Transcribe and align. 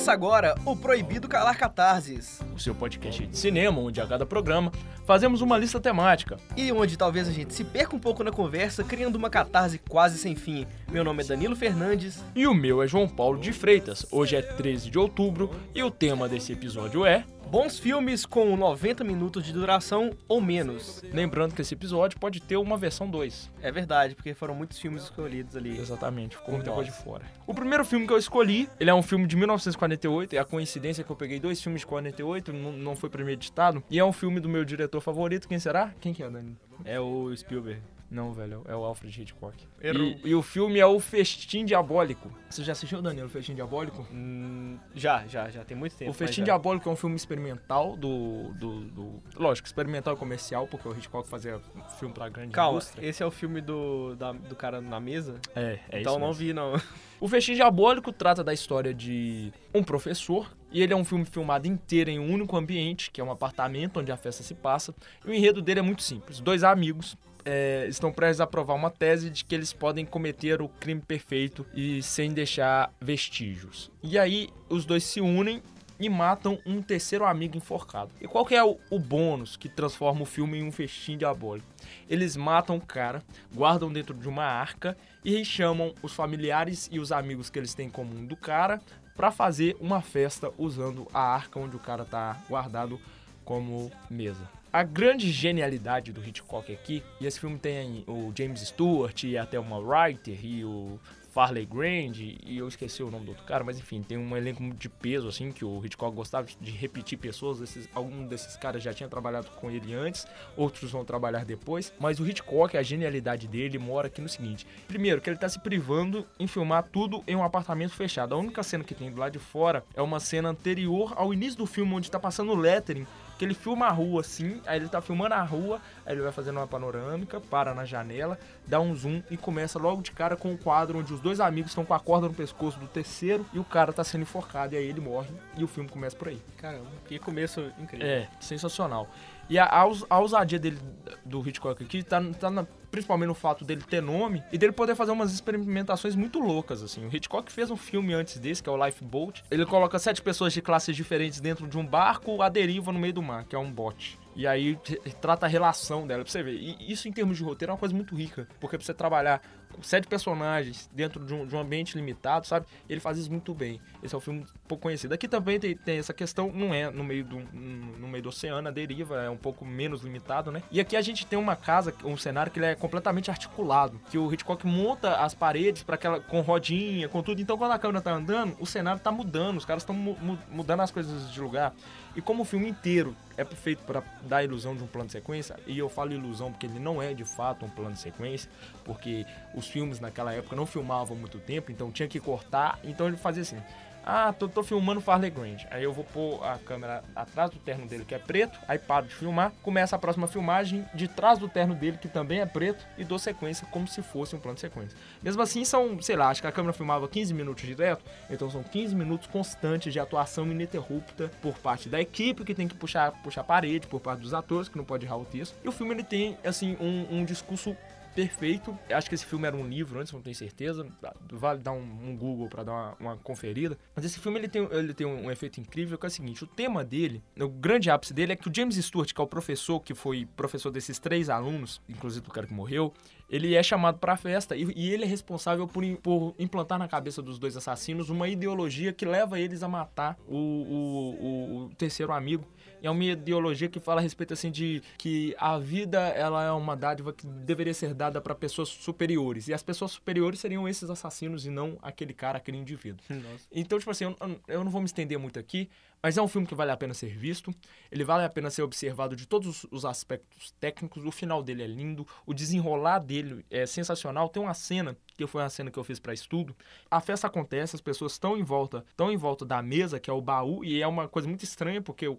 Começa 0.00 0.12
agora 0.12 0.54
o 0.64 0.74
Proibido 0.74 1.28
Calar 1.28 1.58
Catarses. 1.58 2.40
O 2.56 2.58
seu 2.58 2.74
podcast 2.74 3.26
de 3.26 3.36
cinema, 3.36 3.82
onde 3.82 4.00
a 4.00 4.06
cada 4.06 4.24
programa 4.24 4.72
fazemos 5.04 5.42
uma 5.42 5.58
lista 5.58 5.78
temática. 5.78 6.38
E 6.56 6.72
onde 6.72 6.96
talvez 6.96 7.28
a 7.28 7.30
gente 7.30 7.52
se 7.52 7.62
perca 7.62 7.94
um 7.94 7.98
pouco 7.98 8.24
na 8.24 8.30
conversa, 8.30 8.82
criando 8.82 9.16
uma 9.16 9.28
catarse 9.28 9.78
quase 9.78 10.16
sem 10.16 10.34
fim. 10.34 10.66
Meu 10.90 11.04
nome 11.04 11.22
é 11.22 11.26
Danilo 11.26 11.54
Fernandes. 11.54 12.24
E 12.34 12.46
o 12.46 12.54
meu 12.54 12.82
é 12.82 12.88
João 12.88 13.06
Paulo 13.06 13.38
de 13.38 13.52
Freitas. 13.52 14.06
Hoje 14.10 14.36
é 14.36 14.40
13 14.40 14.88
de 14.88 14.98
outubro 14.98 15.50
e 15.74 15.82
o 15.82 15.90
tema 15.90 16.26
desse 16.30 16.50
episódio 16.50 17.04
é 17.04 17.22
Bons 17.50 17.80
filmes 17.80 18.24
com 18.24 18.56
90 18.56 19.02
minutos 19.02 19.44
de 19.44 19.52
duração 19.52 20.12
ou 20.28 20.40
menos. 20.40 21.02
Lembrando 21.12 21.52
que 21.52 21.60
esse 21.60 21.74
episódio 21.74 22.16
pode 22.16 22.40
ter 22.40 22.56
uma 22.56 22.78
versão 22.78 23.10
2. 23.10 23.50
É 23.60 23.72
verdade, 23.72 24.14
porque 24.14 24.32
foram 24.34 24.54
muitos 24.54 24.78
filmes 24.78 25.02
escolhidos 25.02 25.56
ali. 25.56 25.76
Exatamente, 25.76 26.36
ficou 26.36 26.54
muita 26.54 26.70
coisa 26.70 26.92
de 26.92 26.96
fora. 26.96 27.24
O 27.48 27.52
primeiro 27.52 27.84
filme 27.84 28.06
que 28.06 28.12
eu 28.12 28.18
escolhi, 28.18 28.68
ele 28.78 28.88
é 28.88 28.94
um 28.94 29.02
filme 29.02 29.26
de 29.26 29.34
1948, 29.34 30.36
é 30.36 30.38
a 30.38 30.44
coincidência 30.44 31.02
que 31.02 31.10
eu 31.10 31.16
peguei 31.16 31.40
dois 31.40 31.60
filmes 31.60 31.80
de 31.80 31.88
48, 31.88 32.52
não, 32.52 32.70
não 32.70 32.94
foi 32.94 33.10
premeditado, 33.10 33.82
e 33.90 33.98
é 33.98 34.04
um 34.04 34.12
filme 34.12 34.38
do 34.38 34.48
meu 34.48 34.64
diretor 34.64 35.00
favorito, 35.00 35.48
quem 35.48 35.58
será? 35.58 35.92
Quem 36.00 36.14
que 36.14 36.22
é, 36.22 36.30
Danilo? 36.30 36.56
É 36.84 37.00
o 37.00 37.36
Spielberg. 37.36 37.82
Não, 38.10 38.32
velho, 38.32 38.62
é 38.66 38.74
o 38.74 38.84
Alfred 38.84 39.22
Hitchcock. 39.22 39.56
E, 39.80 40.28
e 40.30 40.34
o 40.34 40.42
filme 40.42 40.80
é 40.80 40.86
o 40.86 40.98
Festim 40.98 41.64
Diabólico. 41.64 42.28
Você 42.48 42.64
já 42.64 42.72
assistiu, 42.72 43.00
Danilo, 43.00 43.28
o 43.28 43.30
Festim 43.30 43.54
Diabólico? 43.54 44.04
Hum, 44.12 44.78
já, 44.94 45.24
já, 45.28 45.48
já. 45.48 45.64
Tem 45.64 45.76
muito 45.76 45.94
tempo. 45.96 46.10
O 46.10 46.14
Festim. 46.14 46.42
Diabólico 46.42 46.88
é 46.88 46.92
um 46.92 46.96
filme 46.96 47.14
experimental 47.14 47.96
do, 47.96 48.52
do, 48.54 48.80
do- 48.86 49.22
Lógico, 49.36 49.68
experimental 49.68 50.14
e 50.14 50.16
comercial, 50.16 50.66
porque 50.66 50.88
o 50.88 50.92
Hitchcock 50.92 51.28
fazia 51.28 51.60
filme 52.00 52.12
pra 52.12 52.28
grande 52.28 52.50
Calma, 52.52 52.78
indústria. 52.78 53.06
esse 53.06 53.22
é 53.22 53.26
o 53.26 53.30
filme 53.30 53.60
do, 53.60 54.16
da- 54.16 54.32
do 54.32 54.56
cara 54.56 54.80
na 54.80 54.98
mesa? 54.98 55.36
É, 55.54 55.78
é 55.88 56.00
então 56.00 56.12
isso 56.14 56.20
não 56.20 56.26
mesmo. 56.28 56.34
vi, 56.34 56.52
não. 56.52 56.72
O 57.20 57.28
Festim 57.28 57.54
Diabólico 57.54 58.10
trata 58.12 58.42
da 58.42 58.52
história 58.52 58.92
de 58.92 59.52
um 59.72 59.84
professor, 59.84 60.50
e 60.72 60.82
ele 60.82 60.92
é 60.92 60.96
um 60.96 61.04
filme 61.04 61.24
filmado 61.24 61.68
inteiro 61.68 62.10
em 62.10 62.18
um 62.18 62.32
único 62.32 62.56
ambiente, 62.56 63.10
que 63.10 63.20
é 63.20 63.24
um 63.24 63.30
apartamento 63.30 64.00
onde 64.00 64.10
a 64.10 64.16
festa 64.16 64.42
se 64.42 64.54
passa. 64.54 64.92
E 65.24 65.30
o 65.30 65.34
enredo 65.34 65.60
dele 65.62 65.78
é 65.80 65.82
muito 65.82 66.02
simples. 66.02 66.40
Dois 66.40 66.64
amigos 66.64 67.16
é, 67.44 67.86
estão 67.88 68.12
prestes 68.12 68.40
a 68.40 68.46
provar 68.46 68.74
uma 68.74 68.90
tese 68.90 69.30
de 69.30 69.44
que 69.44 69.54
eles 69.54 69.72
podem 69.72 70.04
cometer 70.04 70.60
o 70.62 70.68
crime 70.68 71.00
perfeito 71.00 71.66
e 71.74 72.02
sem 72.02 72.32
deixar 72.32 72.92
vestígios. 73.00 73.90
E 74.02 74.18
aí 74.18 74.48
os 74.68 74.84
dois 74.84 75.04
se 75.04 75.20
unem 75.20 75.62
e 76.00 76.08
matam 76.08 76.58
um 76.64 76.80
terceiro 76.80 77.26
amigo 77.26 77.58
enforcado. 77.58 78.10
E 78.20 78.26
qual 78.26 78.46
que 78.46 78.54
é 78.54 78.64
o, 78.64 78.78
o 78.90 78.98
bônus 78.98 79.56
que 79.56 79.68
transforma 79.68 80.22
o 80.22 80.26
filme 80.26 80.58
em 80.58 80.64
um 80.64 80.72
festim 80.72 81.18
diabólico? 81.18 81.68
Eles 82.08 82.36
matam 82.36 82.76
o 82.76 82.80
cara, 82.80 83.22
guardam 83.54 83.92
dentro 83.92 84.14
de 84.14 84.26
uma 84.26 84.44
arca 84.44 84.96
e 85.22 85.44
chamam 85.44 85.94
os 86.02 86.14
familiares 86.14 86.88
e 86.90 86.98
os 86.98 87.12
amigos 87.12 87.50
que 87.50 87.58
eles 87.58 87.74
têm 87.74 87.88
em 87.88 87.90
comum 87.90 88.24
do 88.24 88.34
cara 88.34 88.80
para 89.14 89.30
fazer 89.30 89.76
uma 89.78 90.00
festa 90.00 90.50
usando 90.56 91.06
a 91.12 91.20
arca 91.20 91.58
onde 91.58 91.76
o 91.76 91.80
cara 91.80 92.06
tá 92.06 92.40
guardado 92.48 92.98
como 93.44 93.92
mesa. 94.08 94.59
A 94.72 94.84
grande 94.84 95.32
genialidade 95.32 96.12
do 96.12 96.24
Hitchcock 96.24 96.72
aqui, 96.72 97.02
e 97.20 97.26
esse 97.26 97.40
filme 97.40 97.58
tem 97.58 98.04
o 98.06 98.32
James 98.32 98.60
Stewart 98.60 99.24
e 99.24 99.36
até 99.36 99.58
uma 99.58 99.78
Writer 99.78 100.38
e 100.46 100.64
o 100.64 100.96
Farley 101.32 101.66
Grand, 101.66 102.12
e 102.14 102.56
eu 102.56 102.68
esqueci 102.68 103.02
o 103.02 103.10
nome 103.10 103.24
do 103.24 103.30
outro 103.30 103.44
cara, 103.44 103.64
mas 103.64 103.80
enfim, 103.80 104.00
tem 104.00 104.16
um 104.16 104.36
elenco 104.36 104.62
de 104.74 104.88
peso, 104.88 105.26
assim, 105.26 105.50
que 105.50 105.64
o 105.64 105.84
Hitchcock 105.84 106.14
gostava 106.14 106.46
de 106.60 106.70
repetir 106.70 107.18
pessoas, 107.18 107.60
esses, 107.60 107.88
algum 107.92 108.24
desses 108.24 108.56
caras 108.56 108.80
já 108.80 108.94
tinha 108.94 109.08
trabalhado 109.08 109.48
com 109.56 109.72
ele 109.72 109.92
antes, 109.92 110.24
outros 110.56 110.92
vão 110.92 111.04
trabalhar 111.04 111.44
depois, 111.44 111.92
mas 111.98 112.20
o 112.20 112.26
Hitchcock, 112.26 112.76
a 112.76 112.82
genialidade 112.82 113.48
dele 113.48 113.76
mora 113.76 114.06
aqui 114.06 114.20
no 114.20 114.28
seguinte, 114.28 114.64
primeiro, 114.86 115.20
que 115.20 115.28
ele 115.28 115.36
tá 115.36 115.48
se 115.48 115.58
privando 115.58 116.24
em 116.38 116.46
filmar 116.46 116.84
tudo 116.84 117.24
em 117.26 117.34
um 117.34 117.42
apartamento 117.42 117.94
fechado, 117.94 118.36
a 118.36 118.38
única 118.38 118.62
cena 118.62 118.84
que 118.84 118.94
tem 118.94 119.10
do 119.10 119.18
lado 119.18 119.32
de 119.32 119.40
fora 119.40 119.84
é 119.94 120.02
uma 120.02 120.20
cena 120.20 120.48
anterior 120.48 121.12
ao 121.16 121.34
início 121.34 121.58
do 121.58 121.66
filme, 121.66 121.92
onde 121.92 122.08
tá 122.08 122.20
passando 122.20 122.52
o 122.52 122.56
lettering, 122.56 123.04
que 123.40 123.44
ele 123.46 123.54
filma 123.54 123.86
a 123.86 123.90
rua 123.90 124.20
assim, 124.20 124.60
aí 124.66 124.78
ele 124.78 124.86
tá 124.90 125.00
filmando 125.00 125.32
a 125.34 125.42
rua, 125.42 125.80
aí 126.04 126.12
ele 126.14 126.20
vai 126.20 126.30
fazendo 126.30 126.58
uma 126.58 126.66
panorâmica, 126.66 127.40
para 127.40 127.72
na 127.74 127.86
janela, 127.86 128.38
dá 128.66 128.78
um 128.78 128.94
zoom 128.94 129.22
e 129.30 129.36
começa 129.38 129.78
logo 129.78 130.02
de 130.02 130.10
cara 130.10 130.36
com 130.36 130.52
o 130.52 130.58
quadro 130.58 130.98
onde 130.98 131.14
os 131.14 131.20
dois 131.22 131.40
amigos 131.40 131.70
estão 131.70 131.82
com 131.82 131.94
a 131.94 131.98
corda 131.98 132.28
no 132.28 132.34
pescoço 132.34 132.78
do 132.78 132.86
terceiro 132.86 133.46
e 133.54 133.58
o 133.58 133.64
cara 133.64 133.94
tá 133.94 134.04
sendo 134.04 134.20
enforcado 134.22 134.74
e 134.74 134.76
aí 134.76 134.84
ele 134.84 135.00
morre 135.00 135.30
e 135.56 135.64
o 135.64 135.66
filme 135.66 135.88
começa 135.88 136.14
por 136.14 136.28
aí. 136.28 136.38
Caramba, 136.58 136.84
que 137.08 137.18
começo 137.18 137.72
incrível. 137.78 138.06
É, 138.06 138.28
sensacional. 138.38 139.08
E 139.48 139.58
a, 139.58 139.64
a, 139.64 139.80
a 140.10 140.18
ousadia 140.18 140.58
dele, 140.58 140.78
do 141.24 141.40
Hitchcock 141.48 141.82
aqui, 141.82 142.02
tá, 142.02 142.22
tá 142.38 142.50
na- 142.50 142.66
principalmente 142.90 143.28
no 143.28 143.34
fato 143.34 143.64
dele 143.64 143.82
ter 143.88 144.02
nome 144.02 144.42
e 144.52 144.58
dele 144.58 144.72
poder 144.72 144.94
fazer 144.94 145.12
umas 145.12 145.32
experimentações 145.32 146.14
muito 146.14 146.38
loucas, 146.38 146.82
assim. 146.82 147.04
O 147.06 147.14
Hitchcock 147.14 147.50
fez 147.50 147.70
um 147.70 147.76
filme 147.76 148.12
antes 148.12 148.38
desse, 148.38 148.62
que 148.62 148.68
é 148.68 148.72
o 148.72 148.84
Lifeboat. 148.84 149.44
Ele 149.50 149.64
coloca 149.64 149.98
sete 149.98 150.20
pessoas 150.20 150.52
de 150.52 150.60
classes 150.60 150.94
diferentes 150.94 151.40
dentro 151.40 151.66
de 151.66 151.78
um 151.78 151.86
barco 151.86 152.42
à 152.42 152.48
deriva 152.48 152.92
no 152.92 152.98
meio 152.98 153.12
do 153.12 153.22
mar, 153.22 153.44
que 153.44 153.54
é 153.54 153.58
um 153.58 153.70
bote. 153.70 154.18
E 154.36 154.46
aí 154.46 154.78
trata 155.20 155.46
a 155.46 155.48
relação 155.48 156.06
dela, 156.06 156.22
pra 156.22 156.30
você 156.30 156.42
ver. 156.42 156.54
E 156.54 156.90
isso 156.90 157.08
em 157.08 157.12
termos 157.12 157.36
de 157.36 157.42
roteiro 157.42 157.70
é 157.70 157.74
uma 157.74 157.78
coisa 157.78 157.94
muito 157.94 158.14
rica, 158.14 158.48
porque 158.60 158.76
pra 158.76 158.84
você 158.84 158.94
trabalhar 158.94 159.42
sete 159.82 160.06
personagens 160.06 160.88
dentro 160.92 161.24
de 161.24 161.32
um, 161.32 161.46
de 161.46 161.54
um 161.54 161.60
ambiente 161.60 161.96
limitado, 161.96 162.46
sabe? 162.46 162.66
Ele 162.88 163.00
faz 163.00 163.18
isso 163.18 163.30
muito 163.30 163.54
bem. 163.54 163.80
Esse 164.02 164.14
é 164.14 164.18
um 164.18 164.20
filme 164.20 164.46
pouco 164.68 164.82
conhecido. 164.82 165.14
Aqui 165.14 165.28
também 165.28 165.58
tem, 165.58 165.76
tem 165.76 165.98
essa 165.98 166.12
questão, 166.12 166.50
não 166.52 166.74
é 166.74 166.90
no 166.90 167.04
meio, 167.04 167.24
do, 167.24 167.38
no 167.38 168.08
meio 168.08 168.22
do 168.22 168.28
oceano, 168.28 168.68
a 168.68 168.70
deriva 168.70 169.22
é 169.22 169.30
um 169.30 169.36
pouco 169.36 169.64
menos 169.64 170.02
limitado, 170.02 170.50
né? 170.50 170.62
E 170.70 170.80
aqui 170.80 170.96
a 170.96 171.00
gente 171.00 171.26
tem 171.26 171.38
uma 171.38 171.56
casa, 171.56 171.94
um 172.04 172.16
cenário 172.16 172.50
que 172.52 172.58
ele 172.58 172.66
é 172.66 172.74
completamente 172.74 173.30
articulado, 173.30 174.00
que 174.10 174.18
o 174.18 174.32
Hitchcock 174.32 174.66
monta 174.66 175.16
as 175.16 175.34
paredes 175.34 175.82
para 175.82 175.94
aquela 175.94 176.20
com 176.20 176.40
rodinha, 176.40 177.08
com 177.08 177.22
tudo. 177.22 177.40
Então 177.40 177.56
quando 177.56 177.72
a 177.72 177.78
câmera 177.78 178.00
tá 178.00 178.12
andando, 178.12 178.56
o 178.60 178.66
cenário 178.66 179.00
tá 179.00 179.10
mudando, 179.10 179.56
os 179.56 179.64
caras 179.64 179.82
estão 179.82 179.94
mudando 179.94 180.80
as 180.80 180.90
coisas 180.90 181.32
de 181.32 181.40
lugar. 181.40 181.72
E 182.14 182.20
como 182.20 182.42
o 182.42 182.44
filme 182.44 182.68
inteiro 182.68 183.14
é 183.36 183.44
feito 183.44 183.84
para 183.84 184.02
dar 184.22 184.38
a 184.38 184.44
ilusão 184.44 184.74
de 184.74 184.82
um 184.82 184.86
plano 184.86 185.06
de 185.06 185.12
sequência, 185.12 185.56
e 185.66 185.78
eu 185.78 185.88
falo 185.88 186.12
ilusão 186.12 186.50
porque 186.50 186.66
ele 186.66 186.78
não 186.78 187.00
é 187.00 187.14
de 187.14 187.24
fato 187.24 187.64
um 187.64 187.70
plano 187.70 187.92
de 187.92 188.00
sequência, 188.00 188.50
porque 188.84 189.24
os 189.60 189.68
filmes 189.68 190.00
naquela 190.00 190.32
época 190.32 190.56
não 190.56 190.66
filmavam 190.66 191.16
muito 191.16 191.38
tempo, 191.38 191.70
então 191.70 191.92
tinha 191.92 192.08
que 192.08 192.18
cortar, 192.18 192.78
então 192.82 193.06
ele 193.06 193.16
fazia 193.16 193.42
assim. 193.42 193.58
Ah, 194.04 194.32
tô, 194.32 194.48
tô 194.48 194.62
filmando 194.62 195.00
Farley 195.00 195.30
Grand. 195.30 195.58
Aí 195.70 195.84
eu 195.84 195.92
vou 195.92 196.04
pôr 196.04 196.42
a 196.42 196.58
câmera 196.58 197.04
atrás 197.14 197.50
do 197.50 197.58
terno 197.58 197.86
dele, 197.86 198.04
que 198.04 198.14
é 198.14 198.18
preto, 198.18 198.58
aí 198.66 198.78
paro 198.78 199.06
de 199.06 199.14
filmar, 199.14 199.52
começa 199.62 199.94
a 199.94 199.98
próxima 199.98 200.26
filmagem 200.26 200.86
de 200.94 201.06
trás 201.06 201.38
do 201.38 201.48
terno 201.48 201.74
dele, 201.74 201.98
que 201.98 202.08
também 202.08 202.40
é 202.40 202.46
preto, 202.46 202.84
e 202.96 203.04
dou 203.04 203.18
sequência 203.18 203.66
como 203.70 203.86
se 203.86 204.02
fosse 204.02 204.34
um 204.34 204.40
plano 204.40 204.54
de 204.54 204.62
sequência. 204.62 204.96
Mesmo 205.22 205.42
assim, 205.42 205.64
são, 205.64 206.00
sei 206.00 206.16
lá, 206.16 206.28
acho 206.28 206.40
que 206.40 206.46
a 206.46 206.52
câmera 206.52 206.72
filmava 206.72 207.06
15 207.06 207.34
minutos 207.34 207.62
direto, 207.62 208.02
então 208.30 208.50
são 208.50 208.62
15 208.62 208.94
minutos 208.94 209.26
constantes 209.26 209.92
de 209.92 210.00
atuação 210.00 210.50
ininterrupta 210.50 211.30
por 211.42 211.58
parte 211.58 211.88
da 211.88 212.00
equipe, 212.00 212.44
que 212.44 212.54
tem 212.54 212.66
que 212.66 212.74
puxar, 212.74 213.12
puxar 213.22 213.42
a 213.42 213.44
parede, 213.44 213.86
por 213.86 214.00
parte 214.00 214.20
dos 214.20 214.32
atores, 214.32 214.68
que 214.68 214.78
não 214.78 214.84
pode 214.84 215.04
errar 215.04 215.18
o 215.18 215.24
texto. 215.24 215.54
E 215.62 215.68
o 215.68 215.72
filme, 215.72 215.92
ele 215.94 216.04
tem, 216.04 216.38
assim, 216.42 216.76
um, 216.80 217.18
um 217.18 217.24
discurso 217.24 217.76
perfeito. 218.14 218.76
Acho 218.90 219.08
que 219.08 219.14
esse 219.14 219.24
filme 219.26 219.46
era 219.46 219.56
um 219.56 219.66
livro 219.66 219.98
antes, 220.00 220.12
não 220.12 220.20
tenho 220.22 220.34
certeza. 220.36 220.86
Vale 221.32 221.60
dar 221.60 221.72
um, 221.72 222.10
um 222.10 222.16
Google 222.16 222.48
pra 222.48 222.62
dar 222.62 222.72
uma, 222.72 222.96
uma 223.00 223.16
conferida. 223.16 223.78
Mas 223.94 224.04
esse 224.04 224.18
filme 224.18 224.38
ele 224.38 224.48
tem, 224.48 224.62
ele 224.72 224.94
tem 224.94 225.06
um, 225.06 225.30
efeito 225.30 225.60
incrível 225.60 225.96
que 225.98 226.06
é 226.06 226.08
o 226.08 226.10
seguinte: 226.10 226.44
o 226.44 226.46
tema 226.46 226.84
dele, 226.84 227.22
o 227.38 227.48
grande 227.48 227.90
ápice 227.90 228.12
dele 228.12 228.32
é 228.32 228.36
que 228.36 228.48
o 228.48 228.52
James 228.54 228.76
Stewart, 228.76 229.12
que 229.12 229.20
é 229.20 229.24
o 229.24 229.26
professor, 229.26 229.80
que 229.80 229.94
foi 229.94 230.26
professor 230.36 230.70
desses 230.70 230.98
três 230.98 231.28
alunos, 231.30 231.80
inclusive 231.88 232.24
do 232.24 232.30
cara 232.30 232.46
que 232.46 232.52
morreu, 232.54 232.92
ele 233.28 233.54
é 233.54 233.62
chamado 233.62 233.98
pra 233.98 234.16
festa 234.16 234.56
e, 234.56 234.66
e 234.74 234.92
ele 234.92 235.04
é 235.04 235.06
responsável 235.06 235.66
por, 235.68 235.84
por 235.98 236.34
implantar 236.38 236.78
na 236.78 236.88
cabeça 236.88 237.22
dos 237.22 237.38
dois 237.38 237.56
assassinos 237.56 238.10
uma 238.10 238.28
ideologia 238.28 238.92
que 238.92 239.04
leva 239.04 239.38
eles 239.38 239.62
a 239.62 239.68
matar 239.68 240.18
o, 240.26 240.36
o- 240.36 241.16
o- 241.20 241.64
o 241.66 241.68
terceiro 241.76 242.12
amigo. 242.12 242.44
E 242.82 242.86
é 242.86 242.90
uma 242.90 243.04
ideologia 243.04 243.68
que 243.68 243.78
fala 243.80 244.00
a 244.00 244.02
respeito 244.02 244.32
assim 244.32 244.50
de 244.50 244.82
que 244.98 245.34
a 245.38 245.58
vida 245.58 245.98
ela 246.08 246.44
é 246.44 246.50
uma 246.52 246.76
dádiva 246.76 247.12
que 247.12 247.26
deveria 247.26 247.74
ser 247.74 247.94
dada 247.94 248.20
para 248.20 248.34
pessoas 248.34 248.68
superiores. 248.68 249.48
E 249.48 249.54
as 249.54 249.62
pessoas 249.62 249.92
superiores 249.92 250.40
seriam 250.40 250.68
esses 250.68 250.88
assassinos 250.90 251.44
e 251.46 251.50
não 251.50 251.78
aquele 251.82 252.12
cara, 252.14 252.38
aquele 252.38 252.56
indivíduo. 252.56 253.04
Nossa. 253.10 253.46
Então, 253.52 253.78
tipo 253.78 253.90
assim, 253.90 254.04
eu, 254.04 254.16
eu 254.48 254.64
não 254.64 254.70
vou 254.70 254.80
me 254.80 254.86
estender 254.86 255.18
muito 255.18 255.38
aqui, 255.38 255.68
mas 256.02 256.16
é 256.16 256.22
um 256.22 256.28
filme 256.28 256.46
que 256.46 256.54
vale 256.54 256.70
a 256.70 256.76
pena 256.76 256.94
ser 256.94 257.14
visto. 257.16 257.54
Ele 257.92 258.04
vale 258.04 258.24
a 258.24 258.30
pena 258.30 258.48
ser 258.50 258.62
observado 258.62 259.14
de 259.14 259.26
todos 259.26 259.64
os- 259.64 259.66
os 259.70 259.84
aspectos 259.84 260.50
técnicos. 260.58 261.04
O 261.04 261.10
final 261.10 261.42
dele 261.42 261.62
é 261.62 261.66
lindo, 261.66 262.06
o 262.24 262.32
desenrolar 262.32 263.00
dele 263.00 263.44
é 263.50 263.66
sensacional. 263.66 264.28
Tem 264.30 264.42
uma 264.42 264.54
cena 264.54 264.96
que 265.16 265.26
foi 265.26 265.42
uma 265.42 265.50
cena 265.50 265.70
que 265.70 265.78
eu 265.78 265.84
fiz 265.84 265.98
para 266.00 266.14
estudo. 266.14 266.56
A 266.90 267.00
festa 267.02 267.26
acontece, 267.26 267.76
as 267.76 267.82
pessoas 267.82 268.12
estão 268.12 268.34
em 268.38 268.42
volta, 268.42 268.82
estão 268.88 269.12
em 269.12 269.16
volta 269.18 269.44
da 269.44 269.60
mesa, 269.62 270.00
que 270.00 270.08
é 270.08 270.12
o 270.12 270.22
baú, 270.22 270.64
e 270.64 270.80
é 270.80 270.86
uma 270.86 271.06
coisa 271.06 271.28
muito 271.28 271.44
estranha 271.44 271.82
porque 271.82 272.08
o, 272.08 272.18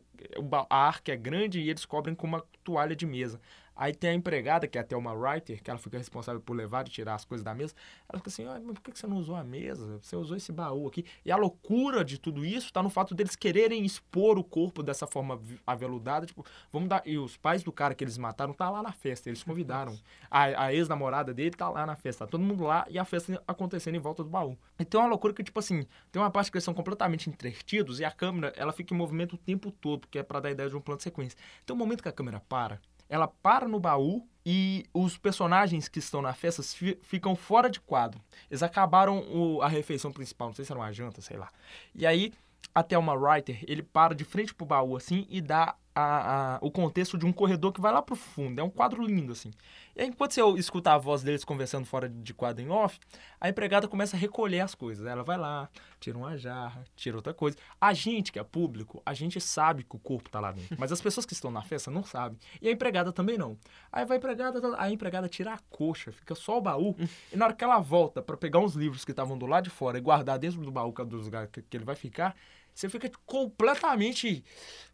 a 0.69 0.77
arca 0.77 1.11
é 1.11 1.17
grande 1.17 1.59
e 1.59 1.69
eles 1.69 1.85
cobrem 1.85 2.15
com 2.15 2.27
uma 2.27 2.43
toalha 2.63 2.95
de 2.95 3.05
mesa. 3.05 3.39
Aí 3.81 3.95
tem 3.95 4.11
a 4.11 4.13
empregada, 4.13 4.67
que 4.67 4.77
é 4.77 4.81
até 4.81 4.95
uma 4.95 5.11
writer, 5.11 5.59
que 5.59 5.67
ela 5.67 5.79
fica 5.79 5.97
responsável 5.97 6.39
por 6.39 6.55
levar 6.55 6.85
e 6.85 6.91
tirar 6.91 7.15
as 7.15 7.25
coisas 7.25 7.43
da 7.43 7.51
mesa. 7.51 7.73
Ela 8.07 8.19
fica 8.19 8.29
assim, 8.29 8.45
ah, 8.45 8.61
mas 8.63 8.77
por 8.77 8.93
que 8.93 8.99
você 8.99 9.07
não 9.07 9.17
usou 9.17 9.35
a 9.35 9.43
mesa? 9.43 9.97
Você 9.99 10.15
usou 10.15 10.37
esse 10.37 10.51
baú 10.51 10.87
aqui. 10.87 11.03
E 11.25 11.31
a 11.31 11.35
loucura 11.35 12.05
de 12.05 12.19
tudo 12.19 12.45
isso 12.45 12.71
tá 12.71 12.83
no 12.83 12.91
fato 12.91 13.15
deles 13.15 13.35
quererem 13.35 13.83
expor 13.83 14.37
o 14.37 14.43
corpo 14.43 14.83
dessa 14.83 15.07
forma 15.07 15.41
aveludada. 15.65 16.27
Tipo, 16.27 16.45
vamos 16.71 16.89
dar. 16.89 17.01
E 17.07 17.17
os 17.17 17.37
pais 17.37 17.63
do 17.63 17.71
cara 17.71 17.95
que 17.95 18.03
eles 18.03 18.19
mataram 18.19 18.53
tá 18.53 18.69
lá 18.69 18.83
na 18.83 18.91
festa. 18.91 19.29
Eles 19.29 19.41
convidaram. 19.41 19.97
A, 20.29 20.65
a 20.65 20.73
ex-namorada 20.75 21.33
dele 21.33 21.49
tá 21.49 21.67
lá 21.67 21.83
na 21.83 21.95
festa. 21.95 22.27
Tá 22.27 22.29
todo 22.29 22.43
mundo 22.43 22.63
lá 22.63 22.85
e 22.87 22.99
a 22.99 23.03
festa 23.03 23.41
acontecendo 23.47 23.95
em 23.95 23.99
volta 23.99 24.23
do 24.23 24.29
baú. 24.29 24.55
Então 24.79 25.01
é 25.01 25.03
uma 25.05 25.09
loucura 25.09 25.33
que, 25.33 25.43
tipo 25.43 25.57
assim, 25.57 25.87
tem 26.11 26.21
uma 26.21 26.29
parte 26.29 26.51
que 26.51 26.57
eles 26.57 26.65
são 26.65 26.73
completamente 26.75 27.31
entretidos 27.31 27.99
e 27.99 28.05
a 28.05 28.11
câmera, 28.11 28.53
ela 28.55 28.71
fica 28.71 28.93
em 28.93 28.97
movimento 28.97 29.33
o 29.33 29.37
tempo 29.39 29.71
todo, 29.71 30.01
porque 30.01 30.19
é 30.19 30.23
pra 30.23 30.39
dar 30.39 30.49
a 30.49 30.51
ideia 30.51 30.69
de 30.69 30.75
um 30.75 30.81
plano 30.81 30.97
de 30.97 31.03
sequência. 31.03 31.35
Tem 31.65 31.75
um 31.75 31.79
momento 31.79 32.03
que 32.03 32.09
a 32.09 32.11
câmera 32.11 32.39
para, 32.39 32.79
ela 33.11 33.27
para 33.27 33.67
no 33.67 33.77
baú 33.77 34.25
e 34.45 34.85
os 34.93 35.17
personagens 35.17 35.89
que 35.89 35.99
estão 35.99 36.21
na 36.21 36.33
festa 36.33 36.63
ficam 37.01 37.35
fora 37.35 37.69
de 37.69 37.81
quadro. 37.81 38.21
Eles 38.49 38.63
acabaram 38.63 39.19
o, 39.29 39.61
a 39.61 39.67
refeição 39.67 40.13
principal, 40.13 40.47
não 40.47 40.55
sei 40.55 40.63
se 40.63 40.71
era 40.71 40.79
uma 40.79 40.93
janta, 40.93 41.21
sei 41.21 41.35
lá. 41.35 41.49
E 41.93 42.07
aí, 42.07 42.33
até 42.73 42.97
uma 42.97 43.13
writer, 43.13 43.59
ele 43.67 43.83
para 43.83 44.15
de 44.15 44.23
frente 44.23 44.55
pro 44.55 44.65
baú 44.65 44.95
assim 44.95 45.27
e 45.29 45.41
dá 45.41 45.75
a, 45.93 46.55
a, 46.55 46.59
o 46.61 46.71
contexto 46.71 47.17
de 47.17 47.25
um 47.25 47.33
corredor 47.33 47.71
que 47.71 47.81
vai 47.81 47.91
lá 47.91 48.01
pro 48.01 48.15
fundo. 48.15 48.59
É 48.59 48.63
um 48.63 48.69
quadro 48.69 49.03
lindo, 49.05 49.31
assim. 49.31 49.51
E 49.95 50.01
aí, 50.01 50.07
enquanto 50.07 50.33
você 50.33 50.41
escuta 50.57 50.93
a 50.93 50.97
voz 50.97 51.21
deles 51.21 51.43
conversando 51.43 51.85
fora 51.85 52.07
de 52.07 52.33
quadro 52.33 52.63
em 52.63 52.69
off, 52.69 52.97
a 53.39 53.49
empregada 53.49 53.87
começa 53.87 54.15
a 54.15 54.19
recolher 54.19 54.61
as 54.61 54.73
coisas. 54.73 55.05
Ela 55.05 55.23
vai 55.23 55.37
lá, 55.37 55.69
tira 55.99 56.17
uma 56.17 56.37
jarra, 56.37 56.83
tira 56.95 57.17
outra 57.17 57.33
coisa. 57.33 57.57
A 57.79 57.93
gente, 57.93 58.31
que 58.31 58.39
é 58.39 58.43
público, 58.43 59.01
a 59.05 59.13
gente 59.13 59.41
sabe 59.41 59.83
que 59.83 59.95
o 59.95 59.99
corpo 59.99 60.29
tá 60.29 60.39
lá 60.39 60.51
dentro. 60.51 60.77
Mas 60.79 60.91
as 60.91 61.01
pessoas 61.01 61.25
que 61.25 61.33
estão 61.33 61.51
na 61.51 61.61
festa 61.61 61.91
não 61.91 62.03
sabem. 62.03 62.37
E 62.61 62.69
a 62.69 62.71
empregada 62.71 63.11
também 63.11 63.37
não. 63.37 63.57
Aí 63.91 64.05
vai 64.05 64.15
a 64.15 64.19
empregada, 64.19 64.75
a 64.77 64.91
empregada 64.91 65.27
tira 65.27 65.53
a 65.53 65.59
coxa, 65.69 66.11
fica 66.11 66.35
só 66.35 66.57
o 66.57 66.61
baú. 66.61 66.95
e 67.31 67.35
na 67.35 67.45
hora 67.45 67.53
que 67.53 67.63
ela 67.63 67.79
volta 67.79 68.21
para 68.21 68.37
pegar 68.37 68.59
uns 68.59 68.75
livros 68.75 69.03
que 69.03 69.11
estavam 69.11 69.37
do 69.37 69.45
lado 69.45 69.65
de 69.65 69.69
fora 69.69 69.97
e 69.97 70.01
guardar 70.01 70.39
dentro 70.39 70.61
do 70.61 70.71
baú, 70.71 70.93
que 70.93 71.01
é 71.01 71.63
que 71.69 71.77
ele 71.77 71.83
vai 71.83 71.95
ficar, 71.95 72.35
você 72.73 72.89
fica 72.89 73.11
completamente. 73.25 74.43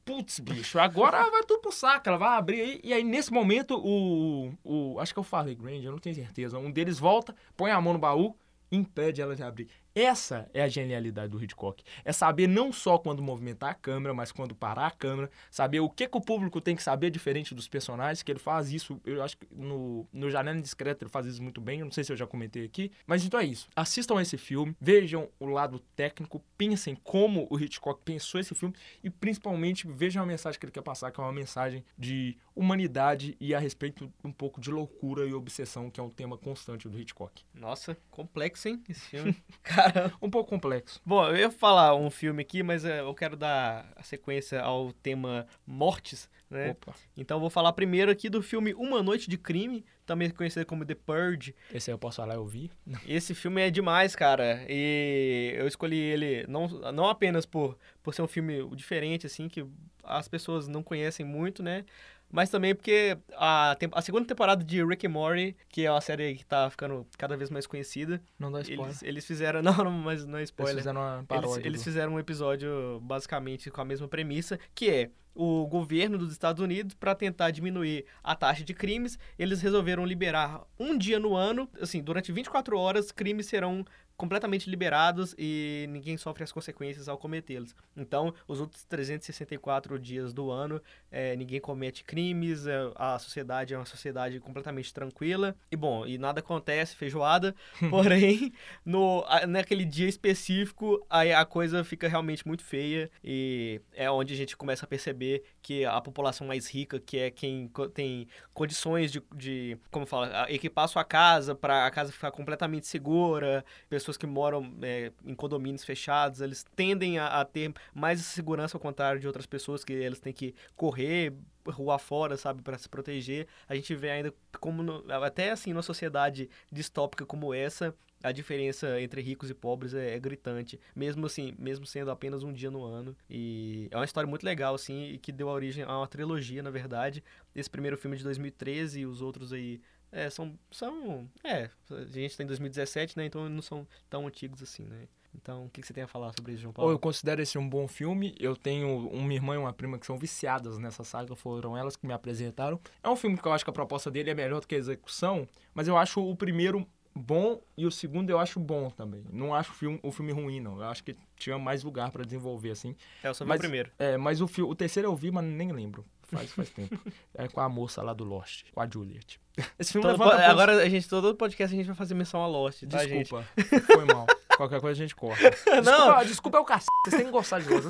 Putz, 0.06 0.40
bicho, 0.40 0.80
agora 0.80 1.30
vai 1.30 1.44
tudo 1.44 1.62
pro 1.62 1.72
saco. 1.72 2.08
Ela 2.08 2.18
vai 2.18 2.38
abrir 2.38 2.62
aí. 2.62 2.82
E 2.84 2.94
aí, 2.94 3.04
nesse 3.04 3.32
momento, 3.32 3.78
o. 3.78 4.54
o 4.64 5.00
acho 5.00 5.14
que 5.14 5.20
o 5.20 5.24
Farley 5.24 5.56
Grand, 5.56 5.82
eu 5.84 5.92
não 5.92 6.00
tenho 6.00 6.16
certeza. 6.16 6.58
Um 6.58 6.72
deles 6.72 6.98
volta, 6.98 7.36
põe 7.56 7.72
a 7.72 7.82
mão 7.82 7.94
no 7.94 8.00
baú 8.00 8.36
impede 8.72 9.22
ela 9.22 9.36
de 9.36 9.44
abrir. 9.44 9.70
Essa 9.98 10.48
é 10.54 10.62
a 10.62 10.68
genialidade 10.68 11.32
do 11.32 11.44
Hitchcock. 11.44 11.84
É 12.06 12.12
saber 12.12 12.46
não 12.46 12.72
só 12.72 13.00
quando 13.00 13.20
movimentar 13.20 13.72
a 13.72 13.74
câmera, 13.74 14.14
mas 14.14 14.32
quando 14.32 14.54
parar 14.54 14.86
a 14.86 14.92
câmera, 14.92 15.28
saber 15.50 15.80
o 15.80 15.90
que, 15.90 16.08
que 16.08 16.16
o 16.16 16.22
público 16.22 16.62
tem 16.62 16.76
que 16.76 16.84
saber 16.84 17.10
diferente 17.10 17.56
dos 17.56 17.68
personagens, 17.68 18.22
que 18.22 18.32
ele 18.32 18.38
faz 18.38 18.72
isso, 18.72 19.02
eu 19.04 19.24
acho 19.24 19.36
que 19.36 19.48
no, 19.52 20.08
no 20.14 20.30
Janela 20.30 20.56
Indiscreta 20.56 21.04
ele 21.04 21.10
faz 21.10 21.26
isso 21.26 21.42
muito 21.42 21.60
bem, 21.60 21.80
eu 21.80 21.86
não 21.86 21.92
sei 21.92 22.04
se 22.04 22.12
eu 22.12 22.16
já 22.16 22.28
comentei 22.28 22.64
aqui, 22.64 22.92
mas 23.08 23.26
então 23.26 23.40
é 23.40 23.46
isso. 23.46 23.68
Assistam 23.76 24.22
esse 24.22 24.38
filme, 24.38 24.78
vejam 24.80 25.30
o 25.40 25.48
lado 25.48 25.80
técnico, 25.96 26.44
pensem 26.56 26.96
como 26.96 27.48
o 27.50 27.60
Hitchcock 27.60 28.00
pensou 28.06 28.40
esse 28.40 28.54
filme 28.54 28.76
e 29.04 29.10
principalmente 29.10 29.88
vejam 29.88 30.22
a 30.22 30.28
mensagem 30.28 30.60
que 30.60 30.66
ele 30.68 30.72
quer 30.72 30.84
passar, 30.84 31.10
que 31.10 31.20
é 31.20 31.24
uma 31.24 31.34
mensagem 31.34 31.84
de 31.98 32.38
humanidade 32.56 33.36
e 33.40 33.56
a 33.56 33.60
respeito 33.60 34.14
um 34.24 34.32
pouco 34.32 34.62
de 34.62 34.70
loucura 34.70 35.26
e 35.26 35.34
obsessão, 35.34 35.90
que 35.90 36.00
é 36.00 36.04
um 36.04 36.10
tema 36.10 36.38
constante 36.38 36.88
do 36.88 37.00
Hitchcock. 37.00 37.44
Nossa, 37.52 37.98
complexo, 38.12 38.68
hein, 38.68 38.84
esse 38.88 39.02
filme. 39.02 39.36
Cara, 39.64 39.87
um 40.22 40.30
pouco 40.30 40.50
complexo. 40.50 41.02
Bom, 41.06 41.26
eu 41.28 41.38
ia 41.38 41.52
falar 41.52 41.96
um 41.96 42.10
filme 42.10 42.42
aqui, 42.42 42.64
mas 42.64 42.86
eh, 42.86 43.00
eu 43.02 43.14
quero 43.14 43.36
dar 43.36 43.92
a 43.96 44.04
sequência 44.04 44.62
ao 44.62 44.92
tema 44.92 45.48
mortes, 45.66 46.30
né? 46.50 46.72
Opa. 46.72 46.94
Então 47.16 47.40
vou 47.40 47.50
falar 47.50 47.74
primeiro 47.74 48.12
aqui 48.12 48.30
do 48.30 48.42
filme 48.42 48.74
Uma 48.74 49.04
Noite 49.04 49.30
de 49.30 49.38
Crime, 49.38 49.86
também 50.06 50.30
conhecido 50.30 50.66
como 50.66 50.86
The 50.86 50.96
Purge. 50.96 51.54
Esse 51.74 51.90
aí 51.90 51.94
eu 51.94 52.00
posso 52.00 52.18
falar, 52.18 52.36
eu 52.36 52.46
vi. 52.46 52.72
Esse 53.08 53.36
filme 53.36 53.62
é 53.62 53.70
demais, 53.70 54.16
cara. 54.16 54.66
E 54.70 55.54
eu 55.58 55.68
escolhi 55.68 55.98
ele 55.98 56.46
não, 56.48 56.68
não 56.68 57.08
apenas 57.08 57.46
por, 57.46 57.78
por 58.02 58.14
ser 58.14 58.22
um 58.22 58.28
filme 58.28 58.68
diferente, 58.76 59.26
assim, 59.26 59.50
que 59.50 59.66
as 60.04 60.28
pessoas 60.28 60.68
não 60.68 60.82
conhecem 60.82 61.26
muito, 61.26 61.62
né? 61.62 61.84
Mas 62.32 62.50
também 62.50 62.76
porque 62.76 63.18
a, 63.34 63.78
a 63.94 64.02
segunda 64.02 64.28
temporada 64.28 64.64
de 64.64 64.84
Rick 64.84 65.08
and 65.08 65.12
Morty, 65.12 65.56
que 65.70 65.86
é 65.86 65.92
uma 65.92 66.02
série 66.02 66.36
que 66.36 66.46
tá 66.46 66.70
ficando 66.70 67.06
cada 67.18 67.38
vez 67.38 67.50
mais 67.50 67.66
conhecida. 67.66 68.22
Não 68.38 68.52
dá 68.52 68.62
spoiler. 68.62 68.86
Eles, 68.88 69.04
eles 69.04 69.26
fizeram. 69.26 69.62
Não, 69.68 69.76
não, 69.76 69.92
mas 69.92 70.26
não 70.26 70.40
é 70.40 70.44
spoiler. 70.44 70.74
Eles 70.74 70.84
fizeram 70.84 71.02
uma 71.02 71.24
paródia. 71.24 71.56
Eles, 71.56 71.66
eles 71.66 71.84
fizeram 71.84 72.14
um 72.14 72.20
episódio 72.20 73.00
basicamente 73.02 73.70
com 73.70 73.82
a 73.82 73.86
mesma 73.86 74.08
premissa, 74.08 74.60
que 74.74 74.90
é 74.90 75.10
o 75.38 75.68
governo 75.68 76.18
dos 76.18 76.32
Estados 76.32 76.62
Unidos, 76.62 76.96
para 76.96 77.14
tentar 77.14 77.52
diminuir 77.52 78.06
a 78.24 78.36
taxa 78.36 78.64
de 78.64 78.74
crimes, 78.74 79.20
eles 79.38 79.62
resolveram 79.62 80.04
liberar 80.04 80.64
um 80.80 80.98
dia 80.98 81.20
no 81.20 81.36
ano, 81.36 81.70
assim, 81.80 82.02
durante 82.02 82.32
24 82.32 82.78
horas, 82.78 83.12
crimes 83.12 83.46
serão 83.46 83.86
completamente 84.18 84.70
liberados 84.70 85.36
e 85.38 85.86
ninguém 85.90 86.18
sofre 86.18 86.44
as 86.44 86.52
consequências 86.52 87.08
ao 87.08 87.18
cometê-los. 87.18 87.76
Então, 87.96 88.34
os 88.48 88.60
outros 88.60 88.84
364 88.86 90.00
dias 90.00 90.34
do 90.34 90.50
ano, 90.50 90.82
é, 91.12 91.36
ninguém 91.36 91.62
comete 91.62 92.04
crimes, 92.04 92.66
é, 92.66 92.92
a 92.96 93.20
sociedade 93.20 93.76
é 93.76 93.78
uma 93.78 93.86
sociedade 93.86 94.40
completamente 94.40 94.92
tranquila. 94.92 95.56
E 95.72 95.76
bom, 95.76 96.06
e 96.06 96.18
nada 96.18 96.40
acontece, 96.40 96.96
feijoada. 96.96 97.56
porém, 97.92 98.52
no, 98.84 99.24
naquele 99.48 99.86
dia 99.86 100.10
específico, 100.10 101.06
aí 101.08 101.32
a 101.32 101.46
coisa 101.46 101.84
fica 101.84 102.08
realmente 102.08 102.46
muito 102.48 102.64
feia 102.64 103.12
e 103.24 103.80
é 103.94 104.10
onde 104.10 104.34
a 104.34 104.38
gente 104.38 104.58
começa 104.58 104.86
a 104.86 104.88
perceber 104.88 105.44
que 105.62 105.86
a 105.86 106.02
população 106.02 106.48
mais 106.48 106.68
rica, 106.68 107.00
que 107.00 107.20
é 107.20 107.30
quem 107.30 107.70
tem 107.94 108.28
condições 108.54 109.12
de, 109.12 109.22
de 109.36 109.78
como 109.92 110.06
fala, 110.06 110.48
equipar 110.50 110.88
sua 110.88 111.04
casa 111.04 111.54
para 111.54 111.86
a 111.86 111.92
casa 111.92 112.12
ficar 112.12 112.32
completamente 112.32 112.88
segura, 112.88 113.64
pessoas 113.90 114.07
pessoas 114.08 114.18
que 114.18 114.26
moram 114.26 114.74
é, 114.82 115.12
em 115.26 115.36
condomínios 115.36 115.84
fechados, 115.84 116.40
eles 116.40 116.66
tendem 116.76 117.20
a, 117.20 117.42
a, 117.42 117.46
ter 117.46 117.74
mais 117.94 118.22
segurança 118.22 118.78
ao 118.78 118.82
contrário 118.82 119.20
de 119.20 119.28
outras 119.28 119.46
pessoas 119.46 119.84
que 119.84 119.92
eles 119.92 120.20
têm 120.20 120.32
que 120.32 120.56
correr 120.76 121.34
rua 121.68 122.00
fora, 122.00 122.38
sabe, 122.38 122.62
para 122.62 122.78
se 122.78 122.88
proteger. 122.88 123.48
A 123.68 123.76
gente 123.76 123.94
vê 123.94 124.10
ainda 124.10 124.34
como 124.62 124.82
no, 124.82 125.04
até 125.12 125.52
assim 125.52 125.74
numa 125.74 125.82
sociedade 125.82 126.50
distópica 126.72 127.26
como 127.26 127.54
essa, 127.54 127.94
a 128.24 128.32
diferença 128.32 129.00
entre 129.02 129.22
ricos 129.22 129.50
e 129.50 129.54
pobres 129.54 129.94
é, 129.94 130.16
é, 130.16 130.20
gritante, 130.20 130.80
mesmo 130.96 131.26
assim, 131.26 131.54
mesmo 131.58 131.86
sendo 131.86 132.10
apenas 132.10 132.44
um 132.44 132.52
dia 132.52 132.72
no 132.72 132.84
ano. 132.84 133.16
E 133.30 133.88
é 133.92 133.98
uma 133.98 134.06
história 134.06 134.28
muito 134.28 134.44
legal 134.44 134.74
assim 134.76 135.12
e 135.12 135.18
que 135.18 135.32
deu 135.32 135.48
origem 135.48 135.84
a 135.84 135.98
uma 135.98 136.08
trilogia, 136.08 136.64
na 136.64 136.72
verdade. 136.72 137.24
Esse 137.54 137.70
primeiro 137.70 137.98
filme 137.98 138.18
de 138.18 138.24
2013 138.24 139.02
e 139.02 139.06
os 139.06 139.22
outros 139.22 139.54
aí 139.54 139.82
é, 140.12 140.30
são. 140.30 140.58
são 140.72 141.30
é, 141.44 141.70
a 141.92 142.06
gente 142.06 142.32
está 142.32 142.44
em 142.44 142.48
2017, 142.48 143.18
né? 143.18 143.26
Então 143.26 143.48
não 143.50 143.62
são 143.62 143.88
tão 144.10 144.28
antigos 144.28 144.62
assim, 144.62 144.84
né? 144.84 145.08
Então, 145.36 145.66
o 145.66 145.70
que, 145.70 145.86
você 145.86 145.94
tem 145.94 146.04
a 146.04 146.08
falar 146.08 146.34
sobre 146.34 146.54
isso, 146.54 146.64
João 146.64 146.74
Paulo? 146.74 146.92
Eu 146.92 146.98
considero 146.98 147.42
esse 147.42 147.58
um 147.58 147.70
bom 147.70 147.88
filme. 147.88 148.36
Eu 148.40 148.56
tenho 148.56 149.08
uma 149.10 149.34
irmã 149.34 149.56
e 149.56 149.58
uma 149.58 149.72
prima 149.72 150.00
que 150.00 150.06
são 150.06 150.18
viciadas 150.18 150.80
nessa 150.80 151.04
saga, 151.04 151.36
foram 151.36 151.78
elas 151.78 151.96
que 151.96 152.08
me 152.08 152.14
apresentaram. 152.14 152.80
É 153.04 153.10
um 153.10 153.16
filme 153.16 153.38
que 153.38 153.48
eu 153.48 153.54
acho 153.54 153.64
que 153.64 153.70
a 153.70 153.74
proposta 153.74 154.10
dele 154.10 154.32
é 154.32 154.34
melhor 154.34 154.62
do 154.62 154.68
que 154.68 154.74
a 154.74 154.78
execução, 154.78 155.48
mas 155.74 155.88
eu 155.88 155.96
acho 155.96 156.22
o 156.22 156.36
primeiro 156.36 156.88
bom 157.18 157.62
e 157.76 157.86
o 157.86 157.92
segundo 157.92 158.30
eu 158.30 158.40
acho 158.40 158.60
bom 158.60 158.90
também. 158.90 159.24
Não 159.32 159.54
acho 159.54 159.72
o 159.72 159.76
filme, 159.76 160.00
o 160.04 160.12
filme 160.12 160.32
ruim, 160.32 160.60
não. 160.60 160.78
Eu 160.78 160.88
acho 160.88 161.04
que 161.04 161.16
tinha 161.36 161.58
mais 161.58 161.84
lugar 161.84 162.12
para 162.12 162.24
desenvolver, 162.24 162.72
assim. 162.72 162.96
É, 163.24 163.30
eu 163.30 163.34
só 163.34 163.44
vi 163.44 163.50
mas, 163.50 163.58
o 163.58 163.62
primeiro. 163.62 163.92
É, 163.98 164.18
mas 164.18 164.42
o, 164.42 164.46
o 164.46 164.76
terceiro 164.76 165.10
eu 165.10 165.16
vi, 165.16 165.32
mas 165.32 165.44
nem 165.44 165.72
lembro. 165.72 166.06
Faz, 166.24 166.52
faz 166.52 166.70
tempo. 166.70 167.00
É 167.34 167.48
com 167.48 167.62
a 167.62 167.70
moça 167.70 168.02
lá 168.02 168.14
do 168.14 168.24
Lost, 168.24 168.64
com 168.72 168.82
a 168.82 168.90
Juliet. 168.90 169.40
Esse 169.78 169.94
filme 169.94 170.08
todo, 170.08 170.20
levanta 170.20 170.44
Agora, 170.48 170.82
a 170.82 170.90
gente, 170.90 171.08
todo 171.08 171.36
podcast 171.36 171.74
a 171.74 171.78
gente 171.78 171.86
vai 171.86 171.96
fazer 171.96 172.16
menção 172.16 172.44
a 172.44 172.48
Lost, 172.48 172.84
tá, 172.84 173.04
Desculpa, 173.04 173.46
gente? 173.56 173.82
foi 173.86 174.06
mal. 174.06 174.26
Qualquer 174.58 174.82
coisa 174.82 175.00
a 175.00 175.06
gente 175.06 175.16
corta. 175.16 175.50
Desculpa, 175.52 175.82
não. 175.82 176.26
desculpa 176.26 176.58
é 176.58 176.62
o 176.62 176.66
cacete, 176.66 176.88
vocês 177.06 177.16
têm 177.16 177.26
que 177.28 177.32
gostar 177.32 177.60
de 177.60 177.70
Lost. 177.70 177.86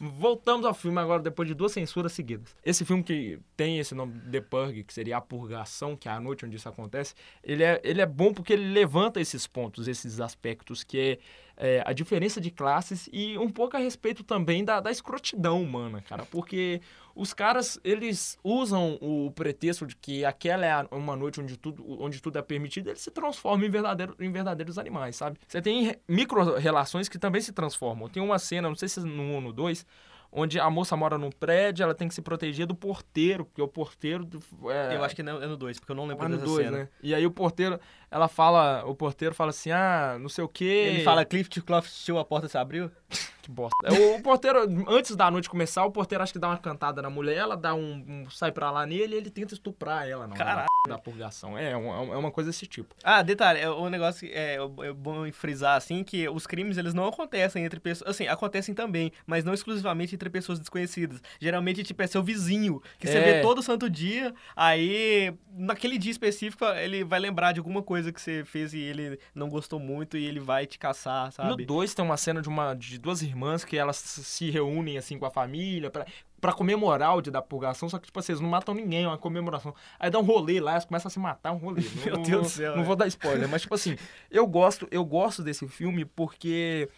Voltamos 0.00 0.66
ao 0.66 0.74
filme 0.74 0.98
agora, 0.98 1.22
depois 1.22 1.46
de 1.46 1.54
duas 1.54 1.70
censuras 1.72 2.12
seguidas. 2.12 2.56
Esse 2.64 2.84
filme 2.84 3.02
que 3.04 3.38
tem 3.56 3.78
esse 3.78 3.94
nome, 3.94 4.18
The 4.30 4.40
Purge, 4.40 4.82
que 4.82 4.92
seria 4.92 5.18
a 5.18 5.20
purgação, 5.20 5.94
que 5.94 6.08
é 6.08 6.12
a 6.12 6.18
noite 6.18 6.44
onde 6.44 6.56
isso 6.56 6.68
acontece, 6.68 7.14
ele 7.44 7.62
é, 7.62 7.80
ele 7.84 8.00
é 8.00 8.06
bom 8.06 8.32
porque 8.32 8.54
ele 8.54 8.72
levanta 8.72 9.20
esses 9.20 9.46
pontos, 9.46 9.86
esses 9.86 10.18
aspectos, 10.18 10.82
que 10.82 11.18
é, 11.56 11.76
é 11.78 11.82
a 11.86 11.92
diferença 11.92 12.40
de 12.40 12.50
classes 12.50 13.08
e 13.12 13.38
um 13.38 13.50
pouco 13.50 13.76
a 13.76 13.80
respeito 13.80 14.24
também 14.24 14.64
da, 14.64 14.80
da 14.80 14.90
escrotidão 14.90 15.62
humana, 15.62 16.02
cara. 16.02 16.24
Porque 16.24 16.80
os 17.20 17.34
caras, 17.34 17.78
eles 17.84 18.38
usam 18.42 18.96
o 18.98 19.30
pretexto 19.32 19.86
de 19.86 19.94
que 19.94 20.24
aquela 20.24 20.64
é 20.64 20.86
uma 20.90 21.14
noite 21.14 21.38
onde 21.38 21.58
tudo, 21.58 21.84
onde 22.02 22.18
tudo 22.18 22.38
é 22.38 22.42
permitido, 22.42 22.88
eles 22.88 23.02
se 23.02 23.10
transformam 23.10 23.66
em, 23.66 23.70
verdadeiro, 23.70 24.16
em 24.18 24.32
verdadeiros 24.32 24.78
animais, 24.78 25.16
sabe? 25.16 25.38
Você 25.46 25.60
tem 25.60 25.94
micro-relações 26.08 27.10
que 27.10 27.18
também 27.18 27.42
se 27.42 27.52
transformam. 27.52 28.08
Tem 28.08 28.22
uma 28.22 28.38
cena, 28.38 28.70
não 28.70 28.74
sei 28.74 28.88
se 28.88 29.00
é 29.00 29.02
no 29.02 29.22
1 29.22 29.34
ou 29.34 29.40
no 29.42 29.52
2, 29.52 29.84
onde 30.32 30.58
a 30.58 30.70
moça 30.70 30.96
mora 30.96 31.18
num 31.18 31.30
prédio, 31.30 31.82
ela 31.82 31.94
tem 31.94 32.08
que 32.08 32.14
se 32.14 32.22
proteger 32.22 32.66
do 32.66 32.74
porteiro, 32.74 33.44
porque 33.44 33.60
o 33.60 33.68
porteiro... 33.68 34.26
É... 34.70 34.96
Eu 34.96 35.04
acho 35.04 35.14
que 35.14 35.20
é 35.20 35.24
no 35.24 35.58
2, 35.58 35.78
porque 35.78 35.92
eu 35.92 35.96
não 35.96 36.06
lembro 36.06 36.24
ah, 36.24 36.28
dessa 36.30 36.44
dois, 36.46 36.64
cena. 36.64 36.78
Né? 36.78 36.88
E 37.02 37.14
aí 37.14 37.26
o 37.26 37.30
porteiro, 37.30 37.78
ela 38.10 38.28
fala, 38.28 38.82
o 38.86 38.94
porteiro 38.94 39.34
fala 39.34 39.50
assim, 39.50 39.70
ah, 39.70 40.16
não 40.18 40.30
sei 40.30 40.42
o 40.42 40.48
quê... 40.48 40.64
Ele 40.64 41.04
fala, 41.04 41.22
Cliff 41.26 41.50
to 41.50 41.62
Clough, 41.62 41.84
a 42.18 42.24
porta 42.24 42.48
se 42.48 42.56
abriu? 42.56 42.90
que 43.50 43.54
bosta. 43.54 43.76
O, 43.92 44.16
o 44.16 44.22
porteiro, 44.22 44.60
antes 44.88 45.16
da 45.16 45.30
noite 45.30 45.50
começar, 45.50 45.84
o 45.84 45.90
porteiro 45.90 46.22
acho 46.22 46.32
que 46.32 46.38
dá 46.38 46.48
uma 46.48 46.58
cantada 46.58 47.02
na 47.02 47.10
mulher, 47.10 47.36
ela 47.36 47.56
dá 47.56 47.74
um, 47.74 48.04
um 48.08 48.30
sai 48.30 48.52
pra 48.52 48.70
lá 48.70 48.86
nele 48.86 49.14
e 49.14 49.18
ele 49.18 49.30
tenta 49.30 49.54
estuprar 49.54 50.08
ela 50.08 50.26
na 50.26 50.34
hora 50.34 50.44
Caralho. 50.44 50.69
Da, 50.88 50.98
purgação. 50.98 51.58
É, 51.58 51.72
é 51.72 51.76
uma, 51.76 52.14
é 52.14 52.16
uma 52.16 52.30
coisa 52.30 52.50
desse 52.50 52.66
tipo. 52.66 52.94
Ah, 53.04 53.22
detalhe, 53.22 53.60
é, 53.60 53.68
o 53.68 53.88
negócio 53.90 54.26
é, 54.32 54.54
é 54.56 54.92
bom 54.92 55.30
frisar 55.32 55.76
assim 55.76 56.02
que 56.02 56.28
os 56.28 56.46
crimes 56.46 56.78
eles 56.78 56.94
não 56.94 57.06
acontecem 57.06 57.64
entre 57.64 57.78
pessoas, 57.78 58.10
assim, 58.10 58.26
acontecem 58.26 58.74
também, 58.74 59.12
mas 59.26 59.44
não 59.44 59.52
exclusivamente 59.52 60.14
entre 60.14 60.30
pessoas 60.30 60.58
desconhecidas. 60.58 61.20
Geralmente 61.38 61.82
tipo 61.82 62.02
é 62.02 62.06
seu 62.06 62.22
vizinho, 62.22 62.82
que 62.98 63.06
você 63.06 63.18
É. 63.18 63.34
vê 63.34 63.42
todo 63.42 63.62
santo 63.62 63.90
dia, 63.90 64.34
aí 64.56 65.34
naquele 65.52 65.98
dia 65.98 66.12
específico 66.12 66.64
ele 66.64 67.04
vai 67.04 67.20
lembrar 67.20 67.52
de 67.52 67.58
alguma 67.58 67.82
coisa 67.82 68.10
que 68.12 68.20
você 68.20 68.42
fez 68.44 68.72
e 68.72 68.78
ele 68.78 69.18
não 69.34 69.48
gostou 69.50 69.78
muito 69.78 70.16
e 70.16 70.24
ele 70.24 70.40
vai 70.40 70.66
te 70.66 70.78
caçar, 70.78 71.26
No 71.26 71.32
sabe? 71.32 71.64
2 71.66 71.92
tem 71.94 72.04
uma 72.04 72.16
cena 72.16 72.40
de, 72.40 72.48
uma, 72.48 72.74
de 72.74 72.98
duas 72.98 73.20
irmãs 73.20 73.64
que 73.64 73.76
elas 73.76 73.96
se 73.96 74.50
reúnem 74.50 74.96
assim 74.96 75.18
com 75.18 75.26
a 75.26 75.30
família 75.30 75.90
pra, 75.90 76.06
pra 76.40 76.52
comemorar 76.52 77.16
o 77.16 77.20
dia 77.20 77.30
da 77.32 77.42
purgação, 77.42 77.88
só 77.88 77.98
que 77.98 78.06
tipo 78.06 78.18
assim, 78.18 78.32
eles 78.32 78.40
não 78.40 78.48
matam 78.48 78.74
ninguém, 78.74 79.04
é 79.04 79.08
uma 79.08 79.18
comemoração. 79.18 79.74
Aí 79.98 80.10
dá 80.10 80.18
um 80.18 80.22
rolê 80.24 80.60
lá, 80.60 80.72
elas 80.72 80.84
começam 80.84 81.08
a 81.08 81.10
se 81.10 81.18
matar, 81.18 81.52
um 81.52 81.56
rolê. 81.58 81.82
Não- 81.82 81.90
Meu 82.04 82.14
não, 82.16 82.22
Deus 82.22 82.42
do 82.46 82.48
céu, 82.50 82.74
Não 82.76 82.82
é. 82.82 82.86
vou 82.86 82.96
dar 82.96 83.06
spoiler, 83.08 83.48
mas 83.48 83.62
tipo 83.62 83.74
assim, 83.74 83.96
eu 84.30 84.46
gosto, 84.46 84.88
eu 84.90 85.04
gosto 85.04 85.42
desse 85.42 85.66
filme 85.68 86.04
porque 86.04 86.88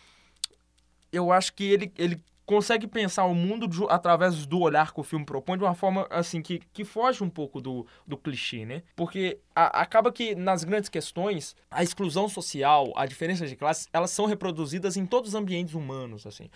eu 1.12 1.30
acho 1.32 1.52
que 1.54 1.64
ele, 1.64 1.92
ele 1.98 2.22
consegue 2.44 2.86
pensar 2.86 3.24
o 3.24 3.34
mundo 3.34 3.68
de- 3.68 3.84
através 3.88 4.46
do 4.46 4.60
olhar 4.60 4.92
que 4.92 5.00
o 5.00 5.02
filme 5.02 5.24
propõe 5.24 5.56
de 5.56 5.64
uma 5.64 5.74
forma 5.74 6.06
assim 6.10 6.42
que, 6.42 6.60
que 6.72 6.84
foge 6.84 7.22
um 7.22 7.30
pouco 7.30 7.60
do, 7.60 7.86
do 8.06 8.16
clichê, 8.16 8.64
né? 8.66 8.82
Porque 8.96 9.38
a- 9.54 9.80
acaba 9.82 10.10
que 10.12 10.34
nas 10.34 10.64
grandes 10.64 10.88
questões 10.88 11.54
a 11.70 11.82
exclusão 11.82 12.28
social, 12.28 12.92
a 12.96 13.06
diferença 13.06 13.46
de 13.46 13.54
classes, 13.56 13.88
elas 13.92 14.10
são 14.10 14.26
reproduzidas 14.26 14.96
em 14.96 15.06
todos 15.06 15.30
os 15.30 15.34
ambientes 15.34 15.74
humanos, 15.74 16.26
assim. 16.26 16.50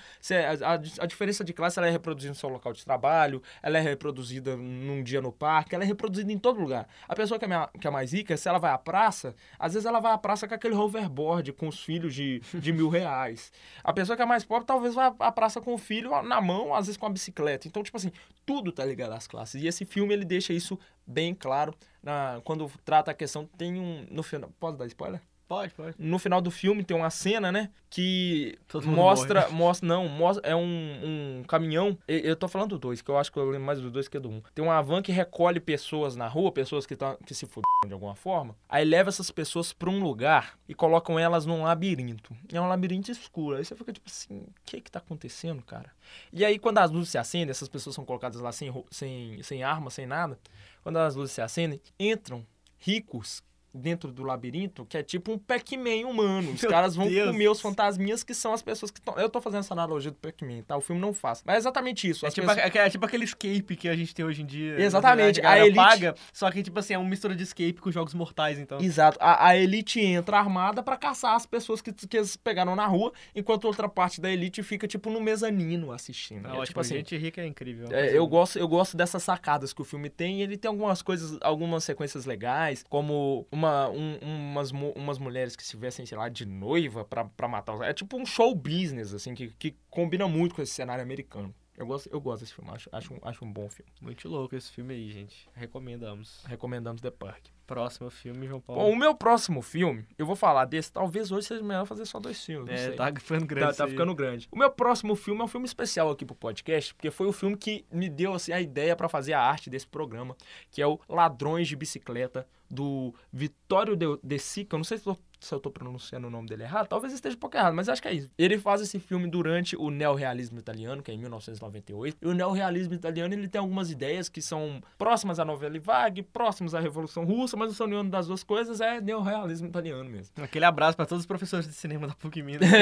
A, 0.64 0.72
a- 0.72 0.74
a 0.74 1.06
diferença 1.06 1.44
de 1.44 1.52
classe 1.52 1.78
ela 1.78 1.86
é 1.88 1.90
reproduzida 1.90 2.30
no 2.30 2.34
seu 2.38 2.48
local 2.48 2.72
de 2.72 2.84
trabalho, 2.84 3.42
ela 3.62 3.78
é 3.78 3.80
reproduzida 3.80 4.56
num 4.56 5.02
dia 5.02 5.20
no 5.22 5.30
parque, 5.32 5.74
ela 5.74 5.84
é 5.84 5.86
reproduzida 5.86 6.32
em 6.32 6.38
todo 6.38 6.60
lugar. 6.60 6.88
A 7.08 7.14
pessoa 7.14 7.38
que 7.38 7.44
é, 7.44 7.48
mais, 7.48 7.68
que 7.80 7.86
é 7.86 7.90
mais 7.90 8.12
rica, 8.12 8.36
se 8.36 8.48
ela 8.48 8.58
vai 8.58 8.72
à 8.72 8.78
praça, 8.78 9.34
às 9.58 9.72
vezes 9.74 9.86
ela 9.86 10.00
vai 10.00 10.12
à 10.12 10.18
praça 10.18 10.48
com 10.48 10.54
aquele 10.54 10.74
hoverboard 10.74 11.52
com 11.52 11.68
os 11.68 11.80
filhos 11.82 12.14
de, 12.14 12.40
de 12.54 12.72
mil 12.72 12.88
reais. 12.88 13.52
A 13.84 13.92
pessoa 13.92 14.16
que 14.16 14.22
é 14.22 14.26
mais 14.26 14.44
pobre 14.44 14.66
talvez 14.66 14.94
vá 14.94 15.14
à 15.20 15.30
praça 15.32 15.60
com 15.60 15.75
o 15.76 15.78
filho 15.78 16.10
na 16.22 16.40
mão, 16.40 16.74
às 16.74 16.86
vezes 16.86 16.96
com 16.96 17.06
a 17.06 17.10
bicicleta. 17.10 17.68
Então, 17.68 17.82
tipo 17.82 17.96
assim, 17.96 18.10
tudo 18.44 18.72
tá 18.72 18.84
ligado 18.84 19.12
às 19.12 19.26
classes. 19.26 19.62
E 19.62 19.66
esse 19.66 19.84
filme 19.84 20.12
ele 20.12 20.24
deixa 20.24 20.52
isso 20.52 20.78
bem 21.06 21.34
claro 21.34 21.74
na, 22.02 22.40
quando 22.44 22.70
trata 22.84 23.10
a 23.10 23.14
questão. 23.14 23.48
Tem 23.56 23.78
um. 23.78 24.06
No 24.10 24.22
final. 24.22 24.50
Posso 24.58 24.76
dar 24.76 24.86
spoiler? 24.86 25.20
Pode, 25.48 25.72
pode. 25.74 25.94
No 25.96 26.18
final 26.18 26.40
do 26.40 26.50
filme 26.50 26.82
tem 26.82 26.96
uma 26.96 27.08
cena, 27.08 27.52
né? 27.52 27.70
Que 27.88 28.58
mostra. 28.84 29.48
Mostra. 29.48 29.86
Não, 29.86 30.08
mostra. 30.08 30.44
É 30.48 30.56
um, 30.56 31.38
um 31.40 31.44
caminhão. 31.44 31.96
e- 32.08 32.20
Eu 32.24 32.34
tô 32.34 32.48
falando 32.48 32.70
do 32.70 32.78
dois, 32.80 33.00
que 33.00 33.08
eu 33.08 33.16
acho 33.16 33.30
que 33.30 33.38
eu 33.38 33.44
lembro 33.48 33.64
mais 33.64 33.80
do 33.80 33.88
dois 33.88 34.08
que 34.08 34.18
do 34.18 34.28
um. 34.28 34.42
Tem 34.54 34.64
uma 34.64 34.82
van 34.82 35.00
que 35.02 35.12
recolhe 35.12 35.60
pessoas 35.60 36.16
na 36.16 36.26
rua, 36.26 36.50
pessoas 36.50 36.84
que, 36.84 36.96
tão, 36.96 37.16
que 37.24 37.32
se 37.32 37.46
fuderam 37.46 37.62
de 37.86 37.92
alguma 37.92 38.16
forma. 38.16 38.56
Aí 38.68 38.84
leva 38.84 39.08
essas 39.08 39.30
pessoas 39.30 39.72
pra 39.72 39.88
um 39.88 40.00
lugar 40.02 40.58
e 40.68 40.74
colocam 40.74 41.16
elas 41.16 41.46
num 41.46 41.62
labirinto. 41.62 42.36
E 42.52 42.56
é 42.56 42.60
um 42.60 42.66
labirinto 42.66 43.12
escuro. 43.12 43.56
Aí 43.56 43.64
você 43.64 43.76
fica 43.76 43.92
tipo 43.92 44.08
assim: 44.10 44.38
o 44.38 44.52
que 44.64 44.80
que 44.80 44.90
tá 44.90 44.98
acontecendo, 44.98 45.62
cara? 45.62 45.92
E 46.32 46.44
aí, 46.44 46.58
quando 46.58 46.78
as 46.78 46.90
luzes 46.90 47.10
se 47.10 47.18
acendem, 47.18 47.50
essas 47.52 47.68
pessoas 47.68 47.94
são 47.94 48.04
colocadas 48.04 48.40
lá 48.40 48.50
sem, 48.50 48.72
sem, 48.90 49.40
sem 49.44 49.62
arma, 49.62 49.90
sem 49.90 50.06
nada. 50.06 50.36
Quando 50.82 50.96
as 50.98 51.14
luzes 51.14 51.32
se 51.34 51.40
acendem, 51.40 51.80
entram 52.00 52.44
ricos 52.78 53.42
dentro 53.76 54.10
do 54.12 54.22
labirinto, 54.22 54.84
que 54.86 54.96
é 54.98 55.02
tipo 55.02 55.32
um 55.32 55.38
Pac-Man 55.38 56.06
humano. 56.06 56.52
Os 56.52 56.62
Meu 56.62 56.70
caras 56.70 56.94
vão 56.96 57.08
Deus. 57.08 57.30
comer 57.30 57.48
os 57.48 57.60
fantasminhas 57.60 58.22
que 58.24 58.34
são 58.34 58.52
as 58.52 58.62
pessoas 58.62 58.90
que 58.90 58.98
estão... 58.98 59.14
Eu 59.18 59.28
tô 59.28 59.40
fazendo 59.40 59.60
essa 59.60 59.74
analogia 59.74 60.10
do 60.10 60.16
Pac-Man, 60.16 60.62
tá? 60.66 60.76
O 60.76 60.80
filme 60.80 61.00
não 61.00 61.12
faz. 61.14 61.42
Mas 61.44 61.56
é 61.56 61.58
exatamente 61.58 62.08
isso. 62.08 62.26
É 62.26 62.30
tipo, 62.30 62.46
pessoas- 62.46 62.74
é, 62.74 62.78
é 62.78 62.90
tipo 62.90 63.04
aquele 63.04 63.24
escape 63.24 63.76
que 63.76 63.88
a 63.88 63.96
gente 63.96 64.14
tem 64.14 64.24
hoje 64.24 64.42
em 64.42 64.46
dia. 64.46 64.80
Exatamente, 64.80 65.40
Na 65.40 65.50
verdade, 65.50 65.60
a 65.60 65.62
a 65.62 65.66
Elite- 65.66 65.76
paga, 65.76 66.14
só 66.32 66.50
que, 66.50 66.62
tipo 66.62 66.78
assim, 66.78 66.94
é 66.94 66.98
uma 66.98 67.08
mistura 67.08 67.34
de 67.34 67.42
escape 67.42 67.74
com 67.74 67.90
jogos 67.90 68.14
mortais, 68.14 68.58
então. 68.58 68.80
Exato. 68.80 69.18
A, 69.20 69.48
a 69.48 69.56
elite 69.56 70.00
entra 70.00 70.38
armada 70.38 70.82
pra 70.82 70.96
caçar 70.96 71.34
as 71.34 71.44
pessoas 71.46 71.80
que, 71.80 71.92
que 71.92 72.16
eles 72.16 72.36
pegaram 72.36 72.74
na 72.76 72.86
rua, 72.86 73.12
enquanto 73.34 73.64
outra 73.66 73.88
parte 73.88 74.20
da 74.20 74.30
elite 74.30 74.62
fica, 74.62 74.86
tipo, 74.86 75.10
no 75.10 75.20
mezanino 75.20 75.92
assistindo. 75.92 76.46
É 76.46 76.50
É, 76.50 76.52
ótimo, 76.52 76.66
tipo 76.66 76.80
assim, 76.80 76.94
gente 76.96 77.16
rica 77.16 77.40
é 77.40 77.46
incrível. 77.46 77.88
É, 77.90 78.16
eu, 78.16 78.26
gosto, 78.26 78.58
eu 78.58 78.66
gosto 78.68 78.96
dessas 78.96 79.22
sacadas 79.22 79.72
que 79.72 79.80
o 79.80 79.84
filme 79.84 80.08
tem. 80.08 80.40
e 80.40 80.42
Ele 80.42 80.56
tem 80.56 80.68
algumas 80.68 81.02
coisas, 81.02 81.38
algumas 81.40 81.84
sequências 81.84 82.24
legais, 82.26 82.84
como 82.88 83.46
uma, 83.50 83.65
um- 83.90 84.18
umas, 84.22 84.70
umas 84.70 85.18
mulheres 85.18 85.54
que 85.56 85.64
se 85.64 85.76
vestem, 85.76 86.04
sei 86.06 86.16
lá, 86.18 86.28
de 86.28 86.44
noiva 86.46 87.04
pra, 87.04 87.24
pra 87.24 87.46
matar 87.48 87.74
os. 87.74 87.80
É 87.80 87.92
tipo 87.92 88.16
um 88.16 88.26
show 88.26 88.54
business, 88.54 89.12
assim, 89.14 89.34
que, 89.34 89.48
que 89.58 89.74
combina 89.90 90.26
muito 90.28 90.54
com 90.54 90.62
esse 90.62 90.72
cenário 90.72 91.02
americano. 91.02 91.54
Eu 91.78 91.86
gosto, 91.86 92.08
eu 92.10 92.18
gosto 92.18 92.40
desse 92.40 92.54
filme, 92.54 92.70
acho, 92.70 92.88
acho, 92.90 93.12
um- 93.12 93.18
acho 93.22 93.44
um 93.44 93.52
bom 93.52 93.68
filme. 93.68 93.90
Muito 94.00 94.26
louco 94.30 94.56
esse 94.56 94.72
filme 94.72 94.94
aí, 94.94 95.10
gente. 95.10 95.46
Recomendamos. 95.52 96.42
Recomendamos 96.46 97.02
The 97.02 97.10
Park. 97.10 97.44
Próximo 97.66 98.08
filme, 98.08 98.46
João 98.46 98.60
Paulo. 98.62 98.80
Bom, 98.80 98.92
o 98.92 98.96
meu 98.96 99.14
próximo 99.14 99.60
filme, 99.60 100.06
eu 100.16 100.24
vou 100.24 100.36
falar 100.36 100.64
desse, 100.64 100.90
talvez 100.90 101.30
hoje 101.32 101.48
seja 101.48 101.62
melhor 101.62 101.84
fazer 101.84 102.06
só 102.06 102.18
dois 102.18 102.42
filmes. 102.42 102.70
é, 102.80 102.92
tá 102.92 103.12
ficando 103.20 103.44
grande. 103.44 103.66
Tá, 103.76 103.84
tá 103.84 103.88
ficando 103.90 104.14
grande. 104.14 104.48
O 104.52 104.56
meu 104.56 104.70
próximo 104.70 105.14
filme 105.16 105.40
é 105.40 105.44
um 105.44 105.48
filme 105.48 105.66
especial 105.66 106.08
aqui 106.10 106.24
pro 106.24 106.34
podcast, 106.34 106.94
porque 106.94 107.10
foi 107.10 107.26
o 107.26 107.32
filme 107.32 107.56
que 107.58 107.84
me 107.92 108.08
deu 108.08 108.32
assim, 108.32 108.52
a 108.52 108.60
ideia 108.60 108.96
pra 108.96 109.08
fazer 109.08 109.34
a 109.34 109.40
arte 109.42 109.68
desse 109.68 109.86
programa, 109.86 110.34
que 110.70 110.80
é 110.80 110.86
o 110.86 110.98
Ladrões 111.08 111.66
de 111.68 111.76
Bicicleta, 111.76 112.46
do 112.70 113.14
Vittorio 113.32 113.96
De, 113.96 114.06
De 114.22 114.38
Sica. 114.38 114.74
Eu 114.74 114.78
não 114.78 114.84
sei 114.84 114.98
se 114.98 115.06
eu, 115.06 115.16
se 115.40 115.54
eu 115.54 115.60
tô 115.60 115.70
pronunciando 115.70 116.26
o 116.26 116.30
nome 116.30 116.48
dele 116.48 116.62
errado, 116.62 116.88
talvez 116.88 117.12
esteja 117.12 117.36
um 117.36 117.38
pouco 117.38 117.56
errado, 117.56 117.74
mas 117.74 117.88
acho 117.88 118.02
que 118.02 118.08
é 118.08 118.14
isso. 118.14 118.30
Ele 118.36 118.58
faz 118.58 118.80
esse 118.80 118.98
filme 118.98 119.28
durante 119.28 119.76
o 119.76 119.90
neorrealismo 119.90 120.58
italiano, 120.58 121.02
que 121.02 121.10
é 121.10 121.14
em 121.14 121.18
1998. 121.18 122.18
E 122.20 122.26
o 122.26 122.34
neorrealismo 122.34 122.94
italiano, 122.94 123.34
ele 123.34 123.48
tem 123.48 123.60
algumas 123.60 123.90
ideias 123.90 124.28
que 124.28 124.40
são 124.40 124.80
próximas 124.98 125.38
à 125.38 125.44
novela 125.44 125.76
vague, 125.80 126.22
próximas 126.22 126.74
à 126.74 126.80
Revolução 126.80 127.24
Russa, 127.24 127.56
mas 127.56 127.76
são 127.76 127.86
nenhuma 127.86 128.08
das 128.08 128.26
duas 128.26 128.42
coisas, 128.42 128.80
é 128.80 129.00
neorrealismo 129.00 129.68
italiano 129.68 130.08
mesmo. 130.08 130.32
Aquele 130.42 130.64
abraço 130.64 130.96
pra 130.96 131.04
todos 131.06 131.22
os 131.22 131.26
professores 131.26 131.66
de 131.66 131.74
cinema 131.74 132.06
da 132.06 132.14
PUC 132.14 132.42
Minas. 132.42 132.68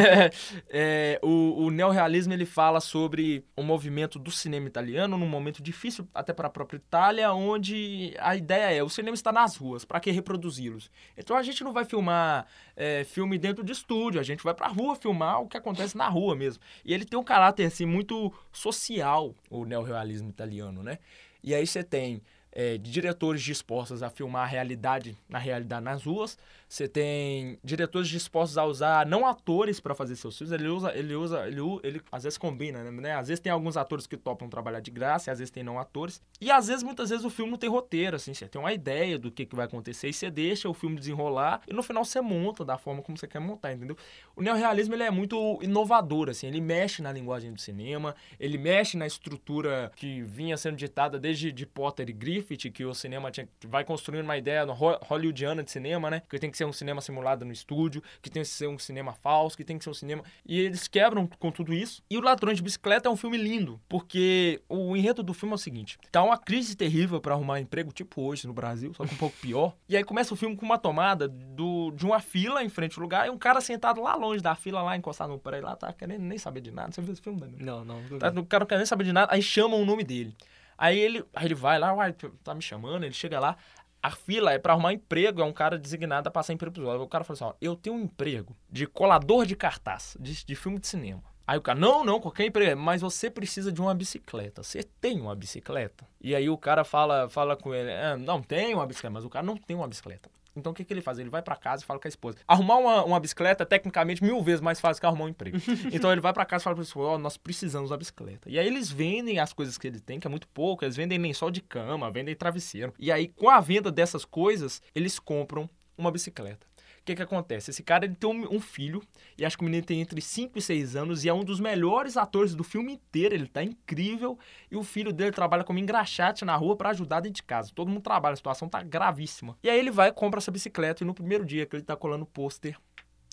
É, 0.68 1.18
o, 1.22 1.64
o 1.64 1.70
neorrealismo 1.70 2.32
ele 2.32 2.44
fala 2.44 2.80
sobre 2.80 3.44
o 3.56 3.62
movimento 3.62 4.18
do 4.18 4.30
cinema 4.30 4.66
italiano 4.66 5.16
num 5.16 5.28
momento 5.28 5.62
difícil 5.62 6.06
até 6.14 6.32
para 6.32 6.48
a 6.48 6.50
própria 6.50 6.76
Itália, 6.76 7.32
onde 7.32 8.14
a 8.18 8.36
ideia 8.36 8.74
é 8.74 8.82
o 8.82 8.88
cinema 8.88 9.14
está 9.14 9.32
nas 9.32 9.56
ruas, 9.56 9.73
para 9.82 9.98
que 9.98 10.10
reproduzi-los? 10.10 10.90
Então 11.16 11.34
a 11.34 11.42
gente 11.42 11.64
não 11.64 11.72
vai 11.72 11.86
filmar 11.86 12.46
é, 12.76 13.02
filme 13.02 13.38
dentro 13.38 13.64
de 13.64 13.72
estúdio, 13.72 14.20
a 14.20 14.22
gente 14.22 14.44
vai 14.44 14.52
para 14.52 14.66
a 14.66 14.68
rua 14.68 14.94
filmar 14.94 15.40
o 15.40 15.48
que 15.48 15.56
acontece 15.56 15.96
na 15.96 16.06
rua 16.06 16.36
mesmo. 16.36 16.62
E 16.84 16.92
ele 16.92 17.06
tem 17.06 17.18
um 17.18 17.24
caráter 17.24 17.64
assim 17.64 17.86
muito 17.86 18.30
social, 18.52 19.34
o 19.48 19.64
neorrealismo 19.64 20.28
italiano, 20.28 20.82
né? 20.82 20.98
E 21.42 21.54
aí 21.54 21.66
você 21.66 21.82
tem 21.82 22.20
é, 22.52 22.78
diretores 22.78 23.42
dispostos 23.42 24.02
a 24.02 24.08
filmar 24.08 24.42
a 24.42 24.46
realidade 24.46 25.18
na 25.28 25.38
realidade 25.38 25.84
nas 25.84 26.04
ruas. 26.04 26.38
Você 26.74 26.88
tem 26.88 27.56
diretores 27.62 28.08
dispostos 28.08 28.58
a 28.58 28.64
usar 28.64 29.06
não 29.06 29.24
atores 29.24 29.78
para 29.78 29.94
fazer 29.94 30.16
seus 30.16 30.36
filmes. 30.36 30.50
Ele 30.50 30.66
usa, 30.66 30.92
ele 30.92 31.14
usa, 31.14 31.46
ele, 31.46 31.60
ele 31.84 32.02
às 32.10 32.24
vezes 32.24 32.36
combina, 32.36 32.82
né? 32.90 33.14
Às 33.14 33.28
vezes 33.28 33.40
tem 33.40 33.52
alguns 33.52 33.76
atores 33.76 34.08
que 34.08 34.16
topam 34.16 34.48
trabalhar 34.48 34.80
de 34.80 34.90
graça, 34.90 35.30
às 35.30 35.38
vezes 35.38 35.52
tem 35.52 35.62
não 35.62 35.78
atores. 35.78 36.20
E 36.40 36.50
às 36.50 36.66
vezes, 36.66 36.82
muitas 36.82 37.10
vezes, 37.10 37.24
o 37.24 37.30
filme 37.30 37.52
não 37.52 37.58
tem 37.58 37.70
roteiro, 37.70 38.16
assim. 38.16 38.34
Você 38.34 38.48
tem 38.48 38.60
uma 38.60 38.72
ideia 38.72 39.16
do 39.16 39.30
que, 39.30 39.46
que 39.46 39.54
vai 39.54 39.66
acontecer 39.66 40.08
e 40.08 40.12
você 40.12 40.28
deixa 40.28 40.68
o 40.68 40.74
filme 40.74 40.98
desenrolar 40.98 41.60
e 41.68 41.72
no 41.72 41.80
final 41.80 42.04
você 42.04 42.20
monta 42.20 42.64
da 42.64 42.76
forma 42.76 43.02
como 43.02 43.16
você 43.16 43.28
quer 43.28 43.38
montar, 43.38 43.72
entendeu? 43.72 43.96
O 44.34 44.42
neorrealismo, 44.42 44.96
ele 44.96 45.04
é 45.04 45.12
muito 45.12 45.60
inovador, 45.62 46.28
assim. 46.28 46.48
Ele 46.48 46.60
mexe 46.60 47.00
na 47.02 47.12
linguagem 47.12 47.52
do 47.52 47.60
cinema, 47.60 48.16
ele 48.40 48.58
mexe 48.58 48.96
na 48.96 49.06
estrutura 49.06 49.92
que 49.94 50.22
vinha 50.22 50.56
sendo 50.56 50.76
ditada 50.76 51.20
desde 51.20 51.52
de 51.52 51.66
Potter 51.66 52.10
e 52.10 52.12
Griffith, 52.12 52.68
que 52.72 52.84
o 52.84 52.92
cinema 52.92 53.30
tinha, 53.30 53.48
vai 53.64 53.84
construindo 53.84 54.24
uma 54.24 54.36
ideia 54.36 54.64
hollywoodiana 54.64 55.62
de 55.62 55.70
cinema, 55.70 56.10
né? 56.10 56.20
Que 56.28 56.36
tem 56.36 56.50
que 56.50 56.56
ser 56.56 56.63
um 56.66 56.72
cinema 56.72 57.00
simulado 57.00 57.44
no 57.44 57.52
estúdio, 57.52 58.02
que 58.20 58.30
tem 58.30 58.42
que 58.42 58.48
ser 58.48 58.68
um 58.68 58.78
cinema 58.78 59.12
falso, 59.12 59.56
que 59.56 59.64
tem 59.64 59.78
que 59.78 59.84
ser 59.84 59.90
um 59.90 59.94
cinema... 59.94 60.22
E 60.44 60.60
eles 60.60 60.88
quebram 60.88 61.26
com 61.26 61.50
tudo 61.50 61.72
isso. 61.72 62.02
E 62.10 62.16
o 62.16 62.20
Ladrões 62.20 62.56
de 62.56 62.62
Bicicleta 62.62 63.08
é 63.08 63.12
um 63.12 63.16
filme 63.16 63.36
lindo, 63.36 63.80
porque 63.88 64.62
o 64.68 64.96
enredo 64.96 65.22
do 65.22 65.34
filme 65.34 65.52
é 65.52 65.56
o 65.56 65.58
seguinte. 65.58 65.98
Tá 66.10 66.22
uma 66.22 66.38
crise 66.38 66.76
terrível 66.76 67.20
para 67.20 67.34
arrumar 67.34 67.60
emprego, 67.60 67.92
tipo 67.92 68.22
hoje 68.22 68.46
no 68.46 68.52
Brasil, 68.52 68.92
só 68.94 69.04
que 69.04 69.14
um 69.14 69.18
pouco 69.18 69.36
pior. 69.38 69.74
E 69.88 69.96
aí 69.96 70.02
começa 70.02 70.32
o 70.34 70.36
filme 70.36 70.56
com 70.56 70.64
uma 70.64 70.78
tomada 70.78 71.28
do, 71.28 71.90
de 71.92 72.04
uma 72.04 72.18
fila 72.18 72.64
em 72.64 72.68
frente 72.68 72.98
ao 72.98 73.02
lugar 73.02 73.26
e 73.26 73.30
um 73.30 73.38
cara 73.38 73.60
sentado 73.60 74.02
lá 74.02 74.14
longe 74.16 74.42
da 74.42 74.54
fila, 74.54 74.82
lá 74.82 74.96
encostado 74.96 75.30
no 75.30 75.38
prédio, 75.38 75.66
lá 75.66 75.76
tá 75.76 75.92
querendo 75.92 76.22
nem 76.22 76.38
saber 76.38 76.60
de 76.60 76.70
nada. 76.70 76.90
Você 76.90 77.00
viu 77.00 77.12
esse 77.12 77.22
filme, 77.22 77.38
Danilo? 77.38 77.64
Não, 77.64 77.84
não. 77.84 78.00
nunca 78.02 78.18
Tá, 78.18 78.40
o 78.40 78.46
cara 78.46 78.62
não 78.62 78.66
quer 78.66 78.76
nem 78.76 78.86
saber 78.86 79.04
de 79.04 79.12
nada, 79.12 79.32
aí 79.32 79.42
chamam 79.42 79.80
o 79.80 79.84
nome 79.84 80.02
dele. 80.02 80.34
Aí 80.76 80.98
ele, 80.98 81.24
aí 81.34 81.46
ele 81.46 81.54
vai 81.54 81.78
lá, 81.78 81.94
uai, 81.94 82.12
tá 82.42 82.54
me 82.54 82.62
chamando, 82.62 83.04
ele 83.04 83.14
chega 83.14 83.38
lá. 83.38 83.56
A 84.04 84.10
fila 84.10 84.52
é 84.52 84.58
pra 84.58 84.74
arrumar 84.74 84.92
emprego, 84.92 85.40
é 85.40 85.44
um 85.46 85.52
cara 85.52 85.78
designado 85.78 86.28
a 86.28 86.30
passar 86.30 86.52
emprego 86.52 86.74
pros 86.74 86.86
outros. 86.86 87.06
O 87.06 87.08
cara 87.08 87.24
fala 87.24 87.34
assim, 87.38 87.44
ó, 87.44 87.54
eu 87.58 87.74
tenho 87.74 87.96
um 87.96 88.00
emprego 88.00 88.54
de 88.70 88.86
colador 88.86 89.46
de 89.46 89.56
cartaz, 89.56 90.14
de, 90.20 90.44
de 90.44 90.54
filme 90.54 90.78
de 90.78 90.86
cinema. 90.86 91.22
Aí 91.46 91.56
o 91.56 91.62
cara, 91.62 91.78
não, 91.80 92.04
não, 92.04 92.20
qualquer 92.20 92.44
emprego, 92.44 92.78
mas 92.78 93.00
você 93.00 93.30
precisa 93.30 93.72
de 93.72 93.80
uma 93.80 93.94
bicicleta. 93.94 94.62
Você 94.62 94.82
tem 94.82 95.18
uma 95.18 95.34
bicicleta? 95.34 96.06
E 96.20 96.34
aí 96.34 96.50
o 96.50 96.58
cara 96.58 96.84
fala, 96.84 97.30
fala 97.30 97.56
com 97.56 97.74
ele, 97.74 97.90
"Ah, 97.90 98.14
não, 98.14 98.42
tem 98.42 98.74
uma 98.74 98.86
bicicleta, 98.86 99.14
mas 99.14 99.24
o 99.24 99.30
cara 99.30 99.46
não 99.46 99.56
tem 99.56 99.74
uma 99.74 99.88
bicicleta. 99.88 100.28
Então 100.56 100.72
o 100.72 100.74
que, 100.74 100.84
que 100.84 100.92
ele 100.92 101.00
faz? 101.00 101.18
Ele 101.18 101.28
vai 101.28 101.42
pra 101.42 101.56
casa 101.56 101.82
e 101.82 101.86
fala 101.86 101.98
com 101.98 102.06
a 102.06 102.08
esposa. 102.08 102.38
Arrumar 102.46 102.76
uma, 102.76 103.04
uma 103.04 103.20
bicicleta 103.20 103.62
é 103.62 103.66
tecnicamente 103.66 104.22
mil 104.22 104.42
vezes 104.42 104.60
mais 104.60 104.80
fácil 104.80 105.00
que 105.00 105.06
arrumar 105.06 105.24
um 105.24 105.28
emprego. 105.28 105.58
então 105.92 106.10
ele 106.12 106.20
vai 106.20 106.32
pra 106.32 106.44
casa 106.44 106.62
e 106.62 106.64
fala 106.64 106.76
pra 106.76 106.84
esposa, 106.84 107.08
ó, 107.10 107.18
nós 107.18 107.36
precisamos 107.36 107.90
da 107.90 107.96
bicicleta. 107.96 108.48
E 108.48 108.58
aí 108.58 108.66
eles 108.66 108.90
vendem 108.90 109.38
as 109.38 109.52
coisas 109.52 109.76
que 109.78 109.86
ele 109.86 110.00
tem, 110.00 110.20
que 110.20 110.26
é 110.26 110.30
muito 110.30 110.48
pouco, 110.48 110.84
eles 110.84 110.96
vendem 110.96 111.18
lençol 111.18 111.50
de 111.50 111.60
cama, 111.60 112.10
vendem 112.10 112.34
travesseiro. 112.34 112.92
E 112.98 113.10
aí, 113.10 113.28
com 113.28 113.48
a 113.48 113.60
venda 113.60 113.90
dessas 113.90 114.24
coisas, 114.24 114.82
eles 114.94 115.18
compram 115.18 115.68
uma 115.96 116.10
bicicleta. 116.10 116.66
O 117.04 117.06
que, 117.06 117.14
que 117.14 117.22
acontece? 117.22 117.70
Esse 117.70 117.82
cara 117.82 118.06
ele 118.06 118.14
tem 118.14 118.30
um, 118.30 118.56
um, 118.56 118.58
filho, 118.58 119.02
e 119.36 119.44
acho 119.44 119.58
que 119.58 119.62
o 119.62 119.66
menino 119.66 119.84
tem 119.84 120.00
entre 120.00 120.22
5 120.22 120.58
e 120.58 120.62
6 120.62 120.96
anos, 120.96 121.22
e 121.22 121.28
é 121.28 121.34
um 121.34 121.44
dos 121.44 121.60
melhores 121.60 122.16
atores 122.16 122.54
do 122.54 122.64
filme 122.64 122.94
inteiro, 122.94 123.34
ele 123.34 123.46
tá 123.46 123.62
incrível, 123.62 124.38
e 124.70 124.76
o 124.76 124.82
filho 124.82 125.12
dele 125.12 125.30
trabalha 125.30 125.62
como 125.64 125.78
engraxate 125.78 126.46
na 126.46 126.56
rua 126.56 126.74
para 126.76 126.88
ajudar 126.88 127.20
dentro 127.20 127.36
de 127.36 127.42
casa. 127.42 127.70
Todo 127.74 127.88
mundo 127.88 128.00
trabalha, 128.00 128.32
a 128.32 128.36
situação 128.36 128.70
tá 128.70 128.82
gravíssima. 128.82 129.54
E 129.62 129.68
aí 129.68 129.78
ele 129.78 129.90
vai 129.90 130.10
compra 130.12 130.38
essa 130.38 130.50
bicicleta, 130.50 131.04
e 131.04 131.06
no 131.06 131.12
primeiro 131.12 131.44
dia 131.44 131.66
que 131.66 131.76
ele 131.76 131.82
tá 131.82 131.94
colando 131.94 132.22
o 132.22 132.26
pôster, 132.26 132.74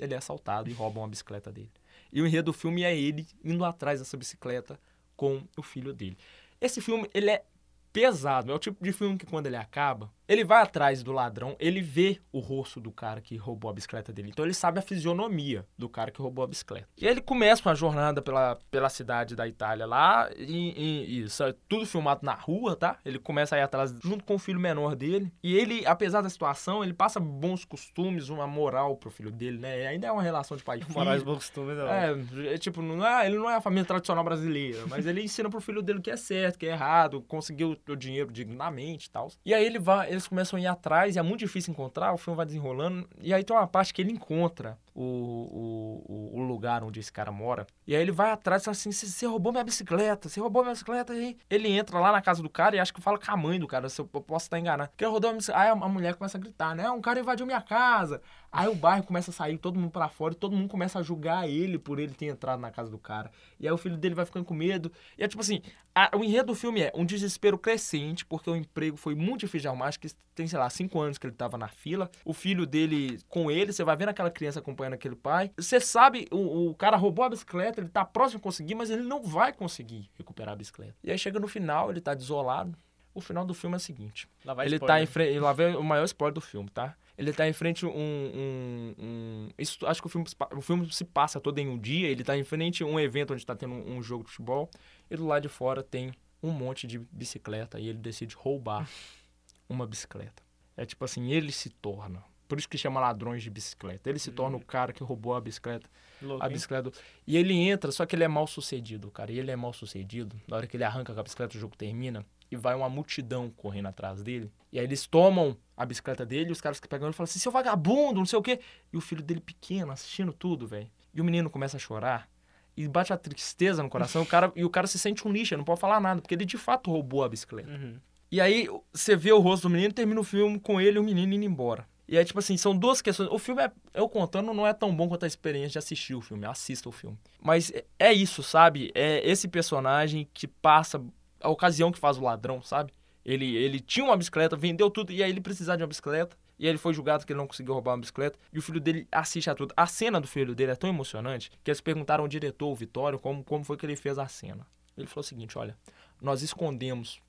ele 0.01 0.13
é 0.13 0.17
assaltado 0.17 0.69
e 0.69 0.73
roubam 0.73 1.05
a 1.05 1.07
bicicleta 1.07 1.49
dele. 1.49 1.71
E 2.11 2.21
o 2.21 2.27
enredo 2.27 2.51
do 2.51 2.53
filme 2.53 2.83
é 2.83 2.93
ele 2.93 3.25
indo 3.41 3.63
atrás 3.63 4.01
dessa 4.01 4.17
bicicleta 4.17 4.77
com 5.15 5.43
o 5.55 5.63
filho 5.63 5.93
dele. 5.93 6.17
Esse 6.59 6.81
filme, 6.81 7.09
ele 7.13 7.29
é 7.29 7.45
pesado. 7.93 8.51
É 8.51 8.55
o 8.55 8.59
tipo 8.59 8.83
de 8.83 8.91
filme 8.91 9.17
que 9.17 9.25
quando 9.25 9.47
ele 9.47 9.55
acaba, 9.55 10.11
ele 10.31 10.45
vai 10.45 10.61
atrás 10.61 11.03
do 11.03 11.11
ladrão, 11.11 11.57
ele 11.59 11.81
vê 11.81 12.17
o 12.31 12.39
rosto 12.39 12.79
do 12.79 12.89
cara 12.89 13.19
que 13.19 13.35
roubou 13.35 13.69
a 13.69 13.73
bicicleta 13.73 14.13
dele. 14.13 14.29
Então 14.29 14.45
ele 14.45 14.53
sabe 14.53 14.79
a 14.79 14.81
fisionomia 14.81 15.65
do 15.77 15.89
cara 15.89 16.09
que 16.09 16.21
roubou 16.21 16.45
a 16.45 16.47
bicicleta. 16.47 16.87
E 16.97 17.05
ele 17.05 17.19
começa 17.19 17.67
uma 17.67 17.75
jornada 17.75 18.21
pela, 18.21 18.57
pela 18.71 18.87
cidade 18.87 19.35
da 19.35 19.45
Itália 19.45 19.85
lá, 19.85 20.29
e, 20.37 21.09
e 21.09 21.21
isso 21.23 21.43
é 21.43 21.53
tudo 21.67 21.85
filmado 21.85 22.21
na 22.23 22.33
rua, 22.33 22.77
tá? 22.77 22.97
Ele 23.03 23.19
começa 23.19 23.57
a 23.57 23.59
ir 23.59 23.61
atrás 23.61 23.93
junto 24.01 24.23
com 24.23 24.35
o 24.35 24.39
filho 24.39 24.57
menor 24.57 24.95
dele. 24.95 25.29
E 25.43 25.53
ele, 25.53 25.85
apesar 25.85 26.21
da 26.21 26.29
situação, 26.29 26.81
ele 26.81 26.93
passa 26.93 27.19
bons 27.19 27.65
costumes, 27.65 28.29
uma 28.29 28.47
moral 28.47 28.95
pro 28.95 29.11
filho 29.11 29.31
dele, 29.31 29.57
né? 29.57 29.81
E 29.81 29.87
ainda 29.87 30.07
é 30.07 30.11
uma 30.13 30.23
relação 30.23 30.55
de 30.55 30.63
pai 30.63 30.77
e 30.77 30.83
filho. 30.85 30.97
Morais 30.97 31.23
bons 31.23 31.39
costumes, 31.39 31.75
não. 31.75 31.87
É, 31.87 32.15
é 32.53 32.57
tipo, 32.57 32.81
não 32.81 33.05
é, 33.05 33.25
ele 33.25 33.37
não 33.37 33.49
é 33.49 33.55
a 33.55 33.61
família 33.61 33.83
tradicional 33.83 34.23
brasileira, 34.23 34.85
mas 34.87 35.05
ele 35.05 35.21
ensina 35.21 35.49
pro 35.49 35.59
filho 35.59 35.81
dele 35.81 35.99
o 35.99 36.01
que 36.01 36.11
é 36.11 36.15
certo, 36.15 36.55
o 36.55 36.59
que 36.59 36.67
é 36.67 36.69
errado, 36.69 37.21
conseguiu 37.23 37.77
o 37.89 37.95
dinheiro 37.97 38.31
dignamente 38.31 39.07
e 39.07 39.09
tal. 39.09 39.29
E 39.45 39.53
aí 39.53 39.65
ele 39.65 39.77
vai, 39.77 40.20
eles 40.21 40.27
começam 40.27 40.57
a 40.57 40.61
ir 40.61 40.67
atrás, 40.67 41.15
e 41.15 41.19
é 41.19 41.21
muito 41.21 41.39
difícil 41.39 41.71
encontrar, 41.71 42.13
o 42.13 42.17
filme 42.17 42.37
vai 42.37 42.45
desenrolando, 42.45 43.07
e 43.19 43.33
aí 43.33 43.43
tem 43.43 43.55
uma 43.55 43.67
parte 43.67 43.93
que 43.93 44.01
ele 44.01 44.11
encontra 44.11 44.77
o, 44.93 46.33
o, 46.33 46.39
o 46.39 46.43
lugar 46.43 46.83
onde 46.83 46.99
esse 46.99 47.11
cara 47.11 47.31
mora, 47.31 47.65
e 47.87 47.95
aí 47.95 48.01
ele 48.01 48.11
vai 48.11 48.31
atrás 48.31 48.61
e 48.61 48.65
fala 48.65 48.73
assim, 48.73 48.91
você 48.91 49.25
roubou 49.25 49.51
minha 49.51 49.63
bicicleta, 49.63 50.29
você 50.29 50.39
roubou 50.39 50.63
minha 50.63 50.73
bicicleta, 50.73 51.13
e 51.13 51.37
ele 51.49 51.69
entra 51.69 51.99
lá 51.99 52.11
na 52.11 52.21
casa 52.21 52.41
do 52.41 52.49
cara 52.49 52.75
e 52.75 52.79
acha 52.79 52.93
que 52.93 53.01
fala 53.01 53.17
com 53.17 53.31
a 53.31 53.37
mãe 53.37 53.59
do 53.59 53.67
cara, 53.67 53.89
se 53.89 53.99
eu 53.99 54.05
posso 54.05 54.45
estar 54.45 54.59
enganado, 54.59 54.91
que 54.95 55.05
roubou 55.05 55.29
minha 55.29 55.37
bicicleta, 55.37 55.61
aí 55.61 55.69
a, 55.69 55.71
a 55.71 55.89
mulher 55.89 56.15
começa 56.15 56.37
a 56.37 56.41
gritar, 56.41 56.75
né, 56.75 56.89
um 56.89 57.01
cara 57.01 57.19
invadiu 57.19 57.45
minha 57.45 57.61
casa, 57.61 58.21
aí 58.51 58.67
o 58.67 58.75
bairro 58.75 59.03
começa 59.03 59.31
a 59.31 59.33
sair, 59.33 59.57
todo 59.57 59.79
mundo 59.79 59.91
para 59.91 60.09
fora, 60.09 60.33
e 60.33 60.37
todo 60.37 60.55
mundo 60.55 60.69
começa 60.69 60.99
a 60.99 61.01
julgar 61.01 61.49
ele 61.49 61.79
por 61.79 61.99
ele 61.99 62.13
ter 62.13 62.27
entrado 62.27 62.59
na 62.59 62.71
casa 62.71 62.89
do 62.89 62.97
cara, 62.97 63.31
e 63.59 63.67
aí 63.67 63.73
o 63.73 63.77
filho 63.77 63.97
dele 63.97 64.15
vai 64.15 64.25
ficando 64.25 64.45
com 64.45 64.53
medo, 64.53 64.91
e 65.17 65.23
é 65.23 65.27
tipo 65.27 65.41
assim, 65.41 65.61
a, 65.95 66.09
o 66.15 66.23
enredo 66.23 66.47
do 66.47 66.55
filme 66.55 66.81
é 66.81 66.91
um 66.95 67.05
desespero 67.05 67.57
crescente, 67.57 68.25
porque 68.25 68.49
o 68.49 68.55
emprego 68.55 68.97
foi 68.97 69.15
muito 69.15 69.41
difícil 69.41 69.61
de 69.61 69.67
arrumar, 69.67 69.87
acho 69.87 69.99
que 69.99 70.09
tem, 70.33 70.47
sei 70.47 70.57
lá, 70.57 70.69
cinco 70.69 70.99
anos 70.99 71.17
que 71.17 71.27
ele 71.27 71.35
tava 71.35 71.57
na 71.57 71.67
fila. 71.67 72.09
O 72.23 72.33
filho 72.33 72.65
dele 72.65 73.19
com 73.27 73.51
ele, 73.51 73.73
você 73.73 73.83
vai 73.83 73.97
vendo 73.97 74.09
aquela 74.09 74.31
criança 74.31 74.61
acompanhando 74.81 74.93
aquele 74.93 75.15
pai. 75.15 75.51
Você 75.57 75.79
sabe, 75.79 76.27
o, 76.31 76.69
o 76.69 76.75
cara 76.75 76.97
roubou 76.97 77.23
a 77.23 77.29
bicicleta, 77.29 77.79
ele 77.79 77.89
tá 77.89 78.03
próximo 78.03 78.39
de 78.39 78.43
conseguir, 78.43 78.75
mas 78.75 78.89
ele 78.89 79.03
não 79.03 79.23
vai 79.23 79.53
conseguir 79.53 80.09
recuperar 80.17 80.53
a 80.53 80.55
bicicleta. 80.55 80.95
E 81.03 81.11
aí 81.11 81.17
chega 81.17 81.39
no 81.39 81.47
final, 81.47 81.91
ele 81.91 82.01
tá 82.01 82.13
desolado. 82.13 82.77
O 83.13 83.19
final 83.19 83.45
do 83.45 83.53
filme 83.53 83.75
é 83.75 83.77
o 83.77 83.79
seguinte. 83.79 84.27
Lá 84.45 84.53
vai 84.53 84.65
ele 84.65 84.75
spoiler. 84.75 84.97
tá 84.97 85.03
em 85.03 85.05
frente. 85.05 85.39
Lá 85.39 85.51
vem 85.51 85.75
o 85.75 85.83
maior 85.83 86.05
spoiler 86.05 86.33
do 86.33 86.39
filme, 86.39 86.69
tá? 86.69 86.95
Ele 87.17 87.33
tá 87.33 87.47
em 87.47 87.51
frente 87.51 87.85
um. 87.85 87.89
um, 87.89 88.95
um 88.97 89.49
isso, 89.57 89.85
acho 89.85 90.01
que 90.01 90.07
o 90.07 90.09
filme, 90.09 90.25
o 90.55 90.61
filme 90.61 90.91
se 90.93 91.03
passa 91.03 91.39
todo 91.39 91.59
em 91.59 91.67
um 91.67 91.77
dia. 91.77 92.07
Ele 92.07 92.23
tá 92.23 92.37
em 92.37 92.43
frente 92.43 92.83
a 92.83 92.85
um 92.85 92.97
evento 92.97 93.33
onde 93.33 93.45
tá 93.45 93.53
tendo 93.53 93.73
um, 93.73 93.97
um 93.97 94.01
jogo 94.01 94.23
de 94.23 94.31
futebol. 94.31 94.69
E 95.09 95.17
do 95.17 95.27
lado 95.27 95.41
de 95.41 95.49
fora 95.49 95.83
tem 95.83 96.13
um 96.41 96.51
monte 96.51 96.87
de 96.87 96.99
bicicleta. 96.99 97.77
E 97.81 97.89
ele 97.89 97.97
decide 97.97 98.33
roubar 98.33 98.89
uma 99.67 99.85
bicicleta. 99.85 100.41
É 100.77 100.85
tipo 100.85 101.03
assim, 101.03 101.31
ele 101.31 101.51
se 101.51 101.69
torna. 101.69 102.23
Por 102.51 102.59
isso 102.59 102.67
que 102.67 102.77
chama 102.77 102.99
ladrões 102.99 103.41
de 103.41 103.49
bicicleta. 103.49 104.09
Ele 104.09 104.19
se 104.19 104.29
Uhum. 104.29 104.35
torna 104.35 104.57
o 104.57 104.65
cara 104.65 104.91
que 104.91 105.01
roubou 105.01 105.33
a 105.33 105.39
bicicleta. 105.39 105.89
Louco, 106.21 106.43
A 106.45 106.49
bicicleta. 106.49 106.89
do- 106.89 106.93
E 107.25 107.37
ele 107.37 107.53
entra, 107.55 107.91
só 107.93 108.05
que 108.05 108.13
ele 108.13 108.25
é 108.25 108.27
mal 108.27 108.45
sucedido, 108.45 109.09
cara. 109.09 109.31
E 109.31 109.39
ele 109.39 109.49
é 109.51 109.55
mal 109.55 109.71
sucedido. 109.71 110.35
Na 110.49 110.57
hora 110.57 110.67
que 110.67 110.75
ele 110.75 110.83
arranca 110.83 111.13
com 111.13 111.19
a 111.19 111.23
bicicleta, 111.23 111.55
o 111.55 111.59
jogo 111.59 111.77
termina. 111.77 112.25
E 112.51 112.57
vai 112.57 112.75
uma 112.75 112.89
multidão 112.89 113.49
correndo 113.49 113.87
atrás 113.87 114.21
dele. 114.21 114.51
E 114.73 114.77
aí 114.77 114.83
eles 114.85 115.07
tomam 115.07 115.55
a 115.77 115.85
bicicleta 115.85 116.25
dele. 116.25 116.49
E 116.49 116.51
os 116.51 116.59
caras 116.59 116.79
que 116.81 116.87
pegam 116.89 117.07
ele 117.07 117.13
falam 117.13 117.23
assim: 117.23 117.39
seu 117.39 117.51
vagabundo, 117.53 118.19
não 118.19 118.25
sei 118.25 118.37
o 118.37 118.41
quê. 118.41 118.59
E 118.91 118.97
o 118.97 119.01
filho 119.01 119.23
dele 119.23 119.39
pequeno, 119.39 119.91
assistindo 119.93 120.33
tudo, 120.33 120.67
velho. 120.67 120.89
E 121.13 121.21
o 121.21 121.23
menino 121.23 121.49
começa 121.49 121.77
a 121.77 121.79
chorar. 121.79 122.29
E 122.75 122.85
bate 122.87 123.13
a 123.13 123.17
tristeza 123.17 123.81
no 123.81 123.89
coração. 123.89 124.21
o 124.23 124.25
cara, 124.25 124.51
e 124.55 124.65
o 124.65 124.69
cara 124.69 124.87
se 124.87 124.99
sente 124.99 125.25
um 125.25 125.31
lixo, 125.31 125.53
ele 125.53 125.59
não 125.59 125.65
pode 125.65 125.79
falar 125.79 125.99
nada. 126.01 126.21
Porque 126.21 126.35
ele 126.35 126.43
de 126.45 126.57
fato 126.57 126.91
roubou 126.91 127.23
a 127.23 127.29
bicicleta. 127.29 127.69
Uhum. 127.71 127.97
E 128.29 128.39
aí 128.39 128.67
você 128.93 129.13
vê 129.15 129.31
o 129.33 129.39
rosto 129.39 129.63
do 129.63 129.69
menino 129.69 129.89
e 129.89 129.93
termina 129.93 130.19
o 130.19 130.23
filme 130.23 130.57
com 130.59 130.79
ele 130.79 130.97
e 130.97 130.99
o 130.99 131.03
menino 131.03 131.33
indo 131.33 131.43
embora. 131.43 131.85
E 132.11 132.17
aí, 132.17 132.25
tipo 132.25 132.39
assim, 132.39 132.57
são 132.57 132.75
duas 132.75 133.01
questões. 133.01 133.29
O 133.31 133.39
filme, 133.39 133.63
é, 133.63 133.71
eu 133.93 134.09
contando, 134.09 134.53
não 134.53 134.67
é 134.67 134.73
tão 134.73 134.93
bom 134.93 135.07
quanto 135.07 135.23
a 135.23 135.27
experiência 135.27 135.69
de 135.69 135.77
assistir 135.77 136.13
o 136.13 136.19
filme. 136.19 136.45
Assista 136.45 136.89
o 136.89 136.91
filme. 136.91 137.17
Mas 137.41 137.71
é- 137.71 137.85
é 137.97 138.11
isso, 138.11 138.43
sabe? 138.43 138.91
É 138.93 139.25
esse 139.25 139.47
personagem 139.47 140.27
que 140.33 140.45
passa 140.45 141.01
a 141.39 141.47
ocasião 141.47 141.89
que 141.89 141.97
faz 141.97 142.17
o 142.17 142.21
ladrão, 142.21 142.61
sabe? 142.61 142.91
Ele, 143.23 143.55
ele 143.55 143.79
tinha 143.79 144.03
uma 144.03 144.17
bicicleta, 144.17 144.57
vendeu 144.57 144.89
tudo, 144.89 145.13
e 145.13 145.23
aí 145.23 145.29
ele 145.29 145.39
precisava 145.39 145.77
de 145.77 145.83
uma 145.83 145.87
bicicleta. 145.87 146.35
E 146.59 146.65
aí 146.65 146.71
ele 146.71 146.77
foi 146.77 146.93
julgado 146.93 147.25
que 147.25 147.31
ele 147.31 147.39
não 147.39 147.47
conseguiu 147.47 147.73
roubar 147.73 147.93
uma 147.93 148.01
bicicleta. 148.01 148.37
E 148.51 148.59
o 148.59 148.61
filho 148.61 148.81
dele 148.81 149.07
assiste 149.09 149.49
a 149.49 149.55
tudo. 149.55 149.73
A 149.77 149.87
cena 149.87 150.19
do 150.19 150.27
filho 150.27 150.53
dele 150.53 150.73
é 150.73 150.75
tão 150.75 150.89
emocionante 150.89 151.49
que 151.63 151.71
eles 151.71 151.79
perguntaram 151.79 152.25
ao 152.25 152.27
diretor, 152.27 152.67
o 152.67 152.75
Vitório, 152.75 153.17
como, 153.19 153.41
como 153.41 153.63
foi 153.63 153.77
que 153.77 153.85
ele 153.85 153.95
fez 153.95 154.19
a 154.19 154.27
cena. 154.27 154.67
Ele 154.97 155.07
falou 155.07 155.21
o 155.21 155.23
seguinte: 155.23 155.57
olha, 155.57 155.77
nós 156.21 156.41
escondemos 156.41 157.21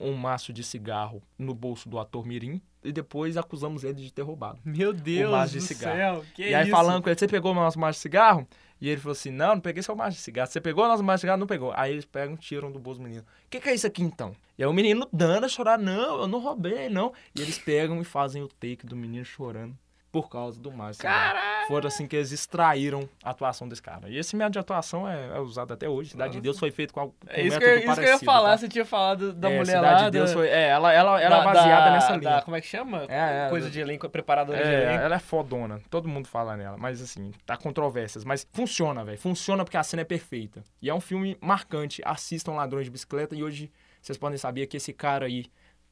um 0.00 0.14
maço 0.14 0.52
de 0.52 0.64
cigarro 0.64 1.22
no 1.38 1.54
bolso 1.54 1.88
do 1.88 1.98
ator 1.98 2.26
Mirim 2.26 2.60
e 2.82 2.90
depois 2.90 3.36
acusamos 3.36 3.84
ele 3.84 4.02
de 4.02 4.12
ter 4.12 4.22
roubado. 4.22 4.58
Meu 4.64 4.92
Deus 4.92 5.30
maço 5.30 5.52
de 5.52 5.58
do 5.58 5.64
cigarro. 5.64 5.96
céu, 5.96 6.24
que 6.34 6.48
e 6.48 6.54
aí 6.54 6.62
isso? 6.62 6.70
falando 6.70 7.02
com 7.02 7.10
ele, 7.10 7.18
você 7.18 7.28
pegou 7.28 7.52
o 7.52 7.54
nosso 7.54 7.78
maço 7.78 7.98
de 7.98 8.02
cigarro? 8.02 8.48
E 8.80 8.88
ele 8.88 8.98
falou 8.98 9.12
assim, 9.12 9.30
não, 9.30 9.54
não 9.56 9.60
peguei 9.60 9.82
seu 9.82 9.94
maço 9.94 10.16
de 10.16 10.22
cigarro. 10.22 10.50
Você 10.50 10.60
pegou 10.60 10.84
o 10.84 10.88
nosso 10.88 11.04
maço 11.04 11.18
de 11.18 11.20
cigarro? 11.22 11.38
Não 11.38 11.46
pegou. 11.46 11.70
Aí 11.76 11.92
eles 11.92 12.06
pegam 12.06 12.34
e 12.34 12.38
tiram 12.38 12.72
do 12.72 12.78
bolso 12.78 12.98
do 12.98 13.04
menino. 13.04 13.22
O 13.22 13.50
que, 13.50 13.60
que 13.60 13.68
é 13.68 13.74
isso 13.74 13.86
aqui 13.86 14.02
então? 14.02 14.34
E 14.56 14.62
aí 14.62 14.68
o 14.68 14.72
menino 14.72 15.06
dando 15.12 15.44
a 15.44 15.48
chorar, 15.48 15.78
não, 15.78 16.22
eu 16.22 16.26
não 16.26 16.38
roubei, 16.40 16.88
não. 16.88 17.12
E 17.34 17.42
eles 17.42 17.58
pegam 17.58 18.00
e 18.00 18.04
fazem 18.04 18.42
o 18.42 18.48
take 18.48 18.86
do 18.86 18.96
menino 18.96 19.24
chorando 19.24 19.76
por 20.10 20.30
causa 20.30 20.58
do 20.58 20.72
maço 20.72 20.92
de 20.92 20.96
cigarro. 21.02 21.34
Caralho! 21.34 21.59
Foram 21.68 21.86
assim 21.88 22.06
que 22.06 22.16
eles 22.16 22.32
extraíram 22.32 23.08
a 23.22 23.30
atuação 23.30 23.68
desse 23.68 23.80
cara. 23.82 24.08
E 24.08 24.16
esse 24.18 24.34
método 24.36 24.54
de 24.54 24.58
atuação 24.58 25.08
é, 25.08 25.36
é 25.36 25.40
usado 25.40 25.72
até 25.72 25.88
hoje. 25.88 26.10
Cidade 26.10 26.32
de 26.34 26.40
Deus 26.40 26.58
foi 26.58 26.70
feito 26.70 26.92
com, 26.92 27.08
com 27.08 27.14
É 27.28 27.42
um 27.42 27.46
isso 27.46 27.58
que, 27.58 27.64
método 27.64 27.66
eu, 27.66 27.76
isso 27.76 27.84
que 27.84 27.90
eu 27.90 27.92
ia 27.92 27.94
parecido, 28.06 28.24
falar, 28.24 28.50
tá? 28.50 28.58
você 28.58 28.68
tinha 28.68 28.84
falado 28.84 29.32
da 29.32 29.50
é, 29.50 29.58
mulher 29.58 29.76
Cidade 29.76 29.94
lá. 30.02 30.04
de 30.04 30.10
Deus 30.10 30.30
da- 30.30 30.36
foi. 30.36 30.48
É, 30.48 30.68
ela, 30.68 30.92
ela 30.92 31.20
era 31.20 31.36
da- 31.38 31.44
baseada 31.44 31.84
da- 31.86 31.90
nessa 31.92 32.16
linha. 32.16 32.42
como 32.42 32.56
é 32.56 32.60
que 32.60 32.66
chama? 32.66 33.04
É, 33.08 33.46
é, 33.46 33.48
Coisa 33.48 33.70
de 33.70 33.80
elenco, 33.80 34.08
preparadora 34.08 34.58
de 34.62 34.68
É, 34.68 34.82
elenco. 34.84 35.04
ela 35.04 35.14
é 35.16 35.18
fodona. 35.18 35.80
Todo 35.88 36.08
mundo 36.08 36.26
fala 36.28 36.56
nela. 36.56 36.76
Mas 36.78 37.00
assim, 37.00 37.32
tá 37.46 37.56
controvérsias. 37.56 38.24
Mas 38.24 38.46
funciona, 38.52 39.04
velho. 39.04 39.18
Funciona 39.18 39.64
porque 39.64 39.76
a 39.76 39.82
cena 39.82 40.02
é 40.02 40.04
perfeita. 40.04 40.62
E 40.82 40.90
é 40.90 40.94
um 40.94 41.00
filme 41.00 41.36
marcante. 41.40 42.02
Assistam 42.04 42.52
Ladrões 42.52 42.84
de 42.86 42.90
Bicicleta. 42.90 43.34
E 43.36 43.42
hoje 43.42 43.70
vocês 44.02 44.18
podem 44.18 44.38
saber 44.38 44.66
que 44.66 44.76
esse 44.76 44.92
cara 44.92 45.26
aí, 45.26 45.46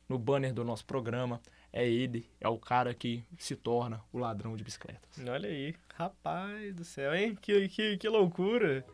no 0.09 0.19
banner 0.19 0.53
do 0.53 0.65
nosso 0.65 0.85
programa, 0.85 1.41
é 1.73 1.87
ele. 1.89 2.29
É 2.41 2.49
o 2.49 2.59
cara 2.59 2.95
que 2.95 3.25
se 3.39 3.57
torna 3.57 4.03
o 4.13 4.19
ladrão 4.19 4.57
de 4.57 4.65
bicicletas. 4.65 5.23
Olha 5.27 5.49
aí. 5.49 5.75
Rapaz 5.95 6.75
do 6.75 6.85
céu, 6.85 7.15
hein? 7.15 7.37
Que, 7.41 7.69
que, 7.69 7.97
que 7.97 8.09
loucura. 8.09 8.85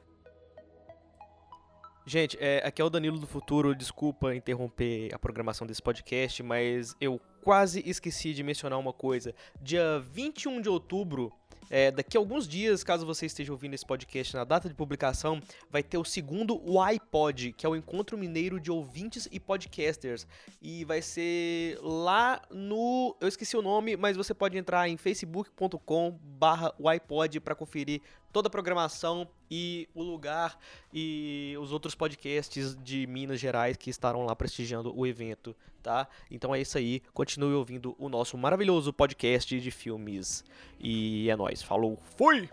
Gente, 2.07 2.37
é, 2.39 2.63
aqui 2.67 2.83
é 2.83 2.85
o 2.85 2.91
Danilo 2.91 3.19
do 3.19 3.27
Futuro. 3.27 3.75
Desculpa 3.75 4.35
interromper 4.35 5.09
a 5.15 5.19
programação 5.19 5.67
desse 5.67 5.81
podcast, 5.81 6.43
mas 6.43 6.95
eu 7.01 7.19
quase 7.43 7.83
esqueci 7.89 8.35
de 8.35 8.43
mencionar 8.43 8.79
uma 8.79 8.93
coisa. 8.93 9.35
Dia 9.61 10.01
21 10.01 10.61
de 10.61 10.69
outubro, 10.69 11.33
é, 11.71 11.91
daqui 11.91 12.17
a 12.17 12.21
alguns 12.21 12.47
dias, 12.47 12.85
caso 12.85 13.07
você 13.07 13.27
esteja 13.27 13.53
ouvindo 13.53 13.75
esse 13.75 13.85
podcast 13.85 14.35
na 14.35 14.45
data 14.45 14.69
de 14.69 14.75
publicação, 14.75 15.41
vai 15.71 15.83
ter 15.83 15.99
o 15.99 16.05
segundo 16.05 16.61
iPod, 16.81 17.53
que 17.53 17.67
é 17.67 17.69
o 17.69 17.77
Encontro 17.77 18.17
Mineiro 18.19 18.61
de 18.61 18.71
Ouvintes 18.71 19.29
e 19.31 19.41
Podcasters. 19.41 20.27
E 20.61 20.85
vai 20.85 21.03
ser 21.03 21.79
lá 21.83 22.41
no. 22.51 23.17
Eu 23.21 23.29
esqueci 23.29 23.57
o 23.57 23.63
nome, 23.63 23.97
mas 23.97 24.17
você 24.17 24.35
pode 24.35 24.57
entrar 24.57 24.89
em 24.89 24.97
facebook.com 24.97 26.19
barra 26.23 26.75
iPod 26.87 27.41
para 27.41 27.55
conferir 27.55 28.01
toda 28.35 28.49
a 28.49 28.51
programação 28.51 29.29
e 29.49 29.89
o 29.95 30.03
lugar 30.03 30.59
e 30.93 31.55
os 31.61 31.71
outros 31.71 31.95
podcasts 31.95 32.77
de 32.83 33.07
Minas 33.07 33.39
Gerais 33.39 33.77
que 33.77 33.89
estarão 33.89 34.27
lá 34.27 34.35
prestigiando 34.35 34.93
o 34.93 35.07
evento, 35.07 35.55
tá? 35.81 36.09
Então 36.29 36.53
é 36.53 36.61
isso 36.61 36.77
aí, 36.77 37.01
continue 37.15 37.55
ouvindo 37.55 37.95
o 37.97 38.09
nosso 38.09 38.37
maravilhoso 38.37 38.93
podcast 38.93 39.61
de 39.61 39.71
filmes. 39.71 40.45
E 40.81 41.31
é 41.31 41.37
nóis, 41.37 41.63
falou, 41.63 41.97
fui! 42.19 42.51